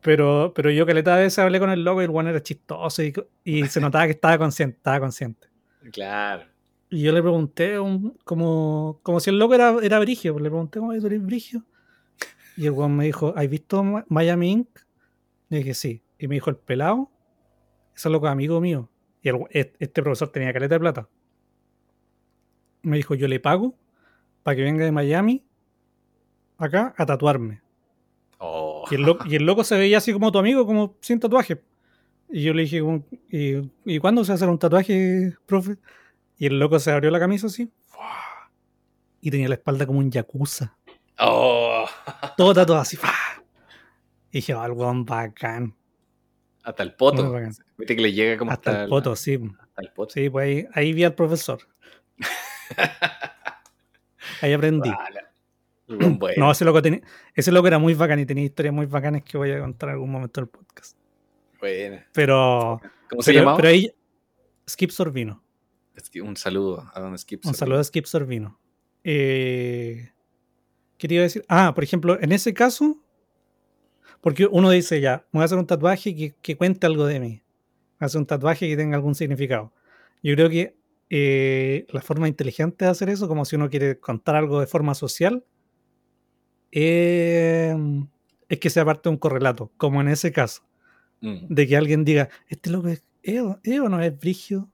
Pero, 0.01 0.53
pero 0.55 0.71
yo 0.71 0.87
caleta 0.87 1.17
de 1.17 1.25
veces 1.25 1.39
hablé 1.41 1.59
con 1.59 1.71
el 1.71 1.83
loco 1.83 2.01
y 2.01 2.05
el 2.05 2.11
one 2.13 2.31
era 2.31 2.43
chistoso 2.43 3.03
y, 3.03 3.67
se 3.67 3.81
notaba 3.81 4.05
que 4.05 4.13
estaba 4.13 4.39
consciente, 4.39 4.77
estaba 4.77 5.01
consciente. 5.01 5.49
claro. 5.93 6.45
Y 6.89 7.03
yo 7.03 7.11
le 7.11 7.21
pregunté 7.21 7.81
un- 7.81 8.17
como, 8.23 9.01
como 9.03 9.19
si 9.19 9.31
el 9.31 9.41
loco 9.41 9.57
era, 9.57 9.77
era 9.83 9.99
brigio, 9.99 10.33
pues 10.35 10.45
le 10.45 10.51
pregunté 10.51 10.79
cómo 10.79 10.97
tú 10.97 11.05
eres 11.09 11.21
brigio. 11.21 11.65
Y 12.57 12.67
el 12.67 12.75
one 12.77 12.95
me 12.95 13.05
dijo, 13.07 13.35
¿has 13.37 13.49
visto 13.51 13.83
Miami 14.07 14.53
Inc? 14.53 14.69
Y 15.51 15.57
dije, 15.57 15.75
sí. 15.75 16.05
Y 16.17 16.29
me 16.29 16.37
dijo, 16.37 16.49
el 16.49 16.57
pelado, 16.57 17.11
ese 17.97 18.09
loco 18.09 18.27
es 18.27 18.33
amigo 18.33 18.61
mío. 18.61 18.89
Y 19.21 19.31
el- 19.31 19.41
e- 19.51 19.73
este 19.81 20.01
profesor 20.01 20.29
tenía 20.29 20.53
caleta 20.53 20.77
de 20.77 20.79
plata. 20.81 21.09
Me 22.83 22.97
dijo, 22.97 23.15
yo 23.15 23.29
le 23.29 23.41
pago 23.41 23.75
para 24.43 24.57
que 24.57 24.63
venga 24.63 24.85
de 24.85 24.93
Miami 24.93 25.45
acá 26.59 26.95
a 26.97 27.07
tatuarme. 27.07 27.63
Oh. 28.39 28.85
Y 28.91 28.95
el, 28.95 29.03
loco, 29.03 29.25
y 29.27 29.37
el 29.37 29.45
loco 29.45 29.65
se 29.65 29.77
veía 29.77 29.99
así 29.99 30.13
como 30.13 30.31
tu 30.31 30.39
amigo, 30.39 30.67
como 30.67 30.97
sin 31.01 31.19
tatuaje. 31.19 31.63
Y 32.29 32.43
yo 32.43 32.55
le 32.55 32.63
dije, 32.63 32.83
¿y, 33.31 33.71
¿y 33.85 33.99
cuándo 33.99 34.25
se 34.25 34.31
va 34.31 34.35
a 34.35 34.37
hacer 34.37 34.49
un 34.49 34.59
tatuaje, 34.59 35.35
profe? 35.47 35.77
Y 36.39 36.47
el 36.47 36.59
loco 36.59 36.79
se 36.79 36.91
abrió 36.91 37.11
la 37.11 37.19
camisa 37.19 37.47
así. 37.47 37.71
Y 39.21 39.31
tenía 39.31 39.49
la 39.49 39.55
espalda 39.55 39.87
como 39.87 39.99
un 39.99 40.11
yakuza. 40.11 40.77
Oh. 41.19 41.87
Todo 42.37 42.55
tatuado 42.55 42.83
así. 42.83 42.99
Y 44.31 44.39
dije, 44.39 44.55
oh, 44.55 44.65
el 44.65 44.73
weón 44.73 45.05
bacán. 45.05 45.75
Hasta 46.63 46.83
el 46.83 46.95
poto. 46.95 47.33
Viste 47.79 47.97
que 47.97 48.03
le 48.03 48.13
llega 48.13 48.37
como 48.37 48.51
Hasta 48.51 48.71
hasta, 48.71 48.83
el 48.85 48.89
poto, 48.89 49.17
sí. 49.17 49.39
hasta 49.61 49.83
el 49.83 49.93
poto. 49.93 50.13
Sí, 50.13 50.29
pues 50.29 50.45
ahí, 50.45 50.67
ahí 50.75 50.93
vi 50.93 51.05
al 51.05 51.15
profesor. 51.15 51.61
Ahí 54.43 54.53
aprendí. 54.53 54.91
Vale. 54.91 55.21
Buen 55.89 56.19
bueno. 56.19 56.35
No, 56.47 56.51
ese 56.51 56.65
loco, 56.65 56.83
tenía, 56.83 57.01
ese 57.35 57.53
loco 57.53 57.69
era 57.69 57.79
muy 57.79 57.95
bacán 57.95 58.21
y 58.21 58.27
tenía 58.27 58.45
historias 58.45 58.75
muy 58.75 58.87
bacanas 58.87 59.23
que 59.23 59.39
voy 59.39 59.51
a 59.53 59.61
contar 59.61 59.91
en 59.91 59.95
algún 59.95 60.11
momento 60.11 60.41
del 60.41 60.49
podcast. 60.49 60.97
Bueno. 61.61 62.01
Pero, 62.13 62.81
¿Cómo 63.09 63.23
se 63.23 63.31
pero, 63.33 63.41
llamaba? 63.41 63.57
pero 63.57 63.69
ahí, 63.69 63.91
Skip 64.69 64.91
Sorbino. 64.91 65.43
Un 66.23 66.37
saludo 66.37 66.91
a 66.93 67.01
Don 67.01 67.17
Skip. 67.17 67.47
Un 67.47 67.55
saludo 67.55 67.81
a 67.81 67.85
Skip 67.85 68.05
Sorbino. 68.05 68.61
Eh, 69.03 70.11
¿Qué 70.99 71.09
te 71.09 71.15
iba 71.15 71.23
a 71.23 71.25
decir? 71.25 71.45
Ah, 71.49 71.73
por 71.75 71.85
ejemplo, 71.85 72.21
en 72.21 72.33
ese 72.33 72.53
caso, 72.53 72.99
porque 74.21 74.47
uno 74.47 74.71
dice 74.71 75.01
ya, 75.01 75.27
me 75.33 75.39
voy 75.39 75.43
a 75.43 75.45
hacer 75.45 75.59
un 75.59 75.67
tatuaje 75.67 76.15
que, 76.15 76.35
que 76.43 76.57
cuente 76.57 76.87
algo 76.87 77.07
de 77.07 77.21
mí. 77.21 77.43
Voy 77.99 78.05
a 78.05 78.07
hacer 78.07 78.19
un 78.19 78.27
tatuaje 78.27 78.69
que 78.69 78.77
tenga 78.77 78.97
algún 78.97 79.15
significado. 79.15 79.73
Yo 80.23 80.35
creo 80.35 80.51
que 80.51 80.77
eh, 81.11 81.87
la 81.91 82.01
forma 82.03 82.29
inteligente 82.29 82.85
de 82.85 82.91
hacer 82.91 83.09
eso, 83.09 83.29
como 83.29 83.45
si 83.45 83.57
uno 83.57 83.69
quiere 83.71 83.99
contar 84.01 84.35
algo 84.37 84.61
de 84.61 84.67
forma 84.67 84.95
social, 84.95 85.45
eh, 86.73 87.75
es 88.49 88.59
que 88.61 88.71
sea 88.71 88.85
parte 88.85 89.09
de 89.09 89.11
un 89.15 89.19
correlato, 89.19 89.73
como 89.77 90.01
en 90.01 90.09
ese 90.09 90.33
caso, 90.33 90.63
Mm. 91.21 91.47
de 91.49 91.67
que 91.67 91.77
alguien 91.77 92.05
diga, 92.05 92.29
este 92.49 92.71
loco 92.71 92.89
es 92.89 93.03
Eo, 93.23 93.59
Eo 93.65 93.89
no 93.89 94.01
es 94.03 94.17
brigio, 94.19 94.69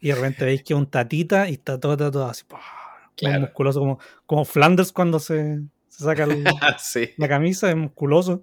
y 0.00 0.08
de 0.08 0.14
repente 0.14 0.44
veis 0.44 0.62
que 0.62 0.72
es 0.74 0.78
un 0.78 0.86
tatita 0.86 1.48
y 1.48 1.54
está 1.54 1.80
todo 1.80 1.96
tatuado 1.96 2.28
así, 2.28 2.44
¡pah! 2.46 2.58
Como 2.58 3.14
Claro. 3.16 3.40
musculoso, 3.40 3.80
como, 3.80 3.98
como 4.26 4.44
Flanders 4.44 4.92
cuando 4.92 5.18
se, 5.18 5.60
se 5.88 6.04
saca 6.04 6.24
el- 6.24 6.44
sí, 6.78 7.10
la 7.16 7.28
camisa, 7.28 7.70
es 7.70 7.76
musculoso. 7.76 8.42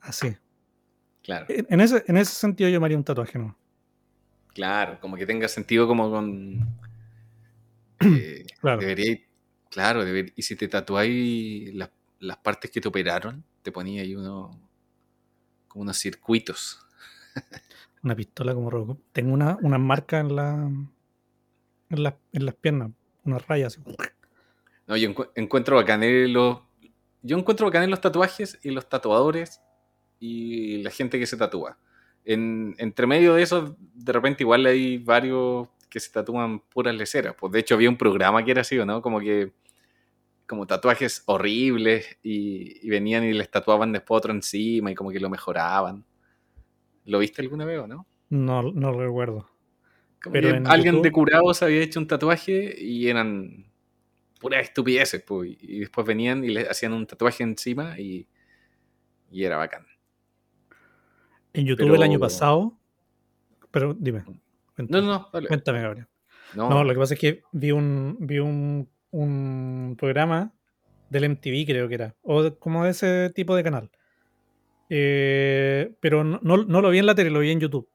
Así. 0.00 0.36
claro. 1.22 1.46
En 1.48 1.66
en 1.68 1.80
ese, 1.80 2.04
en 2.06 2.16
ese 2.16 2.32
sentido 2.34 2.70
yo 2.70 2.80
me 2.80 2.86
haría 2.86 2.96
un 2.98 3.04
tatuaje, 3.04 3.38
¿no? 3.38 3.57
Claro, 4.54 4.98
como 5.00 5.16
que 5.16 5.26
tenga 5.26 5.48
sentido 5.48 5.86
como 5.86 6.10
con... 6.10 6.58
eh, 8.00 8.44
Claro. 8.60 8.80
Debería, 8.80 9.18
claro, 9.70 10.04
deber- 10.04 10.32
y 10.36 10.42
si 10.42 10.56
te 10.56 10.68
tatuáis 10.68 11.74
las, 11.74 11.90
las 12.20 12.36
partes 12.38 12.70
que 12.70 12.80
te 12.80 12.88
operaron, 12.88 13.44
te 13.62 13.72
ponía 13.72 14.02
ahí 14.02 14.14
uno, 14.14 14.50
como 15.68 15.82
unos 15.82 15.96
circuitos. 15.98 16.80
Una 18.02 18.14
pistola 18.14 18.54
como 18.54 18.70
Robocop. 18.70 19.00
Tengo 19.12 19.34
una, 19.34 19.58
una 19.60 19.76
marca 19.78 20.20
en 20.20 20.36
la, 20.36 20.54
en, 21.90 22.02
la- 22.02 22.16
en 22.32 22.46
las 22.46 22.54
piernas, 22.54 22.90
unas 23.24 23.46
rayas. 23.48 23.78
No, 24.86 24.96
yo 24.96 25.10
encu- 25.10 25.30
encuentro 25.34 25.76
bacanes 25.76 26.30
los... 26.30 26.60
Yo 27.22 27.36
encuentro 27.36 27.66
bacanes 27.66 27.88
los 27.90 28.00
tatuajes 28.00 28.58
y 28.62 28.70
los 28.70 28.88
tatuadores 28.88 29.60
y 30.20 30.78
la 30.84 30.90
gente 30.90 31.18
que 31.18 31.26
se 31.26 31.36
tatúa. 31.36 31.76
En, 32.30 32.74
entre 32.76 33.06
medio 33.06 33.32
de 33.34 33.42
eso, 33.42 33.74
de 33.94 34.12
repente 34.12 34.42
igual 34.42 34.66
hay 34.66 34.98
varios 34.98 35.66
que 35.88 35.98
se 35.98 36.12
tatúan 36.12 36.60
puras 36.60 36.94
leceras. 36.94 37.34
Pues 37.34 37.50
de 37.52 37.60
hecho 37.60 37.74
había 37.74 37.88
un 37.88 37.96
programa 37.96 38.44
que 38.44 38.50
era 38.50 38.60
así, 38.60 38.78
¿o 38.78 38.84
¿no? 38.84 39.00
Como 39.00 39.18
que 39.20 39.52
como 40.46 40.66
tatuajes 40.66 41.22
horribles 41.26 42.18
y, 42.22 42.86
y 42.86 42.90
venían 42.90 43.24
y 43.24 43.32
les 43.32 43.50
tatuaban 43.50 43.92
después 43.92 44.18
otro 44.18 44.32
encima 44.32 44.90
y 44.90 44.94
como 44.94 45.10
que 45.10 45.20
lo 45.20 45.30
mejoraban. 45.30 46.04
¿Lo 47.06 47.18
viste 47.18 47.40
alguna 47.40 47.64
vez 47.64 47.78
o 47.80 47.86
no? 47.86 48.06
No, 48.28 48.62
no 48.62 48.92
lo 48.92 49.06
recuerdo. 49.06 49.48
Como 50.22 50.32
Pero 50.34 50.50
que 50.50 50.68
alguien 50.68 50.96
YouTube- 50.96 51.02
de 51.02 51.12
curado 51.12 51.54
se 51.54 51.64
había 51.64 51.80
hecho 51.80 51.98
un 52.00 52.06
tatuaje 52.06 52.74
y 52.78 53.08
eran 53.08 53.70
puras 54.38 54.64
estupideces, 54.64 55.22
pues. 55.22 55.56
Y 55.62 55.80
después 55.80 56.06
venían 56.06 56.44
y 56.44 56.48
le 56.48 56.68
hacían 56.68 56.92
un 56.92 57.06
tatuaje 57.06 57.42
encima 57.42 57.98
y, 57.98 58.26
y 59.30 59.44
era 59.44 59.56
bacán. 59.56 59.86
En 61.52 61.66
YouTube 61.66 61.84
Pero- 61.86 61.94
el 61.96 62.02
año 62.02 62.18
pasado. 62.18 62.76
Pero 63.70 63.94
dime. 63.98 64.20
No, 64.26 64.34
Cuéntame, 64.76 65.02
no, 65.06 65.12
no, 65.12 65.28
dale. 65.32 65.48
cuéntame, 65.48 65.82
Gabriel. 65.82 66.06
No, 66.54 66.68
No, 66.70 66.84
lo 66.84 66.92
que 66.92 66.98
pasa 66.98 67.14
es 67.14 67.20
que 67.20 67.42
vi 67.52 67.72
un, 67.72 68.16
vi 68.20 68.38
un, 68.38 68.88
un 69.10 69.96
programa 69.98 70.52
del 71.10 71.24
MTV, 71.30 71.66
creo 71.66 71.88
que 71.88 71.94
era, 71.94 72.14
o 72.22 72.54
como 72.58 72.84
de 72.84 72.90
ese 72.90 73.30
tipo 73.34 73.54
de 73.56 73.64
canal. 73.64 73.90
Eh, 74.90 75.92
pero 76.00 76.24
no, 76.24 76.38
no- 76.42 76.64
no 76.64 76.80
lo 76.80 76.90
vi 76.90 76.98
en 76.98 77.06
la 77.06 77.14
tele, 77.14 77.30
lo 77.30 77.40
vi 77.40 77.50
en 77.50 77.60
YouTube. 77.60 77.88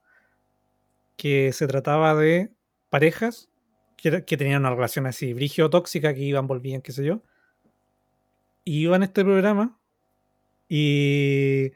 Que 1.15 1.51
se 1.53 1.67
trataba 1.67 2.15
de 2.15 2.51
parejas 2.89 3.49
que, 3.97 4.23
que 4.25 4.37
tenían 4.37 4.61
una 4.61 4.75
relación 4.75 5.05
así, 5.05 5.33
brigio 5.33 5.69
tóxica, 5.69 6.13
que 6.13 6.21
iban, 6.21 6.45
volvían, 6.47 6.81
qué 6.81 6.91
sé 6.91 7.03
yo. 7.05 7.21
Y 8.65 8.81
iban 8.83 9.01
a 9.01 9.05
este 9.05 9.23
programa 9.23 9.77
y, 10.69 11.71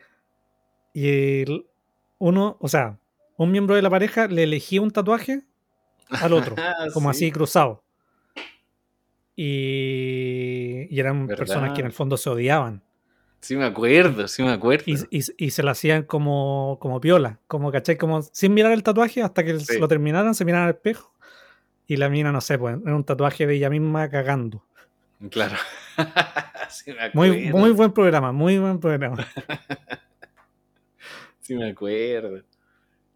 y 1.00 1.42
el- 1.44 1.66
uno, 2.20 2.58
o 2.60 2.68
sea, 2.68 2.98
un 3.38 3.52
miembro 3.52 3.76
de 3.76 3.82
la 3.84 3.90
pareja 3.90 4.28
le 4.28 4.44
elegía 4.44 4.82
un 4.82 4.90
tatuaje 4.92 5.42
al 6.10 6.34
otro 6.34 6.56
como 6.94 7.10
Ah, 7.10 7.14
Sí. 7.14 7.26
así 7.26 7.32
cruzado. 7.32 7.84
Y, 9.36 10.88
y 10.90 11.00
eran 11.00 11.28
¿Verdad? 11.28 11.38
personas 11.46 11.74
que 11.74 11.82
en 11.82 11.88
el 11.88 11.94
fondo 11.94 12.18
se 12.18 12.30
odiaban. 12.30 12.82
Sí 13.40 13.56
me 13.56 13.66
acuerdo, 13.66 14.28
sí 14.28 14.42
me 14.42 14.52
acuerdo. 14.52 14.86
Y, 14.88 14.96
y- 15.12 15.24
y 15.38 15.52
se 15.52 15.62
la 15.62 15.72
hacían 15.72 16.04
como, 16.04 16.78
como 16.82 17.00
piola, 17.00 17.40
como, 17.48 17.72
¿cachai? 17.72 17.96
Como 17.98 18.24
sin 18.24 18.54
mirar 18.56 18.72
el 18.72 18.82
tatuaje 18.82 19.22
hasta 19.22 19.44
que 19.44 19.60
Sí. 19.60 19.78
lo 19.80 19.88
terminaran, 19.88 20.34
se 20.34 20.44
miraran 20.44 20.68
al 20.70 20.74
espejo. 20.74 21.14
Y 21.86 21.98
la 21.98 22.10
mina, 22.10 22.32
no 22.32 22.42
sé, 22.42 22.58
pues 22.58 22.78
era 22.84 22.96
un 22.96 23.04
tatuaje 23.04 23.46
de 23.46 23.56
ella 23.56 23.70
misma 23.70 24.10
cagando. 24.10 24.64
Claro. 25.30 25.56
sí 26.70 26.92
me 26.94 27.12
Muy, 27.14 27.52
muy 27.52 27.72
buen 27.72 27.92
programa, 27.92 28.32
muy 28.32 28.58
buen 28.58 28.80
programa. 28.80 29.18
Sí 31.48 31.56
me 31.56 31.70
acuerdo. 31.70 32.44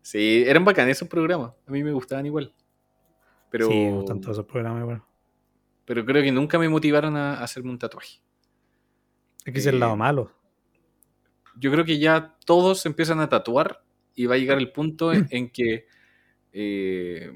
Sí, 0.02 0.44
eran 0.48 0.64
bacanes 0.66 0.98
esos 0.98 1.08
programas. 1.08 1.52
A 1.68 1.72
mí 1.72 1.84
me 1.84 1.92
gustaban 1.92 2.26
igual. 2.26 2.54
Pero, 3.50 3.68
Sí, 3.68 3.74
me 3.74 3.92
gustan 3.92 4.22
todos 4.22 4.38
esos 4.38 4.46
programas. 4.46 4.84
Bueno. 4.86 5.06
pero 5.86 6.06
creo 6.06 6.24
que 6.24 6.32
nunca 6.32 6.58
me 6.58 6.70
motivaron 6.70 7.18
a 7.18 7.34
a 7.40 7.44
hacerme 7.44 7.70
un 7.72 7.78
tatuaje. 7.80 8.22
Es 9.46 9.54
que 9.54 9.60
es 9.60 9.66
el 9.66 9.80
lado 9.80 9.94
Eh, 9.94 9.98
malo. 9.98 10.32
yo 11.58 11.72
creo 11.72 11.84
que 11.84 12.00
ya 12.00 12.36
todos 12.46 12.86
empiezan 12.86 13.20
a 13.20 13.28
tatuar 13.28 13.84
y 14.16 14.26
va 14.26 14.36
a 14.36 14.38
llegar 14.38 14.58
el 14.58 14.72
punto 14.72 15.12
en, 15.14 15.28
en 15.32 15.50
que 15.50 15.86
eh, 16.54 17.32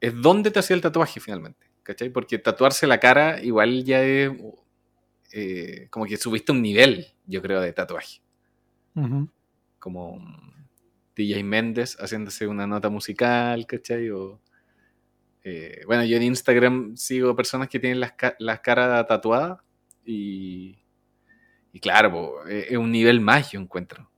es 0.00 0.20
donde 0.22 0.50
te 0.50 0.58
hacía 0.60 0.76
el 0.76 0.82
tatuaje 0.82 1.20
finalmente, 1.20 1.66
¿cachai? 1.82 2.08
Porque 2.10 2.38
tatuarse 2.38 2.86
la 2.86 2.98
cara 3.00 3.42
igual 3.42 3.84
ya 3.84 4.02
es 4.02 4.30
eh, 5.32 5.88
como 5.90 6.06
que 6.06 6.16
subiste 6.16 6.52
un 6.52 6.62
nivel, 6.62 7.06
yo 7.26 7.42
creo, 7.42 7.60
de 7.60 7.72
tatuaje. 7.72 8.20
Como 9.86 10.20
DJ 11.14 11.44
Méndez 11.44 11.96
haciéndose 12.00 12.48
una 12.48 12.66
nota 12.66 12.88
musical, 12.88 13.68
¿cachai? 13.68 14.10
O, 14.10 14.40
eh, 15.44 15.82
bueno, 15.86 16.04
yo 16.04 16.16
en 16.16 16.24
Instagram 16.24 16.96
sigo 16.96 17.36
personas 17.36 17.68
que 17.68 17.78
tienen 17.78 18.00
las, 18.00 18.14
las 18.40 18.58
caras 18.62 19.06
tatuadas 19.06 19.60
y, 20.04 20.76
y 21.72 21.78
claro, 21.78 22.10
po, 22.10 22.44
es 22.48 22.76
un 22.76 22.90
nivel 22.90 23.20
más, 23.20 23.52
yo 23.52 23.60
encuentro. 23.60 24.10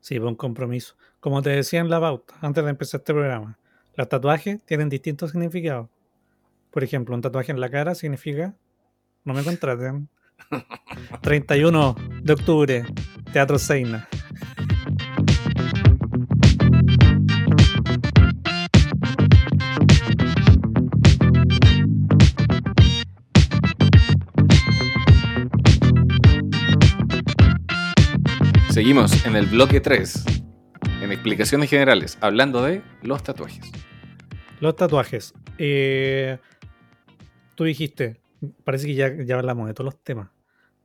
Sí, 0.00 0.18
fue 0.18 0.26
un 0.26 0.34
compromiso. 0.34 0.96
Como 1.20 1.40
te 1.40 1.50
decía 1.50 1.78
en 1.78 1.88
la 1.88 2.00
pauta, 2.00 2.34
antes 2.40 2.64
de 2.64 2.70
empezar 2.70 2.98
este 2.98 3.14
programa, 3.14 3.60
los 3.94 4.08
tatuajes 4.08 4.60
tienen 4.64 4.88
distintos 4.88 5.30
significados. 5.30 5.88
Por 6.72 6.82
ejemplo, 6.82 7.14
un 7.14 7.20
tatuaje 7.20 7.52
en 7.52 7.60
la 7.60 7.70
cara 7.70 7.94
significa 7.94 8.56
no 9.22 9.34
me 9.34 9.44
contraten. 9.44 10.08
31 11.22 11.94
de 12.24 12.32
octubre, 12.32 12.84
Teatro 13.32 13.56
Seina. 13.56 14.08
Seguimos 28.76 29.24
en 29.24 29.36
el 29.36 29.46
bloque 29.46 29.80
3, 29.80 30.24
en 31.00 31.10
explicaciones 31.10 31.70
generales, 31.70 32.18
hablando 32.20 32.62
de 32.62 32.82
los 33.00 33.22
tatuajes. 33.22 33.72
Los 34.60 34.76
tatuajes. 34.76 35.32
Eh, 35.56 36.36
tú 37.54 37.64
dijiste, 37.64 38.20
parece 38.64 38.86
que 38.86 38.94
ya, 38.94 39.10
ya 39.24 39.38
hablamos 39.38 39.66
de 39.68 39.72
todos 39.72 39.86
los 39.94 40.04
temas, 40.04 40.28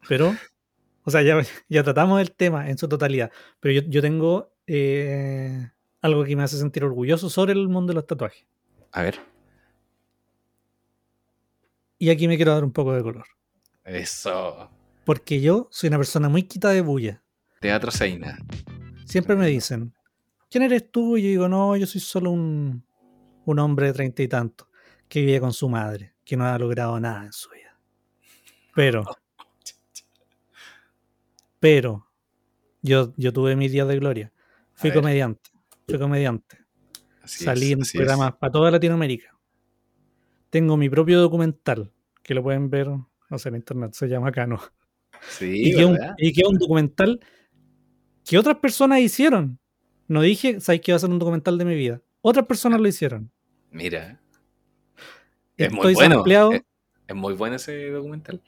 pero, 0.07 0.33
o 1.03 1.11
sea, 1.11 1.21
ya, 1.21 1.41
ya 1.67 1.83
tratamos 1.83 2.21
el 2.21 2.31
tema 2.31 2.69
en 2.69 2.77
su 2.77 2.87
totalidad, 2.87 3.29
pero 3.59 3.73
yo, 3.73 3.81
yo 3.89 4.01
tengo 4.01 4.53
eh, 4.67 5.69
algo 6.01 6.23
que 6.23 6.37
me 6.37 6.43
hace 6.43 6.57
sentir 6.57 6.85
orgulloso 6.85 7.29
sobre 7.29 7.51
el 7.51 7.67
mundo 7.67 7.91
de 7.91 7.95
los 7.95 8.07
tatuajes. 8.07 8.45
A 8.93 9.01
ver, 9.01 9.19
Y 11.99 12.09
aquí 12.09 12.29
me 12.29 12.37
quiero 12.37 12.53
dar 12.53 12.63
un 12.63 12.71
poco 12.71 12.93
de 12.93 13.03
color. 13.03 13.25
eso. 13.83 14.69
Porque 15.03 15.41
yo 15.41 15.67
soy 15.71 15.89
una 15.89 15.97
persona 15.97 16.29
muy 16.29 16.43
quita 16.43 16.69
de 16.69 16.79
bulla. 16.79 17.21
Teatro 17.61 17.91
Seina. 17.91 18.39
Siempre 19.05 19.35
me 19.35 19.45
dicen, 19.45 19.93
¿quién 20.49 20.63
eres 20.63 20.91
tú? 20.91 21.15
Y 21.15 21.21
yo 21.21 21.27
digo, 21.29 21.47
no, 21.47 21.77
yo 21.77 21.85
soy 21.85 22.01
solo 22.01 22.31
un, 22.31 22.83
un 23.45 23.59
hombre 23.59 23.85
de 23.85 23.93
treinta 23.93 24.23
y 24.23 24.27
tantos 24.27 24.67
que 25.07 25.21
vive 25.21 25.39
con 25.39 25.53
su 25.53 25.69
madre, 25.69 26.15
que 26.25 26.35
no 26.35 26.45
ha 26.45 26.57
logrado 26.57 26.99
nada 26.99 27.23
en 27.23 27.31
su 27.31 27.51
vida. 27.51 27.77
Pero, 28.73 29.05
pero, 31.59 32.07
yo, 32.81 33.13
yo 33.15 33.31
tuve 33.31 33.55
mis 33.55 33.71
días 33.71 33.87
de 33.87 33.99
gloria. 33.99 34.33
Fui 34.73 34.91
comediante, 34.91 35.51
fui 35.87 35.99
comediante. 35.99 36.57
Así 37.21 37.43
Salí 37.45 37.73
es, 37.73 37.93
en 37.93 37.99
programas 37.99 38.33
para 38.37 38.51
toda 38.51 38.71
Latinoamérica. 38.71 39.37
Tengo 40.49 40.77
mi 40.77 40.89
propio 40.89 41.21
documental 41.21 41.91
que 42.23 42.33
lo 42.33 42.41
pueden 42.41 42.71
ver, 42.71 42.87
no 42.87 43.37
sé, 43.37 43.49
en 43.49 43.57
internet, 43.57 43.93
se 43.93 44.07
llama 44.07 44.31
Cano. 44.31 44.59
Sí, 45.29 45.69
y, 45.69 45.75
que 45.75 45.85
un, 45.85 45.93
¿verdad? 45.93 46.15
y 46.17 46.33
que 46.33 46.41
es 46.41 46.47
un 46.47 46.57
documental 46.57 47.19
que 48.25 48.37
otras 48.37 48.57
personas 48.57 48.99
hicieron. 48.99 49.57
No 50.07 50.21
dije, 50.21 50.59
¿sabes 50.59 50.81
que 50.81 50.91
va 50.91 50.97
a 50.97 50.99
ser 50.99 51.09
un 51.09 51.19
documental 51.19 51.57
de 51.57 51.65
mi 51.65 51.75
vida? 51.75 52.01
Otras 52.21 52.45
personas 52.45 52.79
lo 52.81 52.87
hicieron. 52.87 53.31
Mira. 53.71 54.19
Es 55.57 55.69
muy 55.71 55.77
Estoy 55.79 55.93
bueno. 55.95 56.15
sampleado, 56.15 56.51
Es, 56.53 56.61
es 57.07 57.15
muy 57.15 57.33
bueno 57.33 57.55
ese 57.55 57.89
documental. 57.91 58.41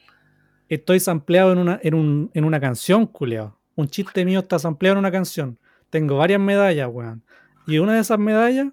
estoy 0.70 1.00
sampleado 1.00 1.52
en 1.54 1.58
una, 1.60 1.80
en, 1.84 1.94
un- 1.94 2.32
en 2.34 2.44
una 2.44 2.60
canción, 2.60 3.06
culeado. 3.08 3.58
Un 3.76 3.88
chiste 3.88 4.26
mío 4.26 4.40
está 4.40 4.60
sampleado 4.60 4.94
en 4.96 5.00
una 5.00 5.12
canción. 5.12 5.58
Tengo 5.90 6.18
varias 6.18 6.40
medallas, 6.40 6.90
weón. 6.92 7.24
Y 7.68 7.78
una 7.78 7.94
de 7.96 8.02
esas 8.02 8.20
medallas 8.20 8.68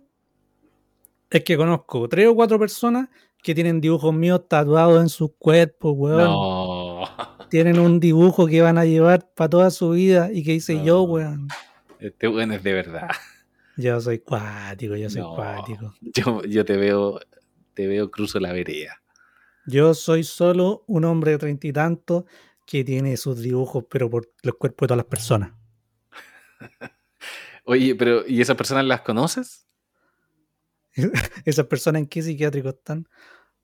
es 1.30 1.44
que 1.44 1.57
conozco 1.57 2.09
tres 2.09 2.26
o 2.28 2.34
cuatro 2.34 2.59
personas 2.59 3.09
que 3.42 3.55
tienen 3.55 3.80
dibujos 3.80 4.12
míos 4.12 4.42
tatuados 4.48 5.01
en 5.01 5.09
sus 5.09 5.30
cuerpos, 5.38 5.94
weón. 5.96 6.24
No. 6.24 7.05
Tienen 7.51 7.78
un 7.80 7.98
dibujo 8.01 8.46
que 8.46 8.62
van 8.62 8.78
a 8.78 8.84
llevar 8.84 9.28
para 9.34 9.51
toda 9.51 9.70
su 9.70 9.90
vida 9.90 10.30
y 10.32 10.42
que 10.44 10.53
dice 10.53 10.74
No. 10.76 10.84
yo, 10.84 11.03
weón. 11.03 11.48
Este 11.98 12.26
bueno 12.28 12.55
es 12.55 12.62
de 12.62 12.72
verdad. 12.72 13.09
Yo 13.76 14.01
soy 14.01 14.20
cuático, 14.20 14.94
yo 14.96 15.11
soy 15.11 15.22
No. 15.22 15.34
cuático. 15.34 15.94
Yo, 16.01 16.42
yo 16.44 16.64
te 16.64 16.76
veo, 16.76 17.20
te 17.74 17.86
veo 17.86 18.11
cruzo 18.11 18.38
la 18.40 18.53
vereda. 18.53 19.03
Yo 19.66 19.94
soy 19.94 20.24
solo 20.24 20.84
un 20.86 21.05
hombre 21.05 21.32
de 21.32 21.38
treinta 21.38 21.66
y 21.66 21.72
tantos 21.72 22.24
que 22.66 22.84
tiene 22.84 23.16
sus 23.16 23.40
dibujos, 23.40 23.84
pero 23.90 24.09
por 24.09 24.30
los 24.42 24.55
cuerpos 24.55 24.86
de 24.86 24.88
todas 24.88 24.98
las 24.98 25.07
personas. 25.07 25.53
Oye, 27.64 27.94
pero 27.94 28.26
¿y 28.26 28.40
esas 28.40 28.57
personas 28.57 28.84
las 28.84 29.01
conoces? 29.03 29.66
Esas 31.44 31.66
personas 31.66 32.01
en 32.03 32.07
qué 32.09 32.20
psiquiátrico 32.22 32.68
están. 32.70 33.07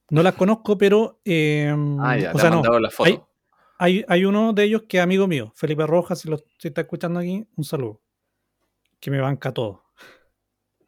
No 0.09 0.23
las 0.23 0.33
conozco, 0.35 0.77
pero. 0.77 1.19
eh, 1.25 1.73
Ah, 1.99 2.17
ya, 2.17 2.31
o 2.31 2.33
te 2.35 2.39
sea, 2.39 2.47
han 2.47 2.51
no. 2.51 2.61
mandado 2.61 2.79
la 2.79 2.89
foto. 2.89 3.09
Hay, 3.09 3.19
hay, 3.77 4.03
hay 4.07 4.25
uno 4.25 4.53
de 4.53 4.63
ellos 4.63 4.83
que 4.87 4.97
es 4.97 5.03
amigo 5.03 5.27
mío, 5.27 5.51
Felipe 5.55 5.85
Rojas, 5.85 6.19
si, 6.19 6.29
lo, 6.29 6.37
si 6.57 6.69
está 6.69 6.81
escuchando 6.81 7.19
aquí, 7.19 7.47
un 7.55 7.63
saludo. 7.63 8.01
Que 8.99 9.11
me 9.11 9.19
banca 9.19 9.53
todo. 9.53 9.83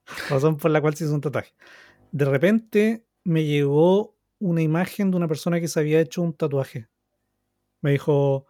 Razón 0.30 0.58
por 0.58 0.72
la 0.72 0.82
cual 0.82 0.96
se 0.96 1.06
hizo 1.06 1.14
un 1.14 1.22
tatuaje. 1.22 1.54
De 2.12 2.26
repente 2.26 3.06
me 3.24 3.46
llegó 3.46 4.16
una 4.40 4.62
imagen 4.62 5.12
de 5.12 5.18
una 5.18 5.28
persona 5.28 5.60
que 5.60 5.68
se 5.68 5.80
había 5.80 6.00
hecho 6.02 6.22
un 6.22 6.34
tatuaje. 6.34 6.88
Me 7.82 7.92
dijo, 7.92 8.46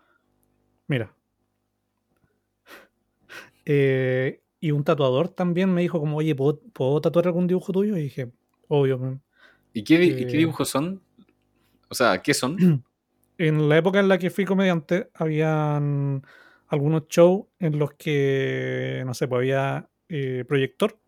mira. 0.88 1.16
Eh, 3.72 4.42
y 4.60 4.72
un 4.72 4.84
tatuador 4.84 5.30
también 5.30 5.72
me 5.72 5.82
dijo 5.82 6.00
como, 6.00 6.18
oye, 6.18 6.34
¿puedo, 6.34 6.60
puedo 6.74 7.00
tatuar 7.02 7.28
algún 7.28 7.46
dibujo 7.46 7.72
tuyo? 7.72 7.96
Y 7.98 8.02
dije, 8.02 8.32
obvio. 8.68 8.98
man". 8.98 9.22
¿Y 9.74 9.84
qué, 9.84 10.04
y 10.04 10.16
qué 10.16 10.24
eh, 10.24 10.38
dibujos 10.38 10.70
son? 10.70 11.04
O 11.88 11.94
sea, 11.94 12.20
¿qué 12.20 12.34
son? 12.34 12.58
En 13.40 13.70
la 13.70 13.78
época 13.78 14.02
en 14.02 14.10
la 14.10 14.18
que 14.18 14.30
fui 14.30 14.44
comediante, 14.44 15.10
habían 15.14 16.24
algunos 16.68 17.08
shows 17.08 17.46
en 17.58 17.80
los 17.80 17.94
que, 17.94 19.02
no 19.06 19.14
sé, 19.14 19.30
pues 19.30 19.40
había 19.40 19.90
eh, 20.10 20.44
proyector 20.46 21.00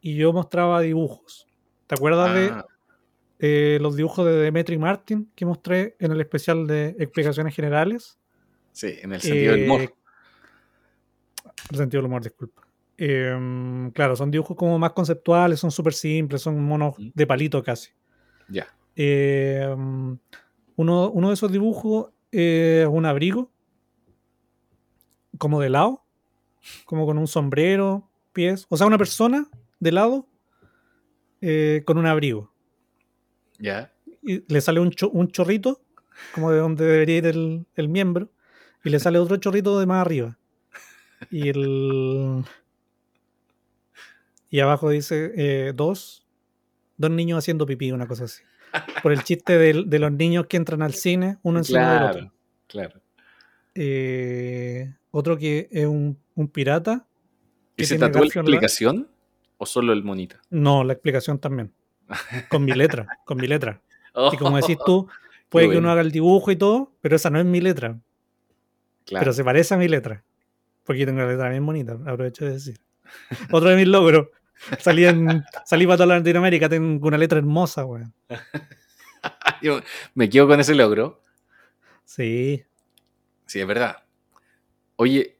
y 0.00 0.16
yo 0.16 0.32
mostraba 0.32 0.80
dibujos. 0.80 1.46
¿Te 1.86 1.94
acuerdas 1.94 2.34
de 2.34 2.48
Ah, 2.48 2.64
eh, 3.38 3.78
los 3.82 3.96
dibujos 3.96 4.24
de 4.24 4.32
Demetri 4.32 4.78
Martin 4.78 5.30
que 5.34 5.44
mostré 5.44 5.94
en 5.98 6.12
el 6.12 6.22
especial 6.22 6.66
de 6.66 6.96
explicaciones 6.98 7.54
generales? 7.54 8.18
sí, 8.72 8.94
en 9.02 9.12
el 9.12 9.20
sentido 9.20 9.52
del 9.52 9.60
Eh, 9.60 9.64
humor. 9.66 9.94
El 11.70 11.76
sentido 11.76 12.00
del 12.00 12.06
humor, 12.06 12.22
disculpa. 12.22 12.62
Em, 12.96 13.90
claro, 13.90 14.16
son 14.16 14.30
dibujos 14.30 14.56
como 14.56 14.78
más 14.78 14.92
conceptuales, 14.92 15.60
son 15.60 15.70
súper 15.70 15.92
simples, 15.92 16.40
son 16.40 16.64
monos 16.64 16.94
de 16.98 17.26
palito 17.26 17.62
casi. 17.62 17.90
Ya. 18.48 18.66
Eh, 18.96 19.76
uno, 20.76 21.10
uno 21.10 21.28
de 21.28 21.34
esos 21.34 21.50
dibujos 21.52 22.10
es 22.32 22.86
un 22.86 23.06
abrigo, 23.06 23.50
como 25.38 25.60
de 25.60 25.70
lado, 25.70 26.04
como 26.84 27.06
con 27.06 27.18
un 27.18 27.26
sombrero, 27.26 28.08
pies, 28.32 28.66
o 28.68 28.76
sea, 28.76 28.86
una 28.86 28.98
persona 28.98 29.48
de 29.78 29.92
lado 29.92 30.28
eh, 31.40 31.82
con 31.86 31.98
un 31.98 32.06
abrigo. 32.06 32.52
Ya. 33.58 33.92
Y 34.22 34.44
le 34.52 34.60
sale 34.60 34.80
un, 34.80 34.90
cho- 34.90 35.10
un 35.10 35.28
chorrito, 35.28 35.80
como 36.34 36.50
de 36.50 36.58
donde 36.58 36.84
debería 36.84 37.16
ir 37.18 37.26
el, 37.26 37.66
el 37.74 37.88
miembro, 37.88 38.30
y 38.84 38.90
le 38.90 38.98
sale 39.00 39.18
otro 39.18 39.36
chorrito 39.38 39.78
de 39.80 39.86
más 39.86 40.00
arriba. 40.04 40.38
Y 41.30 41.48
el. 41.48 42.44
Y 44.50 44.60
abajo 44.60 44.90
dice 44.90 45.32
eh, 45.36 45.72
dos, 45.74 46.26
dos 46.96 47.10
niños 47.10 47.38
haciendo 47.38 47.66
pipí, 47.66 47.92
una 47.92 48.06
cosa 48.08 48.24
así. 48.24 48.42
Por 49.02 49.12
el 49.12 49.22
chiste 49.24 49.58
de, 49.58 49.98
los 49.98 50.12
niños 50.12 50.46
que 50.46 50.56
entran 50.56 50.82
al 50.82 50.94
cine, 50.94 51.38
uno 51.42 51.58
encima 51.58 51.94
del 51.94 52.02
otro. 52.02 52.32
Claro, 52.66 52.90
claro. 52.90 53.00
Eh, 53.74 54.92
otro 55.10 55.36
que 55.36 55.68
es 55.70 55.86
un, 55.86 56.18
un 56.34 56.48
pirata. 56.48 57.06
¿Y 57.76 57.84
se 57.84 57.98
tatuó 57.98 58.22
la 58.22 58.26
explicación 58.26 59.08
o 59.58 59.66
solo 59.66 59.92
el 59.92 60.04
monito? 60.04 60.36
No, 60.50 60.84
la 60.84 60.92
explicación 60.92 61.38
también. 61.38 61.72
Con 62.48 62.64
mi 62.64 62.72
letra, 62.72 63.06
con 63.24 63.38
mi 63.38 63.46
letra. 63.46 63.80
Oh, 64.14 64.30
Y 64.34 64.36
como 64.36 64.56
decís 64.56 64.76
tú, 64.84 65.08
puede 65.48 65.66
que 65.66 65.68
bueno. 65.68 65.80
uno 65.80 65.92
haga 65.92 66.00
el 66.00 66.10
dibujo 66.10 66.50
y 66.50 66.56
todo, 66.56 66.92
pero 67.00 67.16
esa 67.16 67.30
no 67.30 67.38
es 67.38 67.46
mi 67.46 67.60
letra. 67.60 67.98
Claro. 69.06 69.22
Pero 69.22 69.32
se 69.32 69.44
parece 69.44 69.74
a 69.74 69.76
mi 69.76 69.88
letra. 69.88 70.24
Porque 70.84 71.00
yo 71.00 71.06
tengo 71.06 71.20
la 71.20 71.28
letra 71.28 71.48
bien 71.48 71.64
bonita, 71.64 71.92
aprovecho 71.92 72.44
de 72.44 72.52
decir. 72.52 72.80
Otro 73.50 73.70
de 73.70 73.76
mis 73.76 73.88
logros. 73.88 74.28
Salí, 74.80 75.04
en, 75.06 75.42
salí 75.64 75.86
para 75.86 75.96
toda 75.98 76.18
Latinoamérica, 76.18 76.68
tengo 76.68 77.06
una 77.08 77.18
letra 77.18 77.38
hermosa, 77.38 77.84
weón. 77.84 78.12
Yo 79.62 79.80
me 80.14 80.28
quedo 80.28 80.46
con 80.48 80.60
ese 80.60 80.74
logro. 80.74 81.20
Sí. 82.04 82.64
Sí, 83.46 83.60
es 83.60 83.66
verdad. 83.66 83.96
Oye, 84.96 85.36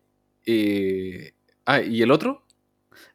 eh, 0.47 1.33
ah, 1.67 1.81
¿y 1.81 2.03
el 2.03 2.11
otro? 2.11 2.45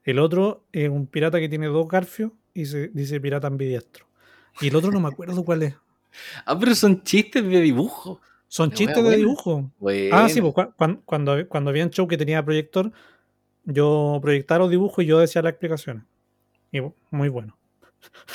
El 0.04 0.20
otro 0.20 0.66
es 0.72 0.90
un 0.90 1.08
pirata 1.08 1.40
que 1.40 1.50
tiene 1.50 1.68
dos 1.68 1.88
garfios 1.88 2.32
y 2.54 2.66
se 2.66 2.88
dice 2.90 3.20
pirata 3.20 3.48
ambidiestro. 3.48 4.06
Y 4.62 4.68
el 4.70 4.76
otro 4.76 4.92
no 4.92 5.00
me 5.00 5.10
acuerdo 5.10 5.44
cuál 5.44 5.64
es. 5.64 5.76
Ah, 6.46 6.58
pero 6.58 6.74
son 6.76 7.04
chistes 7.04 7.44
de 7.44 7.60
dibujo. 7.60 8.22
Son 8.48 8.72
chistes 8.72 9.04
de 9.04 9.18
dibujo. 9.18 9.70
Ah, 10.14 10.30
sí, 10.30 10.40
pues 10.40 10.54
cua- 10.54 10.74
cuan- 10.74 11.02
cuando, 11.04 11.46
cuando 11.50 11.72
había 11.72 11.84
un 11.84 11.90
show 11.90 12.08
que 12.08 12.18
tenía 12.18 12.42
proyector, 12.46 12.90
yo 13.66 14.20
proyectaba 14.22 14.60
los 14.60 14.70
dibujos 14.72 15.04
y 15.04 15.08
yo 15.08 15.20
decía 15.20 15.42
las 15.42 15.52
explicaciones. 15.52 16.04
Y 16.72 16.80
muy 17.12 17.30
bueno. 17.30 17.58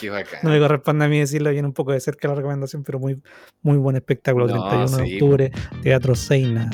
qué 0.00 0.10
bacán. 0.10 0.40
No 0.42 0.50
me 0.50 0.58
corresponde 0.58 1.04
a 1.04 1.08
mí 1.08 1.18
decirlo, 1.18 1.50
viene 1.50 1.66
un 1.68 1.74
poco 1.74 1.92
de 1.92 2.00
cerca 2.00 2.28
la 2.28 2.34
recomendación, 2.34 2.82
pero 2.82 2.98
muy, 2.98 3.20
muy 3.62 3.76
buen 3.78 3.96
espectáculo. 3.96 4.46
No, 4.46 4.68
31 4.68 4.96
de 4.96 5.06
sí, 5.06 5.14
octubre, 5.14 5.52
Teatro 5.82 6.14
Seina. 6.14 6.70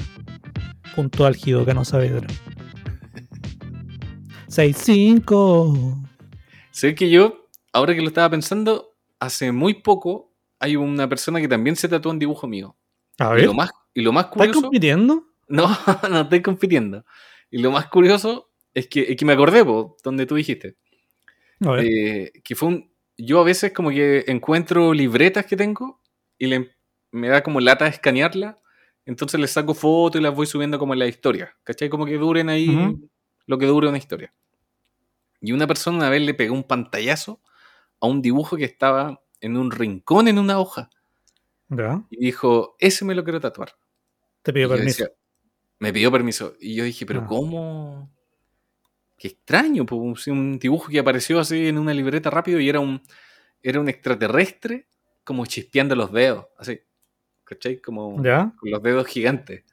Punto 0.95 1.27
álgido, 1.27 1.65
Cano 1.65 1.85
Saavedra. 1.85 2.27
6-5. 4.49 6.09
Sé 6.71 6.95
que 6.95 7.11
yo, 7.11 7.49
ahora 7.73 7.95
que 7.95 8.01
lo 8.03 8.09
estaba 8.09 8.31
pensando, 8.31 8.95
hace 9.19 9.53
muy 9.53 9.75
poco 9.75 10.33
hay 10.59 10.77
una 10.77 11.09
persona 11.09 11.41
que 11.41 11.49
también 11.49 11.77
se 11.77 11.89
tatuó 11.89 12.13
un 12.13 12.19
dibujo 12.19 12.47
mío. 12.47 12.77
A 13.19 13.33
Y 13.33 13.37
ver, 13.37 13.45
lo 13.47 13.55
más, 13.55 13.71
y 13.95 14.03
lo 14.03 14.13
más 14.13 14.25
¿estás 14.27 14.39
curioso. 14.39 14.63
compitiendo? 14.63 15.25
No, 15.49 15.69
no 16.11 16.23
estoy 16.23 16.43
compitiendo. 16.43 17.05
Y 17.51 17.59
lo 17.59 17.71
más 17.71 17.87
curioso 17.89 18.51
es 18.75 18.87
que, 18.89 19.03
es 19.13 19.17
que 19.17 19.25
me 19.25 19.33
acordé, 19.33 19.65
po, 19.65 19.97
donde 20.03 20.27
tú 20.27 20.35
dijiste. 20.35 20.77
A 21.65 21.71
ver. 21.71 21.85
eh, 21.87 22.33
que 22.45 22.55
fue 22.55 22.69
un. 22.69 22.93
Yo 23.19 23.41
a 23.41 23.45
veces 23.45 23.73
como 23.73 23.89
que 23.91 24.25
encuentro 24.27 24.93
libretas 24.93 25.47
que 25.47 25.57
tengo 25.57 26.01
y 26.39 26.47
le- 26.47 26.71
me 27.13 27.29
da 27.29 27.43
como 27.43 27.61
lata 27.61 27.87
escanearla. 27.87 28.59
Entonces 29.07 29.41
les 29.41 29.53
saco 29.53 29.73
fotos 29.73 30.21
y 30.21 30.23
las 30.23 30.35
voy 30.35 30.47
subiendo 30.47 30.79
como 30.79 30.93
en 30.93 30.99
la 30.99 31.07
historia. 31.07 31.57
¿Cachai? 31.65 31.89
Como 31.89 32.05
que 32.05 32.19
duren 32.19 32.49
ahí 32.51 32.67
lo 33.47 33.57
que 33.59 33.67
dure 33.67 33.89
una 33.89 33.97
historia. 33.99 34.35
Y 35.41 35.53
una 35.53 35.67
persona 35.67 35.97
una 35.99 36.11
vez 36.11 36.21
le 36.23 36.35
pegó 36.35 36.55
un 36.55 36.65
pantallazo 36.65 37.41
a 38.01 38.07
un 38.07 38.21
dibujo 38.21 38.57
que 38.57 38.65
estaba 38.65 39.23
en 39.41 39.57
un 39.57 39.71
rincón 39.71 40.29
en 40.29 40.39
una 40.39 40.59
hoja. 40.59 40.91
Ya, 41.69 42.03
Y 42.11 42.19
dijo, 42.27 42.77
ese 42.81 43.05
me 43.05 43.15
lo 43.15 43.23
quiero 43.25 43.41
tatuar. 43.41 43.77
te 44.43 44.53
pido 44.53 44.69
permiso. 44.69 45.05
decía- 45.05 45.17
me 45.79 45.93
pidió 45.93 46.11
permiso. 46.12 46.55
Y 46.61 46.74
yo 46.74 46.85
dije, 46.85 47.07
pero 47.07 47.20
Ah. 47.22 47.27
¿cómo? 47.27 48.11
Qué 49.18 49.29
extraño, 49.29 49.87
pues, 49.87 50.27
un 50.27 50.59
dibujo 50.59 50.89
que 50.89 50.99
apareció 50.99 51.41
así 51.41 51.68
en 51.68 51.79
una 51.79 51.95
libreta 51.95 52.29
rápido 52.31 52.61
y 52.61 52.68
era 52.68 52.81
un, 52.81 53.01
era 53.62 53.81
un 53.81 53.89
extraterrestre 53.89 54.89
como 55.24 55.47
chispeando 55.47 55.95
los 55.97 56.12
dedos, 56.12 56.47
así. 56.59 56.81
¿Cachai? 57.45 57.81
Como 57.81 58.22
ya, 58.22 58.53
con 58.59 58.70
los 58.70 58.83
dedos 58.83 59.07
gigantes. 59.07 59.64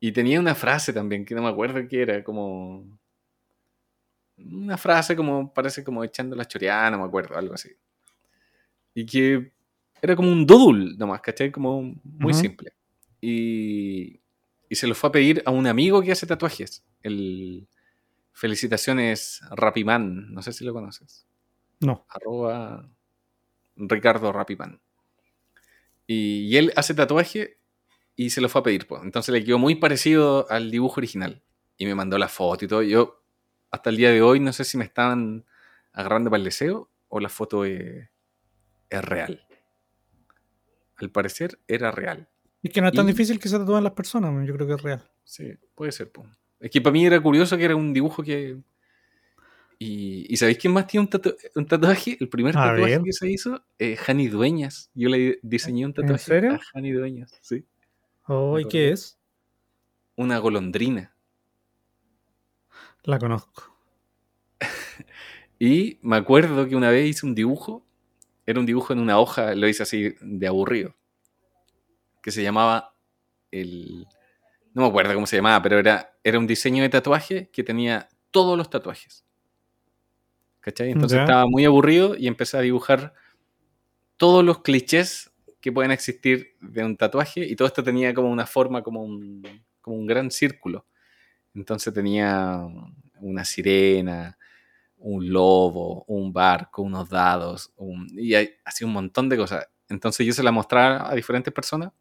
Y 0.00 0.12
tenía 0.12 0.40
una 0.40 0.54
frase 0.54 0.92
también, 0.92 1.24
que 1.24 1.34
no 1.34 1.42
me 1.42 1.48
acuerdo 1.48 1.86
qué 1.88 2.02
era, 2.02 2.24
como... 2.24 2.98
Una 4.36 4.76
frase 4.76 5.14
como, 5.14 5.52
parece 5.54 5.84
como 5.84 6.02
echando 6.02 6.34
la 6.34 6.44
choreada, 6.44 6.90
no 6.90 6.98
me 6.98 7.04
acuerdo, 7.04 7.36
algo 7.36 7.54
así. 7.54 7.70
Y 8.94 9.06
que 9.06 9.52
era 10.02 10.16
como 10.16 10.30
un 10.30 10.44
doodle 10.44 10.96
nomás, 10.96 11.20
¿cachai? 11.20 11.52
Como 11.52 11.94
muy 12.02 12.34
simple. 12.34 12.72
Y, 13.20 14.20
y 14.74 14.76
se 14.76 14.88
lo 14.88 14.96
fue 14.96 15.08
a 15.08 15.12
pedir 15.12 15.40
a 15.46 15.52
un 15.52 15.68
amigo 15.68 16.02
que 16.02 16.10
hace 16.10 16.26
tatuajes. 16.26 16.84
El 17.00 17.68
Felicitaciones 18.32 19.40
Rapiman, 19.52 20.34
no 20.34 20.42
sé 20.42 20.52
si 20.52 20.64
lo 20.64 20.72
conoces. 20.72 21.28
no. 21.78 22.04
Arroba 22.08 22.90
Ricardo 23.76 24.32
Rapiman. 24.32 24.80
Y, 26.08 26.48
y 26.48 26.56
él 26.56 26.72
hace 26.74 26.92
tatuaje 26.92 27.60
y 28.16 28.30
se 28.30 28.40
lo 28.40 28.48
fue 28.48 28.62
a 28.62 28.64
pedir. 28.64 28.88
Pues. 28.88 29.00
Entonces 29.04 29.32
le 29.32 29.44
quedó 29.44 29.60
muy 29.60 29.76
parecido 29.76 30.50
al 30.50 30.72
dibujo 30.72 30.98
original. 30.98 31.40
Y 31.76 31.86
me 31.86 31.94
mandó 31.94 32.18
la 32.18 32.28
foto 32.28 32.64
y 32.64 32.68
todo. 32.68 32.82
Yo, 32.82 33.22
hasta 33.70 33.90
el 33.90 33.96
día 33.96 34.10
de 34.10 34.22
hoy, 34.22 34.40
no 34.40 34.52
sé 34.52 34.64
si 34.64 34.76
me 34.76 34.84
estaban 34.84 35.44
agarrando 35.92 36.30
para 36.30 36.38
el 36.38 36.44
deseo 36.44 36.90
o 37.08 37.20
la 37.20 37.28
foto 37.28 37.64
es, 37.64 38.08
es 38.90 39.04
real. 39.04 39.46
Al 40.96 41.10
parecer 41.12 41.60
era 41.68 41.92
real. 41.92 42.28
Es 42.64 42.72
que 42.72 42.80
no 42.80 42.88
es 42.88 42.94
tan 42.94 43.06
Y- 43.06 43.12
difícil 43.12 43.38
que 43.38 43.48
se 43.48 43.58
tatúen 43.58 43.84
las 43.84 43.92
personas, 43.92 44.46
yo 44.46 44.54
creo 44.54 44.66
que 44.66 44.74
es 44.74 44.82
real. 44.82 45.08
Sí, 45.22 45.52
puede 45.74 45.92
ser. 45.92 46.10
po. 46.10 46.26
Es 46.58 46.70
que 46.70 46.80
para 46.80 46.92
mí 46.92 47.04
era 47.06 47.20
curioso 47.20 47.56
que 47.56 47.64
era 47.64 47.76
un 47.76 47.92
dibujo 47.92 48.22
que. 48.22 48.56
Y, 49.78 50.26
¿y 50.32 50.36
¿sabéis 50.36 50.58
quién 50.58 50.72
más 50.72 50.86
tiene 50.86 51.04
un, 51.04 51.10
tatu- 51.10 51.36
un 51.56 51.66
tatuaje? 51.66 52.16
El 52.18 52.28
primer 52.28 52.56
A 52.56 52.70
tatuaje 52.70 52.92
ver. 52.94 53.02
que 53.02 53.12
se 53.12 53.30
hizo, 53.30 53.62
eh, 53.78 53.96
Hani 54.06 54.28
Dueñas. 54.28 54.90
Yo 54.94 55.08
le 55.08 55.38
diseñé 55.42 55.84
un 55.84 55.92
tatuaje 55.94 56.24
serio? 56.24 56.52
a 56.54 56.60
Hani 56.72 56.92
Dueñas, 56.92 57.36
sí. 57.42 57.64
Oh, 58.26 58.58
¿y 58.58 58.66
qué 58.66 58.90
es? 58.92 59.18
Una 60.16 60.38
golondrina. 60.38 61.14
La 63.04 63.18
conozco. 63.18 63.76
Y 65.58 65.98
me 66.02 66.16
acuerdo 66.16 66.68
que 66.68 66.74
una 66.76 66.90
vez 66.90 67.08
hice 67.08 67.26
un 67.26 67.34
dibujo, 67.34 67.86
era 68.44 68.58
un 68.58 68.66
dibujo 68.66 68.92
en 68.92 68.98
una 68.98 69.18
hoja, 69.20 69.54
lo 69.54 69.68
hice 69.68 69.84
así 69.84 70.14
de 70.20 70.46
aburrido, 70.48 70.94
que 72.24 72.30
se 72.30 72.42
llamaba 72.42 72.94
el... 73.50 74.06
No 74.72 74.82
me 74.82 74.88
acuerdo 74.88 75.12
cómo 75.12 75.26
se 75.26 75.36
llamaba, 75.36 75.62
pero 75.62 75.78
era, 75.78 76.16
era 76.24 76.38
un 76.38 76.46
diseño 76.46 76.82
de 76.82 76.88
tatuaje 76.88 77.50
que 77.52 77.62
tenía 77.62 78.08
todos 78.30 78.56
los 78.56 78.70
tatuajes. 78.70 79.26
¿Cachai? 80.60 80.90
Entonces 80.90 81.18
estaba 81.20 81.44
muy 81.46 81.66
aburrido 81.66 82.16
y 82.16 82.26
empecé 82.26 82.56
a 82.56 82.62
dibujar 82.62 83.12
todos 84.16 84.42
los 84.42 84.62
clichés 84.62 85.30
que 85.60 85.70
pueden 85.70 85.90
existir 85.90 86.56
de 86.62 86.82
un 86.82 86.96
tatuaje 86.96 87.44
y 87.46 87.54
todo 87.56 87.68
esto 87.68 87.84
tenía 87.84 88.14
como 88.14 88.30
una 88.30 88.46
forma, 88.46 88.82
como 88.82 89.02
un, 89.04 89.42
como 89.82 89.96
un 89.96 90.06
gran 90.06 90.30
círculo. 90.30 90.86
Entonces 91.54 91.92
tenía 91.92 92.58
una 93.20 93.44
sirena, 93.44 94.38
un 94.96 95.30
lobo, 95.30 96.04
un 96.08 96.32
barco, 96.32 96.80
unos 96.80 97.10
dados, 97.10 97.70
un- 97.76 98.08
y 98.18 98.34
hay, 98.34 98.50
así 98.64 98.82
un 98.84 98.92
montón 98.94 99.28
de 99.28 99.36
cosas. 99.36 99.68
Entonces 99.90 100.26
yo 100.26 100.32
se 100.32 100.42
la 100.42 100.50
mostraba 100.52 101.10
a 101.10 101.14
diferentes 101.14 101.52
personas 101.52 101.92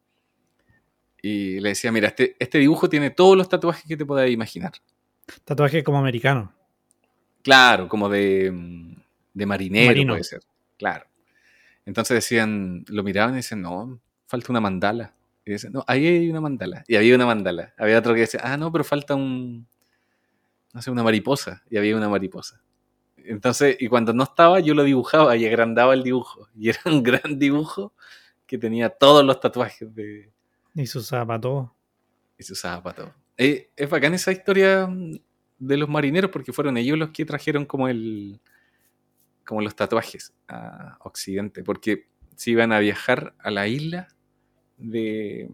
y 1.25 1.61
le 1.61 1.69
decía, 1.69 1.89
mira, 1.89 2.09
este, 2.09 2.35
este 2.37 2.57
dibujo 2.57 2.89
tiene 2.89 3.09
todos 3.09 3.37
los 3.37 3.47
tatuajes 3.47 3.85
que 3.87 3.95
te 3.95 4.05
puedas 4.05 4.29
imaginar. 4.29 4.73
Tatuaje 5.45 5.81
como 5.81 5.97
americano. 5.97 6.53
Claro, 7.41 7.87
como 7.87 8.09
de, 8.09 8.51
mm, 8.51 8.95
de 9.33 9.45
marinero 9.45 9.87
Marino. 9.87 10.13
puede 10.13 10.25
ser. 10.25 10.41
Claro. 10.77 11.05
Entonces 11.85 12.15
decían, 12.15 12.83
lo 12.89 13.03
miraban 13.03 13.35
y 13.35 13.37
decían, 13.37 13.61
no, 13.61 14.01
falta 14.27 14.51
una 14.51 14.59
mandala. 14.59 15.13
Y 15.45 15.51
decían, 15.51 15.71
no, 15.71 15.85
ahí 15.87 16.05
hay 16.05 16.29
una 16.29 16.41
mandala. 16.41 16.83
Y 16.89 16.97
había 16.97 17.15
una 17.15 17.25
mandala. 17.25 17.73
Había 17.77 17.99
otro 17.99 18.13
que 18.13 18.21
decía, 18.21 18.41
ah, 18.43 18.57
no, 18.57 18.69
pero 18.69 18.83
falta 18.83 19.15
un, 19.15 19.65
no 20.73 20.81
sé, 20.81 20.91
una 20.91 21.03
mariposa. 21.03 21.63
Y 21.69 21.77
había 21.77 21.95
una 21.95 22.09
mariposa. 22.09 22.61
Entonces, 23.15 23.77
y 23.79 23.87
cuando 23.87 24.11
no 24.11 24.23
estaba, 24.23 24.59
yo 24.59 24.73
lo 24.73 24.83
dibujaba 24.83 25.37
y 25.37 25.45
agrandaba 25.45 25.93
el 25.93 26.03
dibujo. 26.03 26.49
Y 26.53 26.67
era 26.67 26.81
un 26.83 27.01
gran 27.03 27.39
dibujo 27.39 27.93
que 28.45 28.57
tenía 28.57 28.89
todos 28.89 29.23
los 29.23 29.39
tatuajes 29.39 29.95
de, 29.95 30.33
Y 30.75 30.85
sus 30.87 31.07
zapatos. 31.07 31.69
y 32.37 32.43
para 32.61 32.95
todo. 32.95 33.13
Eh, 33.37 33.71
es 33.75 33.89
bacán 33.89 34.13
esa 34.13 34.31
historia 34.31 34.87
mm, 34.87 35.19
de 35.59 35.77
los 35.77 35.89
marineros 35.89 36.31
porque 36.31 36.53
fueron 36.53 36.77
ellos 36.77 36.97
los 36.97 37.09
que 37.09 37.25
trajeron 37.25 37.65
como 37.65 37.87
el 37.87 38.39
como 39.45 39.61
los 39.61 39.75
tatuajes 39.75 40.33
a 40.47 40.97
Occidente, 41.01 41.63
porque 41.63 42.07
se 42.35 42.51
iban 42.51 42.71
a 42.71 42.79
viajar 42.79 43.35
a 43.39 43.51
la 43.51 43.67
isla 43.67 44.07
de 44.77 45.49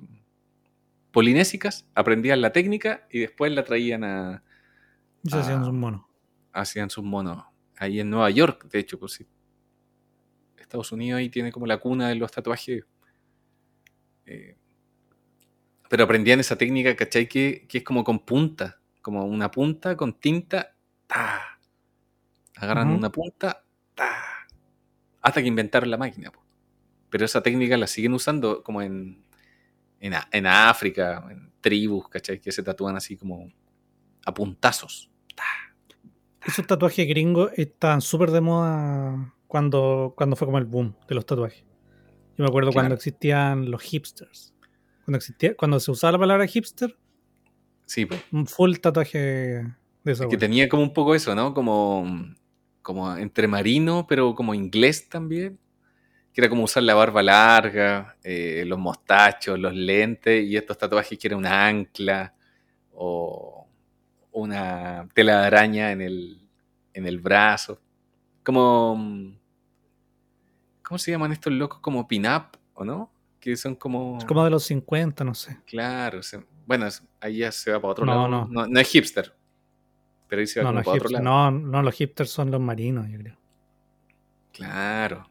polinésicas, 1.12 1.88
aprendían 1.96 2.42
la 2.42 2.52
técnica 2.52 3.08
y 3.10 3.20
después 3.20 3.52
la 3.52 3.64
traían 3.64 4.04
a 4.04 4.44
Y 5.24 5.32
se 5.32 5.40
hacían 5.40 5.66
sus 5.66 5.74
monos. 5.74 6.04
hacían 6.54 6.90
sus 6.92 7.04
monos 7.04 7.44
ahí 7.78 8.00
en 8.00 8.10
Nueva 8.10 8.30
York, 8.30 8.70
de 8.70 8.80
hecho, 8.80 9.00
pues 9.00 9.14
sí. 9.14 9.26
Estados 10.58 10.92
Unidos 10.92 11.18
ahí 11.18 11.30
tiene 11.30 11.52
como 11.52 11.66
la 11.66 11.80
cuna 11.80 12.10
de 12.10 12.16
los 12.16 12.32
tatuajes. 12.32 12.86
Eh, 14.26 14.56
pero 15.90 16.04
aprendían 16.04 16.40
esa 16.40 16.56
técnica, 16.56 16.96
¿cachai? 16.96 17.28
Que, 17.28 17.66
que 17.68 17.80
es 17.80 17.84
como 17.84 18.04
con 18.04 18.20
punta, 18.20 18.80
como 19.02 19.26
una 19.26 19.52
punta 19.52 19.98
con 19.98 20.14
tinta, 20.14 20.76
¡ta! 21.08 21.60
Agarran 22.56 22.92
una 22.92 23.12
punta, 23.12 23.66
¡ta! 23.96 24.48
Hasta 25.22 25.42
que 25.42 25.48
inventaron 25.48 25.90
la 25.90 25.98
máquina. 25.98 26.32
po. 26.32 26.42
Pero 27.10 27.26
esa 27.26 27.42
técnica 27.42 27.76
la 27.76 27.88
siguen 27.88 28.14
usando 28.14 28.64
como 28.64 28.84
en, 28.84 29.26
en, 30.00 30.14
en 30.32 30.46
África, 30.46 31.26
en 31.30 31.52
tribus, 31.60 32.08
¿cachai? 32.08 32.40
Que 32.40 32.52
se 32.52 32.62
tatúan 32.62 32.96
así 32.96 33.18
como 33.18 33.52
a 34.26 34.34
puntazos. 34.34 35.10
Esos 36.46 36.68
tatuajes 36.68 37.08
gringos 37.08 37.52
estaban 37.56 38.02
súper 38.02 38.32
de 38.32 38.42
moda 38.42 39.34
cuando, 39.48 40.14
cuando 40.16 40.36
fue 40.36 40.46
como 40.48 40.60
el 40.60 40.66
boom 40.66 40.96
de 41.08 41.16
los 41.16 41.26
tatuajes. 41.26 41.66
Yo 42.38 42.44
me 42.44 42.48
acuerdo 42.48 42.72
cuando 42.72 42.96
existían 42.96 43.70
los 43.72 43.82
hipsters. 43.82 44.54
Cuando, 45.10 45.18
existía, 45.18 45.56
cuando 45.56 45.80
se 45.80 45.90
usaba 45.90 46.12
la 46.12 46.20
palabra 46.20 46.46
hipster, 46.46 46.96
Sí, 47.88 48.06
pues. 48.06 48.24
un 48.32 48.46
full 48.46 48.76
tatuaje 48.76 49.18
de 50.04 50.12
esa 50.12 50.28
que 50.28 50.38
tenía 50.38 50.70
como 50.70 50.84
un 50.84 50.94
poco 50.94 51.16
eso, 51.16 51.34
¿no? 51.34 51.52
Como, 51.56 52.36
como 52.84 53.18
entre 53.18 53.48
marino, 53.48 54.06
pero 54.08 54.36
como 54.36 54.54
inglés 54.54 55.10
también. 55.10 55.58
Que 56.32 56.42
era 56.42 56.48
como 56.48 56.66
usar 56.66 56.84
la 56.84 56.94
barba 56.94 57.24
larga, 57.24 58.18
eh, 58.24 58.64
los 58.68 58.78
mostachos, 58.78 59.58
los 59.58 59.74
lentes 59.74 60.46
y 60.46 60.56
estos 60.56 60.78
tatuajes 60.78 61.18
que 61.18 61.28
era 61.28 61.38
una 61.38 61.66
ancla 61.66 62.36
o 62.94 63.68
una 64.32 65.08
tela 65.16 65.40
de 65.40 65.48
araña 65.48 65.92
en 65.92 66.02
el, 66.02 66.48
en 66.94 67.08
el 67.08 67.18
brazo. 67.18 67.82
Como. 68.44 69.34
¿Cómo 70.84 71.00
se 71.00 71.10
llaman 71.10 71.32
estos 71.32 71.52
locos? 71.52 71.80
Como 71.80 72.08
pin-up, 72.08 72.60
¿o 72.76 72.86
no? 72.86 73.12
Que 73.40 73.56
son 73.56 73.76
como. 73.76 74.18
Es 74.20 74.26
como 74.26 74.44
de 74.44 74.50
los 74.50 74.64
50, 74.66 75.24
no 75.24 75.34
sé. 75.34 75.58
Claro, 75.66 76.22
se- 76.24 76.44
bueno, 76.66 76.88
ahí 77.22 77.38
ya 77.38 77.52
se 77.52 77.72
va 77.72 77.80
para 77.82 77.92
otro 77.94 78.06
No, 78.06 78.14
lado. 78.14 78.28
no. 78.28 78.48
No, 78.50 78.68
no 78.68 78.80
es 78.80 78.88
hipster. 78.90 79.34
Pero 80.28 80.42
ahí 80.42 80.48
se 80.48 80.60
va 80.62 80.66
No, 80.66 80.72
como 80.72 80.84
para 80.84 80.98
otro 80.98 81.10
lado. 81.10 81.24
no, 81.24 81.52
no, 81.52 81.82
los 81.82 81.96
hipsters 81.96 82.30
son 82.30 82.52
los 82.52 82.62
marinos, 82.62 83.08
yo 83.10 83.18
creo. 83.18 83.38
Claro. 84.54 85.30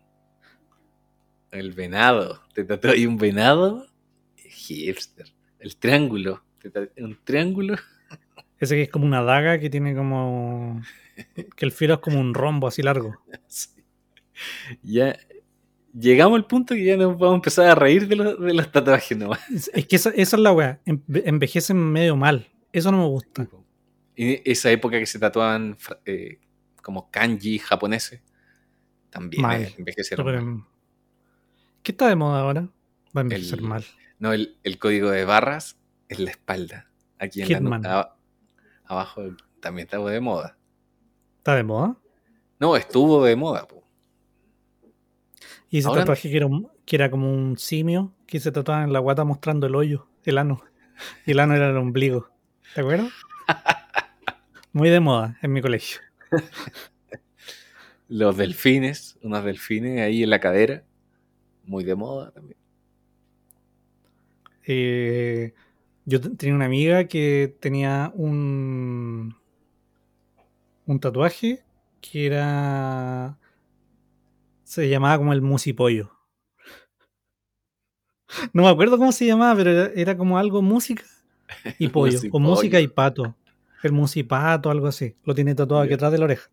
El 1.50 1.72
venado. 1.72 2.42
Te 2.54 2.64
tatuó 2.64 2.90
ahí 2.90 3.06
un 3.06 3.16
venado. 3.16 3.86
Hipster. 4.36 5.26
El 5.60 5.76
triángulo. 5.76 6.42
Te 6.60 6.70
Un 7.02 7.18
triángulo. 7.24 7.76
Ese 8.58 8.74
que 8.74 8.82
es 8.82 8.90
como 8.90 9.06
una 9.06 9.22
daga 9.22 9.58
que 9.60 9.70
tiene 9.70 9.94
como. 9.94 10.82
que 11.56 11.64
el 11.64 11.72
filo 11.72 11.94
es 11.94 12.00
como 12.00 12.20
un 12.20 12.34
rombo 12.34 12.66
así 12.68 12.82
largo. 12.82 13.14
Sí. 13.46 13.70
Ya. 14.82 15.16
Llegamos 15.92 16.36
al 16.36 16.46
punto 16.46 16.74
que 16.74 16.84
ya 16.84 16.96
nos 16.96 17.12
vamos 17.18 17.32
a 17.32 17.36
empezar 17.36 17.66
a 17.66 17.74
reír 17.74 18.06
de, 18.08 18.16
los- 18.16 18.38
de 18.40 18.54
los 18.54 18.70
tatuajes 18.70 19.16
nomás. 19.16 19.40
Es, 19.72 19.86
que 19.86 19.96
esa, 19.96 20.10
esa 20.10 20.36
es 20.36 20.42
la 20.42 20.52
weá. 20.52 20.80
Enve- 20.84 21.22
Envejecen 21.24 21.76
medio 21.76 22.16
mal. 22.16 22.46
Eso 22.72 22.90
no 22.92 22.98
me 22.98 23.06
gusta. 23.06 23.48
Y 24.14 24.48
esa 24.50 24.70
época 24.70 24.98
que 24.98 25.06
se 25.06 25.18
tatuaban 25.18 25.76
eh, 26.04 26.40
como 26.82 27.10
kanji 27.10 27.58
japoneses. 27.58 28.20
También 29.10 29.42
Mal. 29.42 29.74
envejecieron 29.78 30.26
Pero, 30.26 30.42
mal. 30.44 30.64
¿Qué 31.82 31.92
está 31.92 32.08
de 32.08 32.16
moda 32.16 32.40
ahora? 32.40 32.68
Va 33.16 33.20
a 33.20 33.20
envejecer 33.22 33.60
El- 33.60 33.64
mal. 33.64 33.84
No, 34.18 34.32
el, 34.32 34.58
el 34.64 34.78
código 34.78 35.10
de 35.10 35.24
barras 35.24 35.78
en 36.08 36.24
la 36.26 36.30
espalda. 36.32 36.90
Aquí 37.18 37.40
en 37.40 37.48
la 37.48 37.58
Hitman. 37.58 37.80
nuca. 37.82 37.92
aba- 37.94 38.16
Abajo 38.84 39.22
también 39.60 39.86
estaba 39.86 40.10
de 40.10 40.20
moda. 40.20 40.56
¿Está 41.38 41.54
de 41.56 41.62
moda? 41.62 41.96
No, 42.60 42.76
estuvo 42.76 43.24
de 43.24 43.36
moda. 43.36 43.66
po. 43.66 43.82
Y 45.70 45.78
ese 45.78 45.88
Ahora- 45.88 46.00
tatuaje 46.02 46.30
que 46.30 46.36
era, 46.36 46.46
un- 46.46 46.68
que 46.86 46.96
era 46.96 47.10
como 47.10 47.32
un 47.32 47.58
simio 47.58 48.12
que 48.26 48.40
se 48.40 48.52
tatuaba 48.52 48.84
en 48.84 48.92
la 48.92 48.98
guata 49.00 49.24
mostrando 49.24 49.66
el 49.66 49.74
hoyo, 49.74 50.06
el 50.24 50.38
ano. 50.38 50.62
Y 51.26 51.32
el 51.32 51.40
ano 51.40 51.54
era 51.54 51.68
el 51.70 51.76
ombligo. 51.76 52.30
¿Te 52.74 52.80
acuerdas? 52.80 53.12
Muy 54.72 54.88
de 54.90 55.00
moda 55.00 55.38
en 55.42 55.52
mi 55.52 55.60
colegio. 55.62 56.00
Los 58.08 58.36
delfines, 58.38 59.18
unos 59.22 59.44
delfines 59.44 60.00
ahí 60.00 60.22
en 60.22 60.30
la 60.30 60.40
cadera. 60.40 60.84
Muy 61.64 61.84
de 61.84 61.94
moda 61.94 62.30
también. 62.30 62.56
Eh, 64.66 65.54
yo 66.04 66.20
te- 66.20 66.30
tenía 66.30 66.54
una 66.54 66.64
amiga 66.66 67.04
que 67.06 67.54
tenía 67.60 68.10
un, 68.14 69.36
un 70.86 71.00
tatuaje 71.00 71.62
que 72.00 72.26
era. 72.26 73.38
Se 74.68 74.86
llamaba 74.86 75.16
como 75.16 75.32
el 75.32 75.40
musipollo. 75.40 76.12
No 78.52 78.64
me 78.64 78.68
acuerdo 78.68 78.98
cómo 78.98 79.12
se 79.12 79.24
llamaba, 79.24 79.56
pero 79.56 79.70
era, 79.70 79.90
era 79.94 80.14
como 80.14 80.36
algo 80.36 80.60
música 80.60 81.04
y 81.78 81.88
pollo. 81.88 82.20
O 82.32 82.38
música 82.38 82.78
y 82.78 82.86
pato. 82.86 83.34
El 83.82 83.92
musipato, 83.92 84.70
algo 84.70 84.86
así. 84.86 85.16
Lo 85.24 85.34
tiene 85.34 85.54
tatuado 85.54 85.84
aquí 85.84 85.94
atrás 85.94 86.12
de 86.12 86.18
la 86.18 86.26
oreja. 86.26 86.50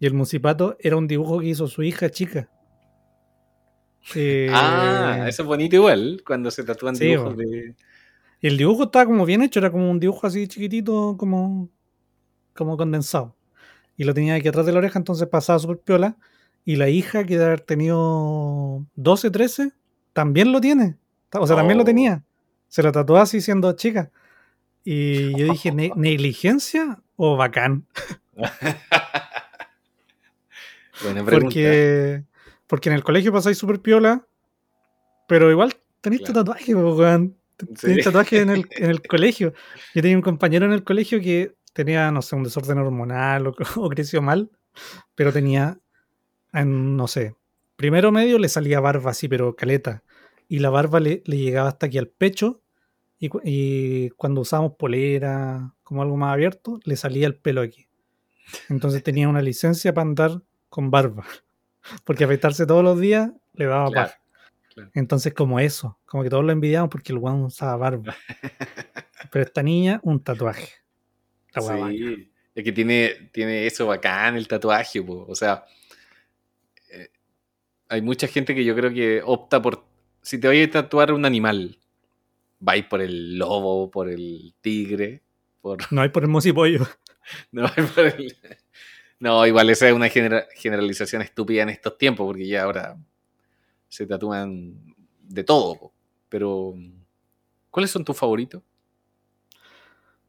Y 0.00 0.06
el 0.06 0.14
musipato 0.14 0.74
era 0.80 0.96
un 0.96 1.06
dibujo 1.06 1.38
que 1.40 1.48
hizo 1.48 1.66
su 1.66 1.82
hija 1.82 2.08
chica. 2.08 2.48
Eh, 4.14 4.48
Ah, 4.50 5.26
eso 5.28 5.42
es 5.42 5.46
bonito 5.46 5.76
igual, 5.76 6.22
cuando 6.26 6.50
se 6.50 6.64
tatúan 6.64 6.96
Sí, 6.96 7.08
dibujos 7.08 7.36
de... 7.36 7.74
Y 8.40 8.46
el 8.46 8.56
dibujo 8.56 8.84
estaba 8.84 9.04
como 9.04 9.26
bien 9.26 9.42
hecho, 9.42 9.58
era 9.60 9.70
como 9.70 9.90
un 9.90 10.00
dibujo 10.00 10.26
así 10.26 10.48
chiquitito, 10.48 11.16
como, 11.18 11.68
como 12.54 12.78
condensado. 12.78 13.36
Y 13.98 14.04
lo 14.04 14.14
tenía 14.14 14.34
aquí 14.36 14.48
atrás 14.48 14.64
de 14.64 14.72
la 14.72 14.78
oreja, 14.78 14.98
entonces 14.98 15.28
pasaba 15.28 15.58
súper 15.58 15.78
piola. 15.78 16.16
Y 16.64 16.76
la 16.76 16.88
hija, 16.88 17.24
que 17.24 17.34
debe 17.34 17.46
haber 17.46 17.60
tenido 17.60 18.86
12, 18.94 19.30
13, 19.30 19.72
también 20.12 20.52
lo 20.52 20.60
tiene. 20.60 20.96
O 21.32 21.46
sea, 21.46 21.56
también 21.56 21.78
lo 21.78 21.82
Oh. 21.82 21.86
tenía. 21.86 22.22
Se 22.68 22.82
lo 22.82 22.92
tatuó 22.92 23.18
así 23.18 23.40
siendo 23.40 23.72
chica. 23.72 24.10
Y 24.84 25.32
yo 25.38 25.52
dije, 25.52 25.72
"Ne- 25.72 25.92
¿negligencia 25.96 27.00
o 27.16 27.36
bacán? 27.36 27.86
Buena 31.02 31.24
pregunta. 31.24 31.46
Porque, 31.46 32.22
porque 32.66 32.88
en 32.90 32.94
el 32.94 33.04
colegio 33.04 33.32
pasáis 33.32 33.58
súper 33.58 33.80
piola, 33.80 34.26
pero 35.26 35.50
igual 35.50 35.74
tenéis 36.00 36.22
tu 36.22 36.32
Claro. 36.32 36.44
tatuaje, 36.44 36.74
po, 36.74 36.94
weón. 36.94 37.36
Sí. 37.58 37.66
Tenéis 37.86 38.04
tatuaje 38.04 38.40
en 38.40 38.50
el, 38.50 38.66
en 38.72 38.90
el 38.90 39.02
colegio. 39.08 39.52
Yo 39.94 40.02
tenía 40.02 40.16
un 40.16 40.22
compañero 40.22 40.66
en 40.66 40.72
el 40.72 40.84
colegio 40.84 41.20
que 41.20 41.54
tenía, 41.72 42.10
no 42.10 42.22
sé, 42.22 42.36
un 42.36 42.44
desorden 42.44 42.78
hormonal 42.78 43.46
o, 43.48 43.54
o 43.76 43.88
creció 43.88 44.20
mal, 44.22 44.50
pero 45.14 45.32
tenía, 45.32 45.78
en, 46.52 46.96
no 46.96 47.08
sé, 47.08 47.34
primero 47.76 48.12
medio 48.12 48.38
le 48.38 48.48
salía 48.48 48.80
barba 48.80 49.10
así, 49.10 49.28
pero 49.28 49.56
caleta. 49.56 50.02
Y 50.48 50.58
la 50.58 50.70
barba 50.70 51.00
le, 51.00 51.22
le 51.26 51.38
llegaba 51.38 51.68
hasta 51.68 51.86
aquí 51.86 51.98
al 51.98 52.08
pecho. 52.08 52.60
Y, 53.18 53.28
cu- 53.28 53.40
y 53.44 54.10
cuando 54.10 54.40
usábamos 54.40 54.74
polera, 54.76 55.74
como 55.82 56.02
algo 56.02 56.16
más 56.16 56.32
abierto, 56.32 56.80
le 56.84 56.96
salía 56.96 57.26
el 57.26 57.36
pelo 57.36 57.60
aquí. 57.62 57.86
Entonces 58.68 59.02
tenía 59.04 59.28
una 59.28 59.42
licencia 59.42 59.94
para 59.94 60.08
andar 60.08 60.42
con 60.68 60.90
barba. 60.90 61.24
Porque 62.04 62.24
afeitarse 62.24 62.66
todos 62.66 62.84
los 62.84 63.00
días 63.00 63.30
le 63.54 63.66
daba 63.66 63.90
Claro. 63.90 64.12
Entonces, 64.94 65.34
como 65.34 65.60
eso, 65.60 65.98
como 66.06 66.22
que 66.22 66.30
todos 66.30 66.42
lo 66.44 66.50
envidiaban 66.50 66.88
porque 66.88 67.12
el 67.12 67.18
weón 67.18 67.42
usaba 67.42 67.76
barba. 67.76 68.14
Pero 69.30 69.44
esta 69.44 69.62
niña, 69.62 70.00
un 70.02 70.22
tatuaje. 70.22 70.68
La. 71.54 71.90
Sí, 71.90 72.32
es 72.54 72.64
que 72.64 72.72
tiene, 72.72 73.30
tiene 73.32 73.66
eso 73.66 73.86
bacán 73.86 74.36
el 74.36 74.48
tatuaje, 74.48 75.02
po. 75.02 75.26
o 75.28 75.34
sea, 75.34 75.64
hay 77.92 78.00
mucha 78.02 78.26
gente 78.26 78.54
que 78.54 78.64
yo 78.64 78.74
creo 78.74 78.90
que 78.90 79.20
opta 79.22 79.60
por, 79.60 79.84
si 80.22 80.38
te 80.40 80.48
voy 80.48 80.62
a 80.62 80.70
tatuar 80.70 81.12
un 81.12 81.26
animal, 81.26 81.78
vais 82.58 82.86
por 82.86 83.02
el 83.02 83.36
lobo, 83.36 83.90
por 83.90 84.08
el 84.08 84.54
tigre, 84.62 85.20
por, 85.60 85.78
No 85.92 86.00
hay 86.00 86.08
por 86.08 86.22
el 86.22 86.30
mocipollo. 86.30 86.86
no, 87.52 87.62
vais 87.62 87.90
por 87.90 88.06
el- 88.06 88.36
no, 89.18 89.46
igual 89.46 89.68
esa 89.70 89.88
es 89.88 89.94
una 89.94 90.08
genera- 90.08 90.46
generalización 90.54 91.20
estúpida 91.22 91.62
en 91.62 91.68
estos 91.68 91.98
tiempos, 91.98 92.26
porque 92.26 92.46
ya 92.46 92.62
ahora 92.62 92.96
se 93.88 94.06
tatúan 94.06 94.74
de 95.22 95.44
todo, 95.44 95.92
pero 96.30 96.74
¿cuáles 97.70 97.90
son 97.90 98.04
tus 98.04 98.16
favoritos? 98.16 98.62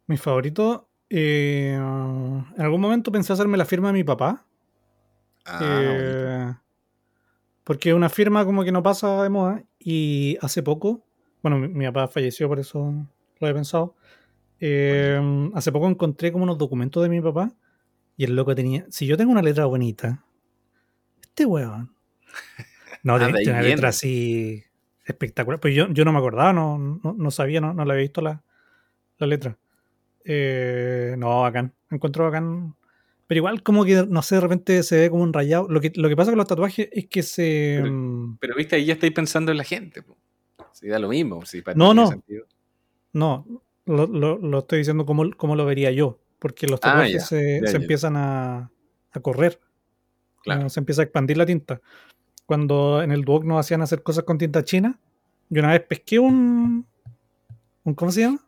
Mi 0.08 0.18
favorito. 0.18 0.90
eh, 1.10 1.74
en 1.76 2.62
algún 2.62 2.82
momento 2.82 3.10
pensé 3.12 3.32
hacerme 3.34 3.58
la 3.58 3.66
firma 3.66 3.88
de 3.88 3.94
mi 3.94 4.04
papá. 4.04 4.46
Ah, 5.46 5.80
eh, 5.82 6.54
porque 7.64 7.90
es 7.90 7.96
una 7.96 8.10
firma 8.10 8.46
como 8.46 8.64
que 8.64 8.72
no 8.72 8.84
pasa 8.84 9.24
de 9.24 9.30
moda. 9.30 9.64
Y 9.80 10.38
hace 10.42 10.64
poco, 10.64 11.06
bueno, 11.42 11.58
mi, 11.60 11.68
mi 11.70 11.86
papá 11.86 12.08
falleció, 12.08 12.48
por 12.48 12.60
eso 12.60 12.94
lo 13.40 13.48
he 13.48 13.54
pensado. 13.54 13.96
eh, 14.60 15.20
hace 15.56 15.72
poco 15.72 15.90
encontré 15.90 16.32
como 16.32 16.44
unos 16.46 16.58
documentos 16.58 17.04
de 17.04 17.10
mi 17.10 17.22
papá. 17.22 17.54
Y 18.18 18.26
el 18.26 18.36
loco 18.36 18.56
tenía. 18.56 18.86
Si 18.90 19.08
yo 19.08 19.18
tengo 19.18 19.32
una 19.32 19.42
letra 19.42 19.66
bonita, 19.66 20.24
este 21.22 21.46
weón. 21.46 21.94
No, 23.04 23.18
tiene 23.20 23.52
una 23.52 23.62
letra 23.62 23.90
así 23.90 24.64
espectacular. 25.06 25.60
Pues 25.60 25.76
yo, 25.76 25.90
yo 25.90 26.06
no 26.06 26.14
me 26.14 26.20
acordaba, 26.20 26.54
no, 26.54 26.78
no, 26.78 27.14
no 27.18 27.32
sabía, 27.32 27.60
no, 27.62 27.74
no 27.74 27.84
le 27.86 27.92
había 27.94 28.04
visto 28.04 28.22
la, 28.22 28.42
la 29.20 29.28
letra. 29.28 29.58
Eh, 30.26 31.16
no, 31.18 31.42
bacán. 31.42 31.74
Encuentro 31.92 32.26
bacán. 32.26 32.76
Pero 33.34 33.40
igual 33.40 33.64
como 33.64 33.84
que, 33.84 34.06
no 34.08 34.22
sé, 34.22 34.36
de 34.36 34.42
repente 34.42 34.84
se 34.84 34.96
ve 34.96 35.10
como 35.10 35.24
un 35.24 35.34
rayado. 35.34 35.68
Lo 35.68 35.82
que, 35.82 35.92
lo 35.96 36.08
que 36.08 36.16
pasa 36.16 36.30
con 36.30 36.38
los 36.38 36.46
tatuajes 36.48 36.88
es 36.92 37.08
que 37.08 37.24
se... 37.24 37.80
Pero- 37.82 37.92
mm, 37.92 38.38
Pero 38.40 38.56
viste, 38.56 38.76
ahí 38.76 38.86
ya 38.86 38.94
estáis 38.94 39.12
pensando 39.12 39.52
en 39.52 39.58
la 39.58 39.64
gente. 39.64 40.04
Si 40.72 40.88
da 40.88 41.00
lo 41.00 41.10
mismo. 41.10 41.44
Si 41.44 41.64
para 41.64 41.74
ti 41.74 41.80
No, 41.80 41.96
no. 41.96 42.06
sentido. 42.10 42.46
No, 43.12 43.44
lo, 43.88 44.06
lo- 44.06 44.38
lo 44.38 44.60
estoy 44.60 44.78
diciendo 44.78 45.04
como, 45.08 45.32
como 45.36 45.56
lo 45.56 45.66
vería 45.66 45.90
yo. 45.90 46.20
Porque 46.38 46.68
los 46.68 46.78
Ah, 46.84 46.92
tatuajes 46.92 47.14
ya, 47.14 47.20
se, 47.22 47.62
ya, 47.62 47.68
se 47.68 47.74
ya. 47.74 47.80
empiezan 47.80 48.18
a, 48.18 48.70
a 49.14 49.20
correr. 49.20 49.60
Claro. 50.44 50.70
Se 50.70 50.80
empieza 50.80 51.02
a 51.02 51.06
expandir 51.06 51.38
la 51.38 51.48
tinta. 51.48 51.82
Cuando 52.46 53.02
en 53.02 53.12
el 53.12 53.24
Duoc 53.24 53.46
nos 53.46 53.60
hacían 53.60 53.82
hacer 53.82 54.04
cosas 54.04 54.26
con 54.26 54.38
tinta 54.38 54.64
china, 54.64 55.00
yo 55.50 55.60
una 55.64 55.72
vez 55.72 55.82
pesqué 55.82 56.20
un... 56.20 56.86
un 57.84 57.94
¿Cómo 57.96 58.12
se 58.12 58.22
llama? 58.22 58.46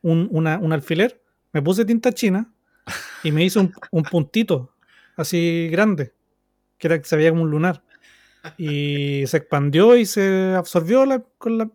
Un, 0.00 0.28
una- 0.30 0.58
un 0.60 0.72
alfiler, 0.72 1.20
me 1.52 1.60
puse 1.60 1.84
tinta 1.84 2.10
china 2.12 2.50
y 3.26 3.32
me 3.32 3.44
hice 3.44 3.58
un, 3.58 3.72
un 3.90 4.02
puntito 4.02 4.72
así 5.16 5.68
grande, 5.70 6.12
que 6.78 6.88
era 6.88 6.98
que 6.98 7.08
se 7.08 7.16
veía 7.16 7.30
como 7.30 7.42
un 7.42 7.50
lunar. 7.50 7.82
Y 8.58 9.24
se 9.26 9.38
expandió 9.38 9.96
y 9.96 10.06
se 10.06 10.54
absorbió 10.56 11.04
la, 11.06 11.22
con 11.38 11.58
la... 11.58 11.70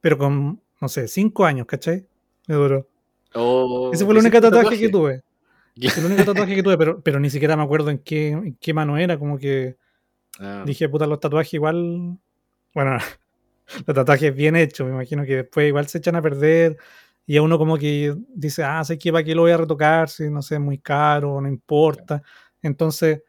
Pero 0.00 0.18
con, 0.18 0.60
no 0.80 0.88
sé, 0.88 1.08
cinco 1.08 1.44
años, 1.44 1.66
¿cachai? 1.66 2.06
Me 2.48 2.54
duró. 2.56 2.88
Oh, 3.34 3.90
Ese 3.92 4.04
fue 4.04 4.14
el 4.14 4.20
¿te 4.20 4.26
único 4.28 4.36
un 4.46 4.52
tatuaje 4.52 4.78
que 4.78 4.88
tuve. 4.88 5.22
Ya. 5.74 5.90
El 5.96 6.04
único 6.04 6.24
tatuaje 6.24 6.54
que 6.54 6.62
tuve, 6.62 6.76
pero, 6.76 7.00
pero 7.00 7.18
ni 7.18 7.30
siquiera 7.30 7.56
me 7.56 7.62
acuerdo 7.62 7.90
en 7.90 7.98
qué, 7.98 8.28
en 8.28 8.56
qué 8.60 8.74
mano 8.74 8.98
era, 8.98 9.18
como 9.18 9.38
que 9.38 9.76
Ah, 10.38 10.64
dije, 10.66 10.88
puta, 10.88 11.06
los 11.06 11.20
tatuajes 11.20 11.54
igual. 11.54 12.18
Bueno, 12.74 12.96
los 13.86 13.94
tatuajes 13.94 14.34
bien 14.34 14.56
hechos, 14.56 14.86
me 14.86 14.92
imagino 14.94 15.24
que 15.24 15.36
después 15.36 15.68
igual 15.68 15.88
se 15.88 15.98
echan 15.98 16.16
a 16.16 16.22
perder. 16.22 16.76
Y 17.26 17.36
a 17.36 17.42
uno 17.42 17.56
como 17.58 17.78
que 17.78 18.14
dice, 18.34 18.64
ah, 18.64 18.82
sé 18.84 18.98
que 18.98 19.12
para 19.12 19.24
qué 19.24 19.34
lo 19.34 19.42
voy 19.42 19.52
a 19.52 19.56
retocar, 19.56 20.08
si 20.08 20.28
no 20.28 20.42
sé, 20.42 20.56
es 20.56 20.60
muy 20.60 20.78
caro, 20.78 21.40
no 21.40 21.48
importa. 21.48 22.22
Entonces, 22.60 23.22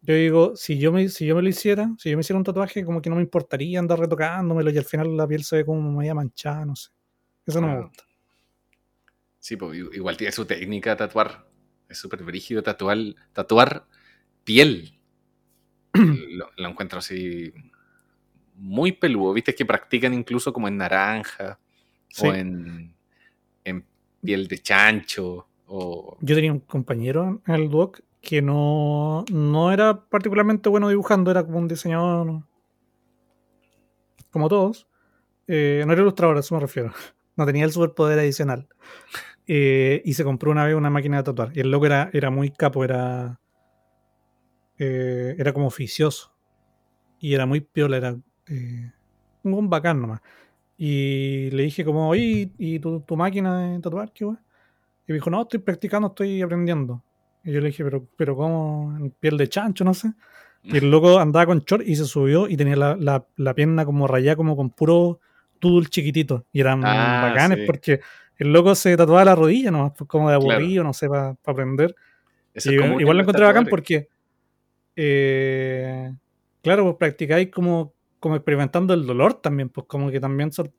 yo 0.00 0.14
digo, 0.14 0.56
si 0.56 0.78
yo 0.78 0.92
me, 0.92 1.08
si 1.08 1.26
yo 1.26 1.36
me 1.36 1.42
lo 1.42 1.48
hiciera, 1.48 1.90
si 1.98 2.10
yo 2.10 2.16
me 2.16 2.20
hiciera 2.22 2.38
un 2.38 2.44
tatuaje, 2.44 2.84
como 2.84 3.02
que 3.02 3.10
no 3.10 3.16
me 3.16 3.22
importaría 3.22 3.78
andar 3.78 3.98
retocándomelo 3.98 4.70
y 4.70 4.78
al 4.78 4.84
final 4.84 5.16
la 5.16 5.26
piel 5.26 5.44
se 5.44 5.56
ve 5.56 5.64
como 5.64 5.92
media 5.92 6.14
manchada, 6.14 6.64
no 6.64 6.74
sé. 6.74 6.90
Eso 7.46 7.60
no 7.60 7.68
me 7.68 7.80
gusta. 7.82 8.04
Sí, 9.38 9.56
pues 9.56 9.78
igual 9.78 10.16
tiene 10.16 10.32
su 10.32 10.44
técnica 10.44 10.90
de 10.90 10.96
tatuar. 10.96 11.46
Es 11.88 11.98
súper 11.98 12.22
brígido 12.22 12.62
tatuar, 12.62 12.98
tatuar 13.32 13.86
piel. 14.44 14.98
lo, 15.94 16.50
lo 16.56 16.68
encuentro 16.68 16.98
así 16.98 17.52
muy 18.54 18.92
peludo. 18.92 19.32
Viste 19.32 19.54
que 19.54 19.64
practican 19.64 20.12
incluso 20.14 20.52
como 20.52 20.68
en 20.68 20.76
naranja 20.76 21.58
Sí. 22.10 22.26
o 22.26 22.34
en 22.34 22.94
piel 24.22 24.48
de 24.48 24.58
chancho. 24.58 25.46
O, 25.66 26.16
Yo 26.20 26.34
tenía 26.34 26.52
un 26.52 26.60
compañero 26.60 27.42
en 27.46 27.54
el 27.54 27.68
Duoc 27.68 28.00
que 28.20 28.42
no, 28.42 29.24
no 29.30 29.72
era 29.72 30.08
particularmente 30.08 30.68
bueno 30.68 30.88
dibujando, 30.88 31.30
era 31.30 31.44
como 31.44 31.58
un 31.58 31.68
diseñador 31.68 32.42
como 34.30 34.48
todos. 34.48 34.86
Eh, 35.46 35.82
no 35.86 35.92
era 35.92 36.02
ilustrador, 36.02 36.36
a 36.36 36.40
eso 36.40 36.54
me 36.54 36.60
refiero. 36.60 36.92
No 37.36 37.46
tenía 37.46 37.64
el 37.64 37.70
superpoder 37.70 38.18
adicional. 38.18 38.66
Eh, 39.46 40.02
y 40.04 40.14
se 40.14 40.24
compró 40.24 40.50
una 40.50 40.64
vez 40.66 40.74
una 40.74 40.90
máquina 40.90 41.18
de 41.18 41.22
tatuar. 41.22 41.52
Y 41.54 41.60
el 41.60 41.70
loco 41.70 41.86
era, 41.86 42.10
era 42.12 42.30
muy 42.30 42.50
capo, 42.50 42.82
era, 42.82 43.38
eh, 44.76 45.36
era 45.38 45.52
como 45.52 45.68
oficioso. 45.68 46.34
Y 47.20 47.34
era 47.34 47.46
muy 47.46 47.60
piola, 47.60 47.96
era 47.96 48.16
un 49.44 49.70
bacán 49.70 50.00
nomás. 50.00 50.20
Y 50.80 51.50
le 51.50 51.64
dije 51.64 51.84
como, 51.84 52.08
oye, 52.08 52.52
¿y 52.56 52.78
tu, 52.78 53.00
tu 53.00 53.16
máquina 53.16 53.72
de 53.72 53.80
tatuar 53.80 54.12
qué 54.12 54.24
weá? 54.24 54.40
Y 55.06 55.12
me 55.12 55.14
dijo, 55.14 55.28
no, 55.28 55.42
estoy 55.42 55.58
practicando, 55.58 56.08
estoy 56.08 56.40
aprendiendo. 56.40 57.02
Y 57.42 57.52
yo 57.52 57.60
le 57.60 57.66
dije, 57.68 57.82
pero, 57.82 58.06
pero 58.16 58.36
¿cómo? 58.36 58.96
¿En 58.96 59.10
piel 59.10 59.36
de 59.36 59.48
chancho? 59.48 59.82
No 59.84 59.92
sé. 59.92 60.12
Y 60.62 60.76
el 60.76 60.90
loco 60.90 61.18
andaba 61.18 61.46
con 61.46 61.60
short 61.64 61.82
y 61.86 61.96
se 61.96 62.04
subió 62.04 62.48
y 62.48 62.56
tenía 62.56 62.76
la, 62.76 62.94
la, 62.96 63.26
la 63.36 63.54
pierna 63.54 63.84
como 63.84 64.06
rayada, 64.06 64.36
como 64.36 64.56
con 64.56 64.70
puro 64.70 65.18
tudul 65.58 65.88
chiquitito. 65.88 66.46
Y 66.52 66.60
eran 66.60 66.82
Ah, 66.84 67.18
bacanes 67.22 67.58
sí. 67.58 67.64
porque 67.66 68.00
el 68.36 68.52
loco 68.52 68.74
se 68.74 68.96
tatuaba 68.96 69.24
la 69.24 69.34
rodilla, 69.34 69.70
¿no? 69.70 69.92
Como 70.06 70.30
de 70.30 70.36
Claro. 70.36 70.52
aburrido, 70.52 70.84
no 70.84 70.92
sé, 70.92 71.08
para 71.08 71.36
aprender. 71.44 71.94
Y 72.54 72.58
es 72.74 72.78
común 72.78 73.00
igual 73.00 73.16
lo 73.16 73.22
encontré 73.22 73.44
bacán 73.44 73.66
porque, 73.66 74.08
eh, 74.96 76.12
claro, 76.62 76.84
pues 76.84 76.96
practicáis 76.96 77.50
como, 77.50 77.94
como 78.20 78.36
experimentando 78.36 78.94
el 78.94 79.06
dolor 79.06 79.34
también, 79.34 79.68
pues 79.68 79.86
como 79.86 80.10
que 80.10 80.20
también 80.20 80.52
sol- 80.52 80.72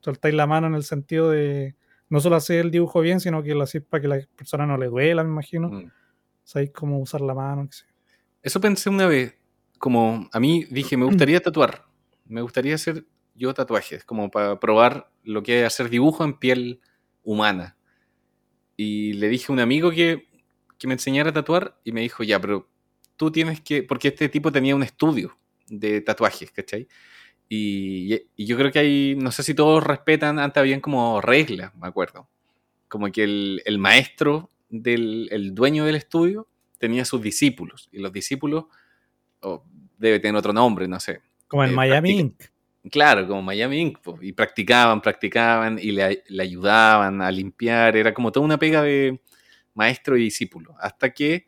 soltáis 0.00 0.34
la 0.34 0.46
mano 0.46 0.66
en 0.66 0.74
el 0.74 0.84
sentido 0.84 1.30
de 1.30 1.74
no 2.08 2.20
solo 2.20 2.36
hacer 2.36 2.60
el 2.60 2.70
dibujo 2.70 3.00
bien, 3.00 3.20
sino 3.20 3.42
que 3.42 3.54
lo 3.54 3.62
hacéis 3.62 3.84
para 3.84 4.00
que 4.02 4.08
la 4.08 4.20
persona 4.36 4.66
no 4.66 4.76
le 4.76 4.86
duela, 4.86 5.24
me 5.24 5.30
imagino. 5.30 5.68
Mm. 5.70 5.90
Sabéis 6.44 6.70
cómo 6.72 6.98
usar 6.98 7.20
la 7.22 7.34
mano. 7.34 7.66
qué 7.66 7.72
sé. 7.76 7.84
Eso 8.42 8.60
pensé 8.60 8.90
una 8.90 9.06
vez, 9.06 9.34
como 9.78 10.28
a 10.32 10.40
mí 10.40 10.64
dije, 10.70 10.96
me 10.96 11.06
gustaría 11.06 11.40
tatuar, 11.42 11.84
me 12.26 12.42
gustaría 12.42 12.74
hacer 12.74 13.06
yo 13.34 13.54
tatuajes, 13.54 14.04
como 14.04 14.30
para 14.30 14.60
probar 14.60 15.10
lo 15.24 15.42
que 15.42 15.60
es 15.60 15.66
hacer 15.66 15.88
dibujo 15.88 16.22
en 16.24 16.34
piel 16.38 16.80
humana. 17.22 17.76
Y 18.76 19.14
le 19.14 19.28
dije 19.28 19.46
a 19.48 19.52
un 19.52 19.60
amigo 19.60 19.90
que, 19.90 20.28
que 20.78 20.86
me 20.86 20.94
enseñara 20.94 21.30
a 21.30 21.32
tatuar 21.32 21.78
y 21.84 21.92
me 21.92 22.00
dijo, 22.02 22.24
ya, 22.24 22.40
pero 22.40 22.68
tú 23.16 23.30
tienes 23.30 23.60
que, 23.60 23.82
porque 23.82 24.08
este 24.08 24.28
tipo 24.28 24.50
tenía 24.52 24.74
un 24.76 24.82
estudio 24.82 25.38
de 25.80 26.00
tatuajes, 26.02 26.50
¿cachai? 26.52 26.86
Y, 27.48 28.14
y 28.36 28.46
yo 28.46 28.56
creo 28.56 28.70
que 28.72 28.78
hay, 28.78 29.14
no 29.16 29.30
sé 29.30 29.42
si 29.42 29.54
todos 29.54 29.82
respetan, 29.84 30.38
antes 30.38 30.60
habían 30.60 30.80
como 30.80 31.20
reglas, 31.20 31.74
me 31.76 31.86
acuerdo. 31.88 32.28
Como 32.88 33.10
que 33.10 33.24
el, 33.24 33.62
el 33.64 33.78
maestro 33.78 34.50
del 34.68 35.28
el 35.30 35.54
dueño 35.54 35.84
del 35.84 35.96
estudio 35.96 36.48
tenía 36.78 37.04
sus 37.04 37.20
discípulos 37.22 37.88
y 37.92 37.98
los 37.98 38.12
discípulos 38.12 38.64
oh, 39.40 39.64
debe 39.98 40.18
tener 40.20 40.36
otro 40.36 40.52
nombre, 40.52 40.88
no 40.88 40.98
sé. 41.00 41.20
Como 41.48 41.64
en 41.64 41.70
Eh, 41.70 41.74
Miami 41.74 42.10
Inc. 42.18 42.42
Claro, 42.90 43.26
como 43.28 43.42
Miami 43.42 43.78
Inc. 43.80 43.98
po, 44.00 44.18
Y 44.22 44.32
practicaban, 44.32 45.00
practicaban 45.00 45.78
y 45.78 45.92
le, 45.92 46.24
le 46.28 46.42
ayudaban 46.42 47.20
a 47.22 47.30
limpiar. 47.30 47.96
Era 47.96 48.12
como 48.14 48.32
toda 48.32 48.44
una 48.44 48.58
pega 48.58 48.82
de 48.82 49.20
maestro 49.74 50.16
y 50.16 50.24
discípulo. 50.24 50.74
Hasta 50.80 51.12
que 51.12 51.44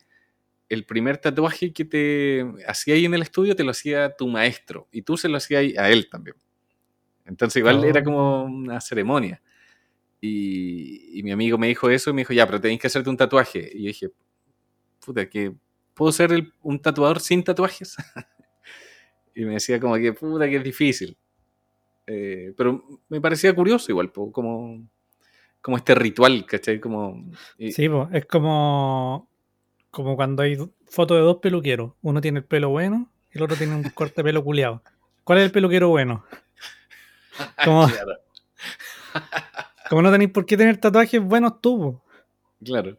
el 0.74 0.84
primer 0.84 1.18
tatuaje 1.18 1.72
que 1.72 1.84
te 1.84 2.44
hacía 2.66 2.94
ahí 2.94 3.04
en 3.06 3.14
el 3.14 3.22
estudio 3.22 3.56
te 3.56 3.64
lo 3.64 3.70
hacía 3.70 4.14
tu 4.14 4.28
maestro. 4.28 4.88
Y 4.92 5.02
tú 5.02 5.16
se 5.16 5.28
lo 5.28 5.36
hacías 5.38 5.60
ahí 5.60 5.74
a 5.78 5.90
él 5.90 6.08
también. 6.10 6.36
Entonces 7.24 7.56
igual 7.60 7.78
Oh. 7.78 7.84
era 7.84 8.02
como 8.04 8.44
una 8.44 8.80
ceremonia. 8.80 9.40
Y, 10.20 11.18
y 11.18 11.22
mi 11.22 11.32
amigo 11.32 11.58
me 11.58 11.68
dijo 11.68 11.88
eso 11.90 12.10
y 12.10 12.12
me 12.14 12.20
dijo, 12.22 12.32
ya, 12.32 12.46
pero 12.46 12.60
tenéis 12.60 12.80
que 12.80 12.86
hacerte 12.86 13.10
un 13.10 13.16
tatuaje. 13.16 13.70
Y 13.74 13.82
yo 13.82 13.86
dije, 13.88 14.10
puta, 15.04 15.28
que 15.28 15.52
puedo 15.94 16.12
ser 16.12 16.32
el- 16.32 16.52
un 16.62 16.80
tatuador 16.80 17.20
sin 17.20 17.42
tatuajes. 17.44 17.96
y 19.34 19.44
me 19.44 19.54
decía 19.54 19.78
como 19.80 19.96
que, 19.96 20.12
puta, 20.12 20.48
que 20.48 20.56
es 20.56 20.64
difícil. 20.64 21.16
Eh, 22.06 22.52
pero 22.56 22.84
me 23.08 23.20
parecía 23.20 23.54
curioso 23.54 23.90
igual, 23.90 24.12
como, 24.12 24.86
como 25.60 25.76
este 25.76 25.94
ritual, 25.94 26.44
¿cachai? 26.46 26.78
Como, 26.80 27.30
y- 27.58 27.72
Sí, 27.72 27.88
es 28.12 28.26
como, 28.26 29.28
como 29.94 30.16
cuando 30.16 30.42
hay 30.42 30.56
fotos 30.86 31.16
de 31.16 31.22
dos 31.22 31.38
peluqueros. 31.38 31.92
Uno 32.02 32.20
tiene 32.20 32.40
el 32.40 32.44
pelo 32.44 32.68
bueno 32.68 33.10
y 33.32 33.38
el 33.38 33.44
otro 33.44 33.56
tiene 33.56 33.74
un 33.74 33.82
corte 33.94 34.16
de 34.16 34.24
pelo 34.24 34.44
culiado. 34.44 34.82
¿Cuál 35.22 35.38
es 35.38 35.44
el 35.46 35.52
peluquero 35.52 35.88
bueno? 35.88 36.24
Como, 37.64 37.88
Claro, 37.88 38.12
como 39.88 40.02
no 40.02 40.12
tenéis 40.12 40.30
por 40.30 40.46
qué 40.46 40.56
tener 40.56 40.76
tatuajes 40.76 41.20
buenos 41.22 41.60
tú. 41.60 42.00
claro. 42.62 42.98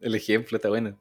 El 0.00 0.14
ejemplo 0.14 0.56
está 0.56 0.68
bueno. 0.68 0.98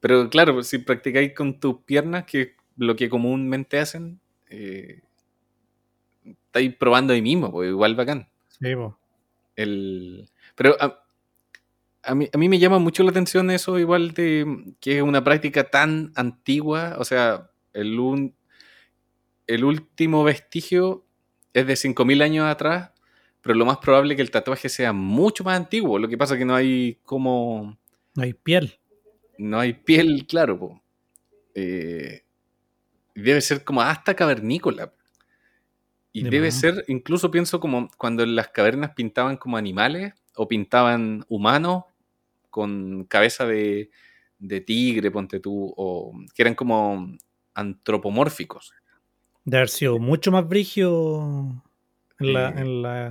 Pero 0.00 0.28
claro, 0.28 0.54
pues, 0.54 0.66
si 0.66 0.78
practicáis 0.78 1.32
con 1.34 1.60
tus 1.60 1.78
piernas, 1.84 2.24
que 2.24 2.40
es 2.42 2.48
lo 2.76 2.96
que 2.96 3.08
comúnmente 3.08 3.78
hacen, 3.78 4.20
eh, 4.50 5.00
estáis 6.24 6.74
probando 6.74 7.12
ahí 7.12 7.22
mismo, 7.22 7.50
pues 7.50 7.70
igual 7.70 7.94
bacán. 7.94 8.28
Sí, 8.48 8.74
po. 8.74 8.98
El, 9.56 10.28
pero 10.56 10.76
a, 10.80 11.03
a 12.06 12.14
mí, 12.14 12.28
a 12.32 12.38
mí 12.38 12.48
me 12.48 12.58
llama 12.58 12.78
mucho 12.78 13.02
la 13.02 13.10
atención 13.10 13.50
eso, 13.50 13.78
igual 13.78 14.12
de 14.12 14.74
que 14.80 14.96
es 14.98 15.02
una 15.02 15.24
práctica 15.24 15.64
tan 15.70 16.12
antigua. 16.16 16.96
O 16.98 17.04
sea, 17.04 17.50
el, 17.72 17.98
un- 17.98 18.34
el 19.46 19.64
último 19.64 20.24
vestigio 20.24 21.04
es 21.52 21.66
de 21.66 21.76
5.000 21.76 22.22
años 22.22 22.46
atrás, 22.46 22.90
pero 23.40 23.54
lo 23.54 23.66
más 23.66 23.78
probable 23.78 24.14
es 24.14 24.16
que 24.16 24.22
el 24.22 24.30
tatuaje 24.30 24.68
sea 24.68 24.92
mucho 24.92 25.44
más 25.44 25.56
antiguo. 25.56 25.98
Lo 25.98 26.08
que 26.08 26.16
pasa 26.18 26.34
es 26.34 26.38
que 26.38 26.44
no 26.44 26.54
hay 26.54 26.98
como. 27.04 27.78
No 28.14 28.22
hay 28.22 28.32
piel. 28.34 28.78
No 29.38 29.58
hay 29.60 29.72
piel, 29.74 30.26
claro. 30.26 30.80
Eh, 31.54 32.22
debe 33.14 33.40
ser 33.40 33.64
como 33.64 33.82
hasta 33.82 34.14
cavernícola. 34.14 34.92
Y 36.12 36.22
De 36.22 36.30
debe 36.30 36.48
más. 36.48 36.60
ser, 36.60 36.84
incluso 36.88 37.30
pienso 37.30 37.58
como 37.60 37.90
cuando 37.98 38.22
en 38.22 38.36
las 38.36 38.48
cavernas 38.48 38.92
pintaban 38.94 39.36
como 39.36 39.56
animales 39.56 40.14
o 40.36 40.46
pintaban 40.48 41.24
humanos 41.28 41.84
con 42.54 43.04
cabeza 43.08 43.44
de, 43.46 43.90
de 44.38 44.60
tigre, 44.60 45.10
ponte 45.10 45.40
tú, 45.40 45.74
o 45.76 46.12
que 46.34 46.42
eran 46.42 46.54
como 46.54 47.08
antropomórficos. 47.54 48.72
De 49.44 49.56
haber 49.56 49.68
sido 49.68 49.98
mucho 49.98 50.30
más 50.30 50.46
brigio 50.48 51.62
en 52.20 52.32
la, 52.32 52.50
Eh. 52.50 52.54
en 52.58 52.82
la, 52.82 53.06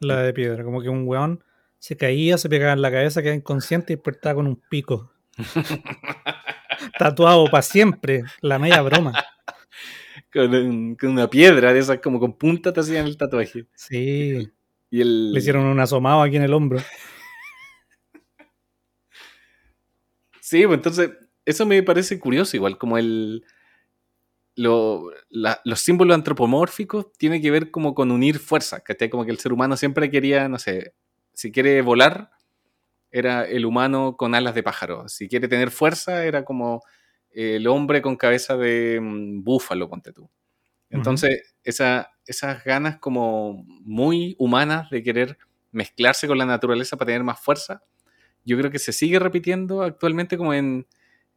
en 0.00 0.08
la 0.08 0.22
de 0.22 0.32
piedra. 0.32 0.64
Como 0.64 0.80
que 0.80 0.88
un 0.88 1.06
weón 1.06 1.44
se 1.78 1.96
caía, 1.98 2.38
se 2.38 2.48
pegaba 2.48 2.72
en 2.72 2.80
la 2.82 2.90
cabeza, 2.90 3.20
quedaba 3.20 3.36
inconsciente 3.36 3.92
y 3.92 3.96
despertaba 3.96 4.36
con 4.36 4.46
un 4.46 4.56
pico. 4.70 5.12
Tatuado 6.98 7.44
para 7.50 7.62
siempre. 7.62 8.24
La 8.40 8.58
media 8.58 8.80
broma. 8.82 9.12
con, 10.32 10.54
un- 10.54 10.94
con 10.96 11.10
una 11.10 11.28
piedra 11.28 11.72
de 11.72 11.80
esas 11.80 11.98
como 11.98 12.18
con 12.18 12.32
punta 12.38 12.72
te 12.72 12.80
hacían 12.80 13.06
el 13.06 13.16
tatuaje. 13.16 13.66
Sí. 13.74 14.50
Y 14.90 15.00
el, 15.02 15.32
Le 15.32 15.38
hicieron 15.40 15.64
un 15.66 15.78
asomado 15.80 16.22
aquí 16.22 16.36
en 16.36 16.42
el 16.44 16.54
hombro. 16.54 16.78
Sí, 20.48 20.64
pues 20.66 20.78
entonces, 20.78 21.10
eso 21.44 21.66
me 21.66 21.82
parece 21.82 22.18
curioso, 22.18 22.56
igual 22.56 22.78
como 22.78 22.96
el. 22.96 23.44
lo- 24.56 25.10
la- 25.30 25.60
los 25.64 25.80
símbolos 25.80 26.14
antropomórficos 26.16 27.12
tienen 27.16 27.40
que 27.40 27.50
ver 27.50 27.70
como 27.70 27.94
con 27.94 28.10
unir 28.10 28.38
fuerzas, 28.38 28.82
¿cachai? 28.82 29.08
Como 29.10 29.24
que 29.24 29.30
el 29.30 29.38
ser 29.38 29.52
humano 29.52 29.76
siempre 29.76 30.10
quería, 30.10 30.48
no 30.48 30.58
sé, 30.58 30.94
si 31.32 31.52
quiere 31.52 31.80
volar, 31.82 32.30
era 33.12 33.44
el 33.46 33.66
humano 33.66 34.16
con 34.18 34.34
alas 34.34 34.54
de 34.54 34.62
pájaro. 34.64 35.08
Si 35.08 35.28
quiere 35.28 35.48
tener 35.48 35.70
fuerza, 35.70 36.24
era 36.26 36.44
como 36.44 36.82
el 37.32 37.66
hombre 37.68 38.02
con 38.02 38.16
cabeza 38.16 38.56
de 38.56 39.00
mm, 39.02 39.44
búfalo, 39.44 39.88
ponte 39.90 40.12
tú. 40.12 40.30
Entonces, 40.90 41.54
esa- 41.64 42.10
esas 42.26 42.64
ganas 42.64 42.98
como 42.98 43.64
muy 43.66 44.36
humanas 44.38 44.90
de 44.90 45.02
querer 45.02 45.38
mezclarse 45.72 46.28
con 46.28 46.38
la 46.38 46.46
naturaleza 46.46 46.96
para 46.96 47.08
tener 47.08 47.24
más 47.24 47.40
fuerza, 47.40 47.82
yo 48.48 48.56
creo 48.58 48.70
que 48.70 48.78
se 48.78 48.92
sigue 48.92 49.18
repitiendo 49.18 49.82
actualmente 49.82 50.36
como 50.36 50.54
en, 50.54 50.86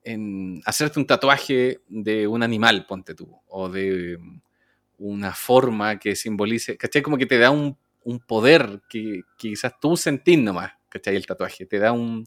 en 0.04 0.62
hacerte 0.66 1.00
un 1.00 1.06
tatuaje 1.06 1.82
de 1.90 2.28
un 2.28 2.42
animal, 2.42 2.86
ponte 2.88 3.14
tú, 3.14 3.28
o 3.48 3.70
de 3.70 4.16
um, 4.16 4.42
una 4.98 5.34
forma 5.34 6.00
que 6.00 6.16
simbolice, 6.16 6.78
¿cachai? 6.78 7.02
Como 7.02 7.18
que 7.18 7.26
te 7.26 7.38
da 7.38 7.52
un, 7.52 7.78
un 8.04 8.20
poder 8.20 8.82
que, 8.90 9.22
que 9.38 9.50
quizás 9.50 9.80
tú 9.80 9.98
sentís 9.98 10.40
nomás, 10.40 10.72
¿cachai? 10.90 11.16
El 11.16 11.26
tatuaje, 11.26 11.66
te 11.66 11.80
da 11.80 11.92
un... 11.92 12.26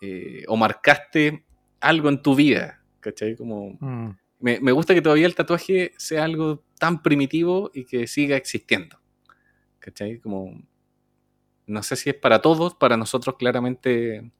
eh, 0.00 0.44
o 0.48 0.56
marcaste 0.56 1.44
algo 1.80 2.08
en 2.08 2.22
tu 2.22 2.34
vida, 2.34 2.82
¿cachai? 3.00 3.36
Como... 3.36 3.76
Mm. 3.80 4.16
Me, 4.42 4.58
me 4.58 4.72
gusta 4.72 4.94
que 4.94 5.02
todavía 5.02 5.26
el 5.26 5.34
tatuaje 5.34 5.92
sea 5.98 6.24
algo 6.24 6.64
tan 6.78 7.02
primitivo 7.02 7.70
y 7.74 7.84
que 7.84 8.06
siga 8.06 8.38
existiendo. 8.38 8.98
¿Cachai? 9.80 10.18
Como. 10.18 10.62
No 11.70 11.82
sé 11.82 11.96
si 11.96 12.10
es 12.10 12.16
para 12.16 12.40
todos, 12.42 12.74
para 12.74 12.96
nosotros 12.96 13.36
claramente 13.38 14.30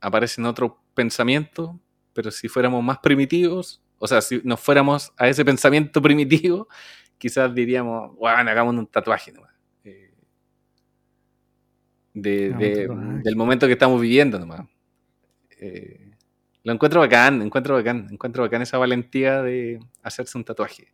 aparecen 0.00 0.44
otros 0.46 0.72
pensamientos, 0.94 1.70
pero 2.12 2.30
si 2.30 2.48
fuéramos 2.48 2.82
más 2.84 2.98
primitivos, 2.98 3.82
o 3.98 4.06
sea, 4.06 4.20
si 4.20 4.40
nos 4.44 4.60
fuéramos 4.60 5.12
a 5.16 5.28
ese 5.28 5.44
pensamiento 5.44 6.00
primitivo, 6.02 6.68
quizás 7.18 7.54
diríamos, 7.54 8.14
bueno, 8.16 8.50
hagamos 8.50 8.74
un 8.76 8.86
tatuaje 8.86 9.32
nomás. 9.32 9.52
Eh, 9.84 10.12
de- 12.14 12.50
de- 12.58 12.86
del 13.22 13.36
momento 13.36 13.66
que 13.66 13.72
estamos 13.74 14.00
viviendo 14.00 14.38
nomás. 14.38 14.66
Eh, 15.60 16.12
lo 16.64 16.72
encuentro 16.72 17.00
bacán, 17.00 17.40
encuentro 17.42 17.74
bacán, 17.74 18.08
encuentro 18.10 18.42
bacán 18.42 18.62
esa 18.62 18.78
valentía 18.78 19.42
de 19.42 19.80
hacerse 20.02 20.36
un 20.38 20.44
tatuaje. 20.44 20.92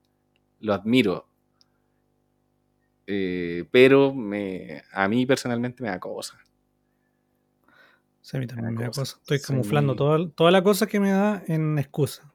Lo 0.61 0.73
admiro. 0.75 1.27
Eh, 3.07 3.65
pero 3.71 4.15
me, 4.15 4.83
a 4.93 5.09
mí 5.09 5.27
personalmente 5.27 5.83
me 5.83 5.89
da 5.91 6.01
cosa. 6.01 6.39
Sí, 8.21 8.37
a 8.37 8.41
mí 8.41 8.47
también 8.47 8.75
me 8.75 8.81
da 8.83 8.89
cosa. 8.89 9.01
cosa. 9.03 9.17
Estoy 9.21 9.39
Soy 9.39 9.47
camuflando 9.57 9.93
muy- 9.93 9.99
toda, 9.99 10.31
toda 10.31 10.51
la 10.51 10.63
cosa 10.63 10.87
que 10.87 11.01
me 11.01 11.11
da 11.11 11.43
en 11.47 11.79
excusa. 11.79 12.33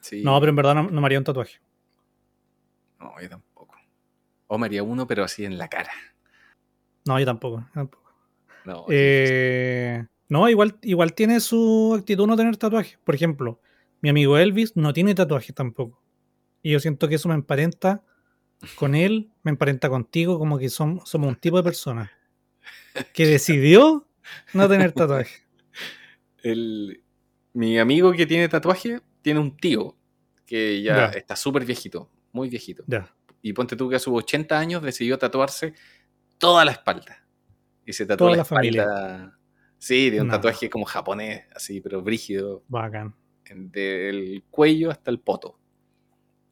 Sí. 0.00 0.22
No, 0.22 0.38
pero 0.40 0.50
en 0.50 0.56
verdad 0.56 0.74
no, 0.74 0.84
no 0.90 1.00
me 1.00 1.06
haría 1.06 1.18
un 1.18 1.24
tatuaje. 1.24 1.60
No, 3.00 3.20
yo 3.20 3.28
tampoco. 3.28 3.76
O 4.46 4.58
me 4.58 4.66
haría 4.66 4.82
uno, 4.82 5.06
pero 5.06 5.24
así 5.24 5.44
en 5.44 5.58
la 5.58 5.68
cara. 5.68 5.90
No, 7.06 7.18
yo 7.18 7.24
tampoco. 7.26 7.60
yo 7.60 7.66
tampoco. 7.74 8.02
No, 8.64 8.84
Eh, 8.90 10.06
no, 10.28 10.48
igual, 10.48 10.78
igual 10.82 11.14
tiene 11.14 11.40
su 11.40 11.96
actitud 11.98 12.26
no 12.28 12.36
tener 12.36 12.56
tatuajes. 12.56 12.98
Por 13.02 13.14
ejemplo, 13.16 13.60
mi 14.00 14.08
amigo 14.08 14.38
Elvis 14.38 14.76
no 14.76 14.92
tiene 14.92 15.14
tatuajes 15.16 15.52
tampoco. 15.54 16.00
Y 16.62 16.70
yo 16.70 16.78
siento 16.78 17.08
que 17.08 17.16
eso 17.16 17.28
me 17.28 17.34
emparenta 17.34 18.04
con 18.76 18.94
él, 18.94 19.30
me 19.42 19.50
emparenta 19.50 19.88
contigo, 19.88 20.38
como 20.38 20.58
que 20.58 20.66
som- 20.66 21.04
somos 21.04 21.28
un 21.28 21.36
tipo 21.36 21.56
de 21.56 21.62
persona 21.62 22.12
que 23.14 23.26
decidió 23.26 24.06
no 24.54 24.68
tener 24.68 24.92
tatuajes. 24.92 25.42
el, 26.42 27.02
mi 27.52 27.78
amigo 27.78 28.12
que 28.12 28.26
tiene 28.26 28.48
tatuaje 28.48 29.00
tiene 29.20 29.40
un 29.40 29.56
tío 29.56 29.96
que 30.46 30.82
ya 30.82 30.96
Ya. 31.12 31.18
está 31.18 31.36
súper 31.36 31.64
viejito, 31.64 32.10
muy 32.32 32.48
viejito. 32.48 32.84
Ya. 32.86 33.12
Y 33.40 33.52
ponte 33.52 33.74
tú 33.76 33.88
que 33.88 33.96
a 33.96 33.98
sus 33.98 34.14
80 34.14 34.58
años 34.58 34.82
decidió 34.82 35.18
tatuarse 35.18 35.74
toda 36.38 36.64
la 36.64 36.72
espalda. 36.72 37.24
Y 37.84 37.92
se 37.92 38.06
tatuó 38.06 38.28
Toda 38.28 38.30
la, 38.30 38.36
la 38.36 38.42
espalda. 38.42 39.38
Sí, 39.78 40.10
de 40.10 40.20
un 40.20 40.28
No. 40.28 40.34
tatuaje 40.34 40.70
como 40.70 40.84
japonés, 40.84 41.44
así, 41.54 41.80
pero 41.80 42.02
brígido, 42.02 42.62
Bacán. 42.68 43.14
del 43.52 44.44
cuello 44.50 44.90
hasta 44.92 45.10
el 45.10 45.18
poto. 45.18 45.58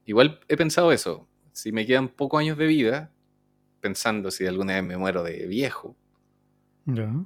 Igual 0.04 0.40
he 0.48 0.56
pensado 0.56 0.90
eso. 0.90 1.28
Si 1.60 1.72
me 1.72 1.84
quedan 1.84 2.08
pocos 2.08 2.40
años 2.40 2.56
de 2.56 2.66
vida, 2.66 3.12
pensando 3.82 4.30
si 4.30 4.46
alguna 4.46 4.72
vez 4.76 4.82
me 4.82 4.96
muero 4.96 5.22
de 5.22 5.46
viejo, 5.46 5.94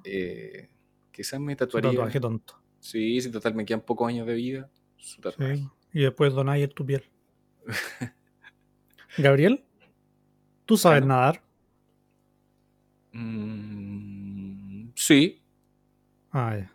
eh, 0.05 0.69
quizás 1.13 1.39
me 1.39 1.53
Su 1.53 1.59
tatuaría. 1.59 1.91
tatuaje 1.93 2.19
tonto. 2.19 2.61
Sí, 2.81 3.21
si 3.21 3.31
total 3.31 3.55
me 3.55 3.65
quedan 3.65 3.83
pocos 3.83 4.09
años 4.09 4.27
de 4.27 4.35
vida, 4.35 4.69
su 4.97 5.21
tatuaje. 5.21 5.59
Sí. 5.59 5.69
y 5.93 6.01
después 6.03 6.33
donáis 6.35 6.69
tu 6.75 6.85
piel. 6.85 7.05
Gabriel, 9.19 9.65
¿tú 10.67 10.77
sabes 10.77 11.07
nadar? 11.07 11.41
Mm, 13.13 14.89
sí, 14.97 15.41
Ah, 16.33 16.57
ya. 16.59 16.73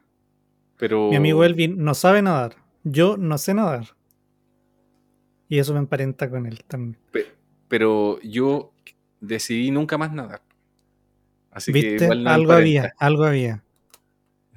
pero. 0.77 1.09
Mi 1.09 1.17
amigo 1.17 1.43
Elvin 1.43 1.83
no 1.83 1.93
sabe 1.93 2.21
nadar. 2.21 2.55
Yo 2.85 3.17
no 3.17 3.37
sé 3.37 3.53
nadar. 3.53 3.97
Y 5.49 5.59
eso 5.59 5.73
me 5.73 5.79
emparenta 5.79 6.29
con 6.29 6.45
él 6.45 6.63
también. 6.63 6.97
Pero 7.69 8.19
yo 8.21 8.73
decidí 9.21 9.71
nunca 9.71 9.97
más 9.97 10.11
nadar. 10.11 10.41
Así 11.51 11.71
que 11.71 11.79
¿Viste? 11.79 12.03
igual 12.03 12.23
no 12.25 12.29
algo 12.31 12.51
había, 12.51 12.93
algo 12.99 13.23
había. 13.23 13.63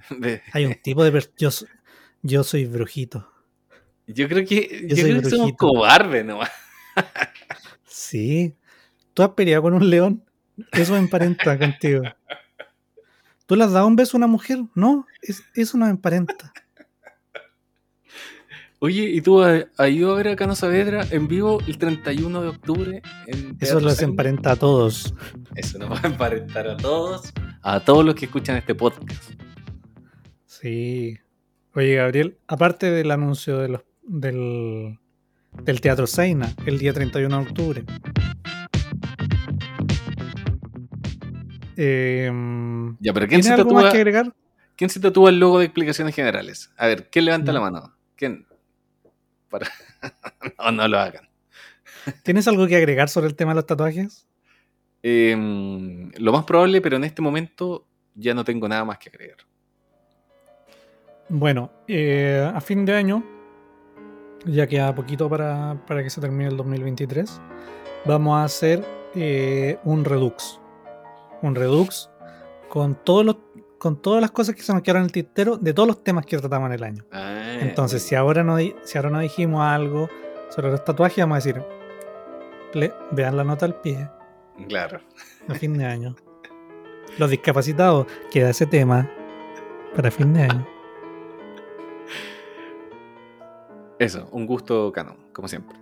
De- 0.18 0.42
Hay 0.52 0.66
un 0.66 0.74
tipo 0.82 1.04
de... 1.04 1.28
Yo, 1.38 1.50
yo 2.22 2.42
soy 2.42 2.64
brujito. 2.66 3.30
Yo 4.08 4.28
creo 4.28 4.44
que, 4.44 4.80
Yo 4.82 4.88
yo 4.88 4.96
soy 4.96 5.10
creo 5.10 5.22
que 5.22 5.30
somos 5.30 5.52
cobardes 5.56 6.24
nomás. 6.24 6.50
Sí. 7.86 8.54
¿Tú 9.14 9.22
has 9.22 9.30
peleado 9.30 9.62
con 9.62 9.74
un 9.74 9.88
león? 9.88 10.24
Eso 10.72 10.92
me 10.94 10.98
emparenta 10.98 11.56
contigo. 11.58 12.02
¿Tú 13.46 13.56
le 13.56 13.64
has 13.64 13.72
dado 13.72 13.86
un 13.86 13.96
beso 13.96 14.16
a 14.16 14.18
una 14.18 14.26
mujer? 14.26 14.58
No, 14.74 15.06
es- 15.20 15.42
eso 15.54 15.76
no 15.78 15.84
me 15.86 15.90
emparenta. 15.92 16.52
Oye, 18.84 19.02
¿y 19.10 19.20
tú 19.20 19.40
has, 19.40 19.66
has 19.78 19.90
ido 19.90 20.12
a 20.12 20.16
ver 20.16 20.26
a 20.26 20.34
Cano 20.34 20.56
Saavedra 20.56 21.06
en 21.12 21.28
vivo 21.28 21.60
el 21.68 21.78
31 21.78 22.42
de 22.42 22.48
octubre? 22.48 23.02
En 23.28 23.56
Eso 23.60 23.78
los 23.78 24.02
emparenta 24.02 24.50
a 24.50 24.56
todos. 24.56 25.14
Eso 25.54 25.78
nos 25.78 25.88
va 25.88 26.00
a 26.02 26.06
emparentar 26.08 26.66
a 26.66 26.76
todos, 26.76 27.32
a 27.62 27.78
todos 27.78 28.04
los 28.04 28.16
que 28.16 28.24
escuchan 28.24 28.56
este 28.56 28.74
podcast. 28.74 29.34
Sí. 30.46 31.16
Oye, 31.76 31.94
Gabriel, 31.94 32.38
aparte 32.48 32.90
del 32.90 33.12
anuncio 33.12 33.58
de 33.58 33.68
los, 33.68 33.82
del, 34.02 34.98
del 35.62 35.80
Teatro 35.80 36.08
Seina 36.08 36.52
el 36.66 36.80
día 36.80 36.92
31 36.92 37.36
de 37.38 37.42
octubre. 37.44 37.84
em, 41.76 42.96
Ya, 42.98 43.12
pero 43.12 43.28
¿quién 43.28 43.42
¿Tienes 43.42 43.46
se, 43.46 43.52
algo 43.54 43.74
más 43.74 43.92
que 43.92 43.98
agregar? 43.98 44.34
¿quién 44.74 44.90
se 44.90 44.98
tatúa 44.98 45.30
el 45.30 45.38
logo 45.38 45.60
de 45.60 45.66
explicaciones 45.66 46.16
generales? 46.16 46.72
A 46.76 46.88
ver, 46.88 47.08
¿quién 47.10 47.26
levanta 47.26 47.52
No. 47.52 47.60
la 47.60 47.70
mano? 47.70 47.94
¿Quién? 48.16 48.44
Para... 49.52 49.68
no, 50.58 50.72
no 50.72 50.88
lo 50.88 50.98
hagan. 50.98 51.28
¿Tienes 52.24 52.48
algo 52.48 52.66
que 52.66 52.76
agregar 52.76 53.08
sobre 53.08 53.28
el 53.28 53.36
tema 53.36 53.52
de 53.52 53.56
los 53.56 53.66
tatuajes? 53.66 54.26
Em, 55.02 56.10
lo 56.16 56.32
más 56.32 56.44
probable, 56.44 56.80
pero 56.80 56.96
en 56.96 57.04
este 57.04 57.22
momento 57.22 57.86
ya 58.14 58.34
no 58.34 58.44
tengo 58.44 58.68
nada 58.68 58.84
más 58.84 58.98
que 58.98 59.10
agregar. 59.10 59.38
Bueno, 61.28 61.70
eh, 61.88 62.50
a 62.52 62.60
fin 62.60 62.84
de 62.84 62.94
año, 62.94 63.24
ya 64.44 64.66
queda 64.66 64.94
poquito 64.94 65.28
para, 65.28 65.80
para 65.86 66.02
que 66.02 66.10
se 66.10 66.20
termine 66.20 66.50
el 66.50 66.56
2023, 66.56 67.40
vamos 68.04 68.36
a 68.36 68.44
hacer 68.44 68.84
eh, 69.14 69.78
un 69.84 70.04
Redux. 70.04 70.60
Un 71.42 71.54
Redux 71.54 72.10
con, 72.68 72.94
todos 72.94 73.24
los, 73.24 73.36
con 73.82 73.96
todas 74.00 74.20
las 74.20 74.30
cosas 74.30 74.54
que 74.54 74.62
se 74.62 74.72
nos 74.72 74.80
quedaron 74.82 75.02
en 75.02 75.06
el 75.06 75.12
tintero 75.12 75.56
de 75.56 75.74
todos 75.74 75.88
los 75.88 76.04
temas 76.04 76.24
que 76.24 76.38
tratamos 76.38 76.68
en 76.68 76.72
el 76.74 76.84
año. 76.84 77.04
Ah, 77.10 77.56
Entonces, 77.60 78.00
si 78.04 78.14
ahora, 78.14 78.44
no, 78.44 78.54
di- 78.56 78.76
si 78.84 78.96
ahora 78.96 79.10
no 79.10 79.18
dijimos 79.18 79.60
algo 79.60 80.08
sobre 80.50 80.70
los 80.70 80.84
tatuajes, 80.84 81.18
vamos 81.18 81.34
a 81.34 81.38
decir, 81.48 81.60
le- 82.74 82.94
vean 83.10 83.36
la 83.36 83.42
nota 83.42 83.66
al 83.66 83.74
pie 83.80 84.08
Claro. 84.68 85.00
a 85.48 85.54
fin 85.54 85.76
de 85.76 85.84
año. 85.84 86.14
Los 87.18 87.28
discapacitados, 87.30 88.06
queda 88.30 88.50
ese 88.50 88.66
tema 88.66 89.10
para 89.96 90.12
fin 90.12 90.32
de 90.32 90.42
año. 90.44 90.64
Eso, 93.98 94.28
un 94.30 94.46
gusto 94.46 94.92
canon, 94.92 95.16
como 95.32 95.48
siempre. 95.48 95.76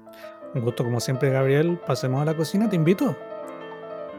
Un 0.55 0.63
gusto 0.63 0.85
como 0.85 1.01
siempre, 1.01 1.29
Gabriel. 1.29 1.79
Pasemos 1.87 2.23
a 2.23 2.25
la 2.25 2.35
cocina, 2.35 2.67
te 2.71 2.77
invito. 2.77 3.15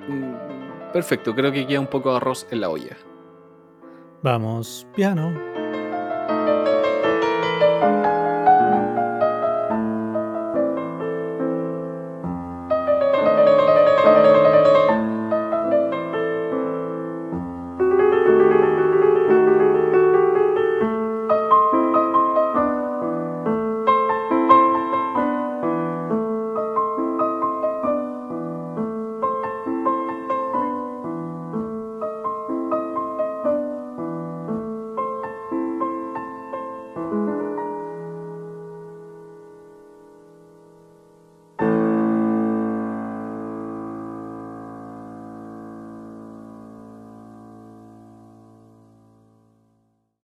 Mm, 0.08 0.92
Perfecto, 0.94 1.34
creo 1.34 1.52
que 1.52 1.66
queda 1.66 1.80
un 1.80 1.88
poco 1.88 2.12
de 2.12 2.18
arroz 2.18 2.46
en 2.52 2.62
la 2.62 2.70
olla. 2.70 2.96
Vamos, 4.24 4.88
piano. 4.96 5.51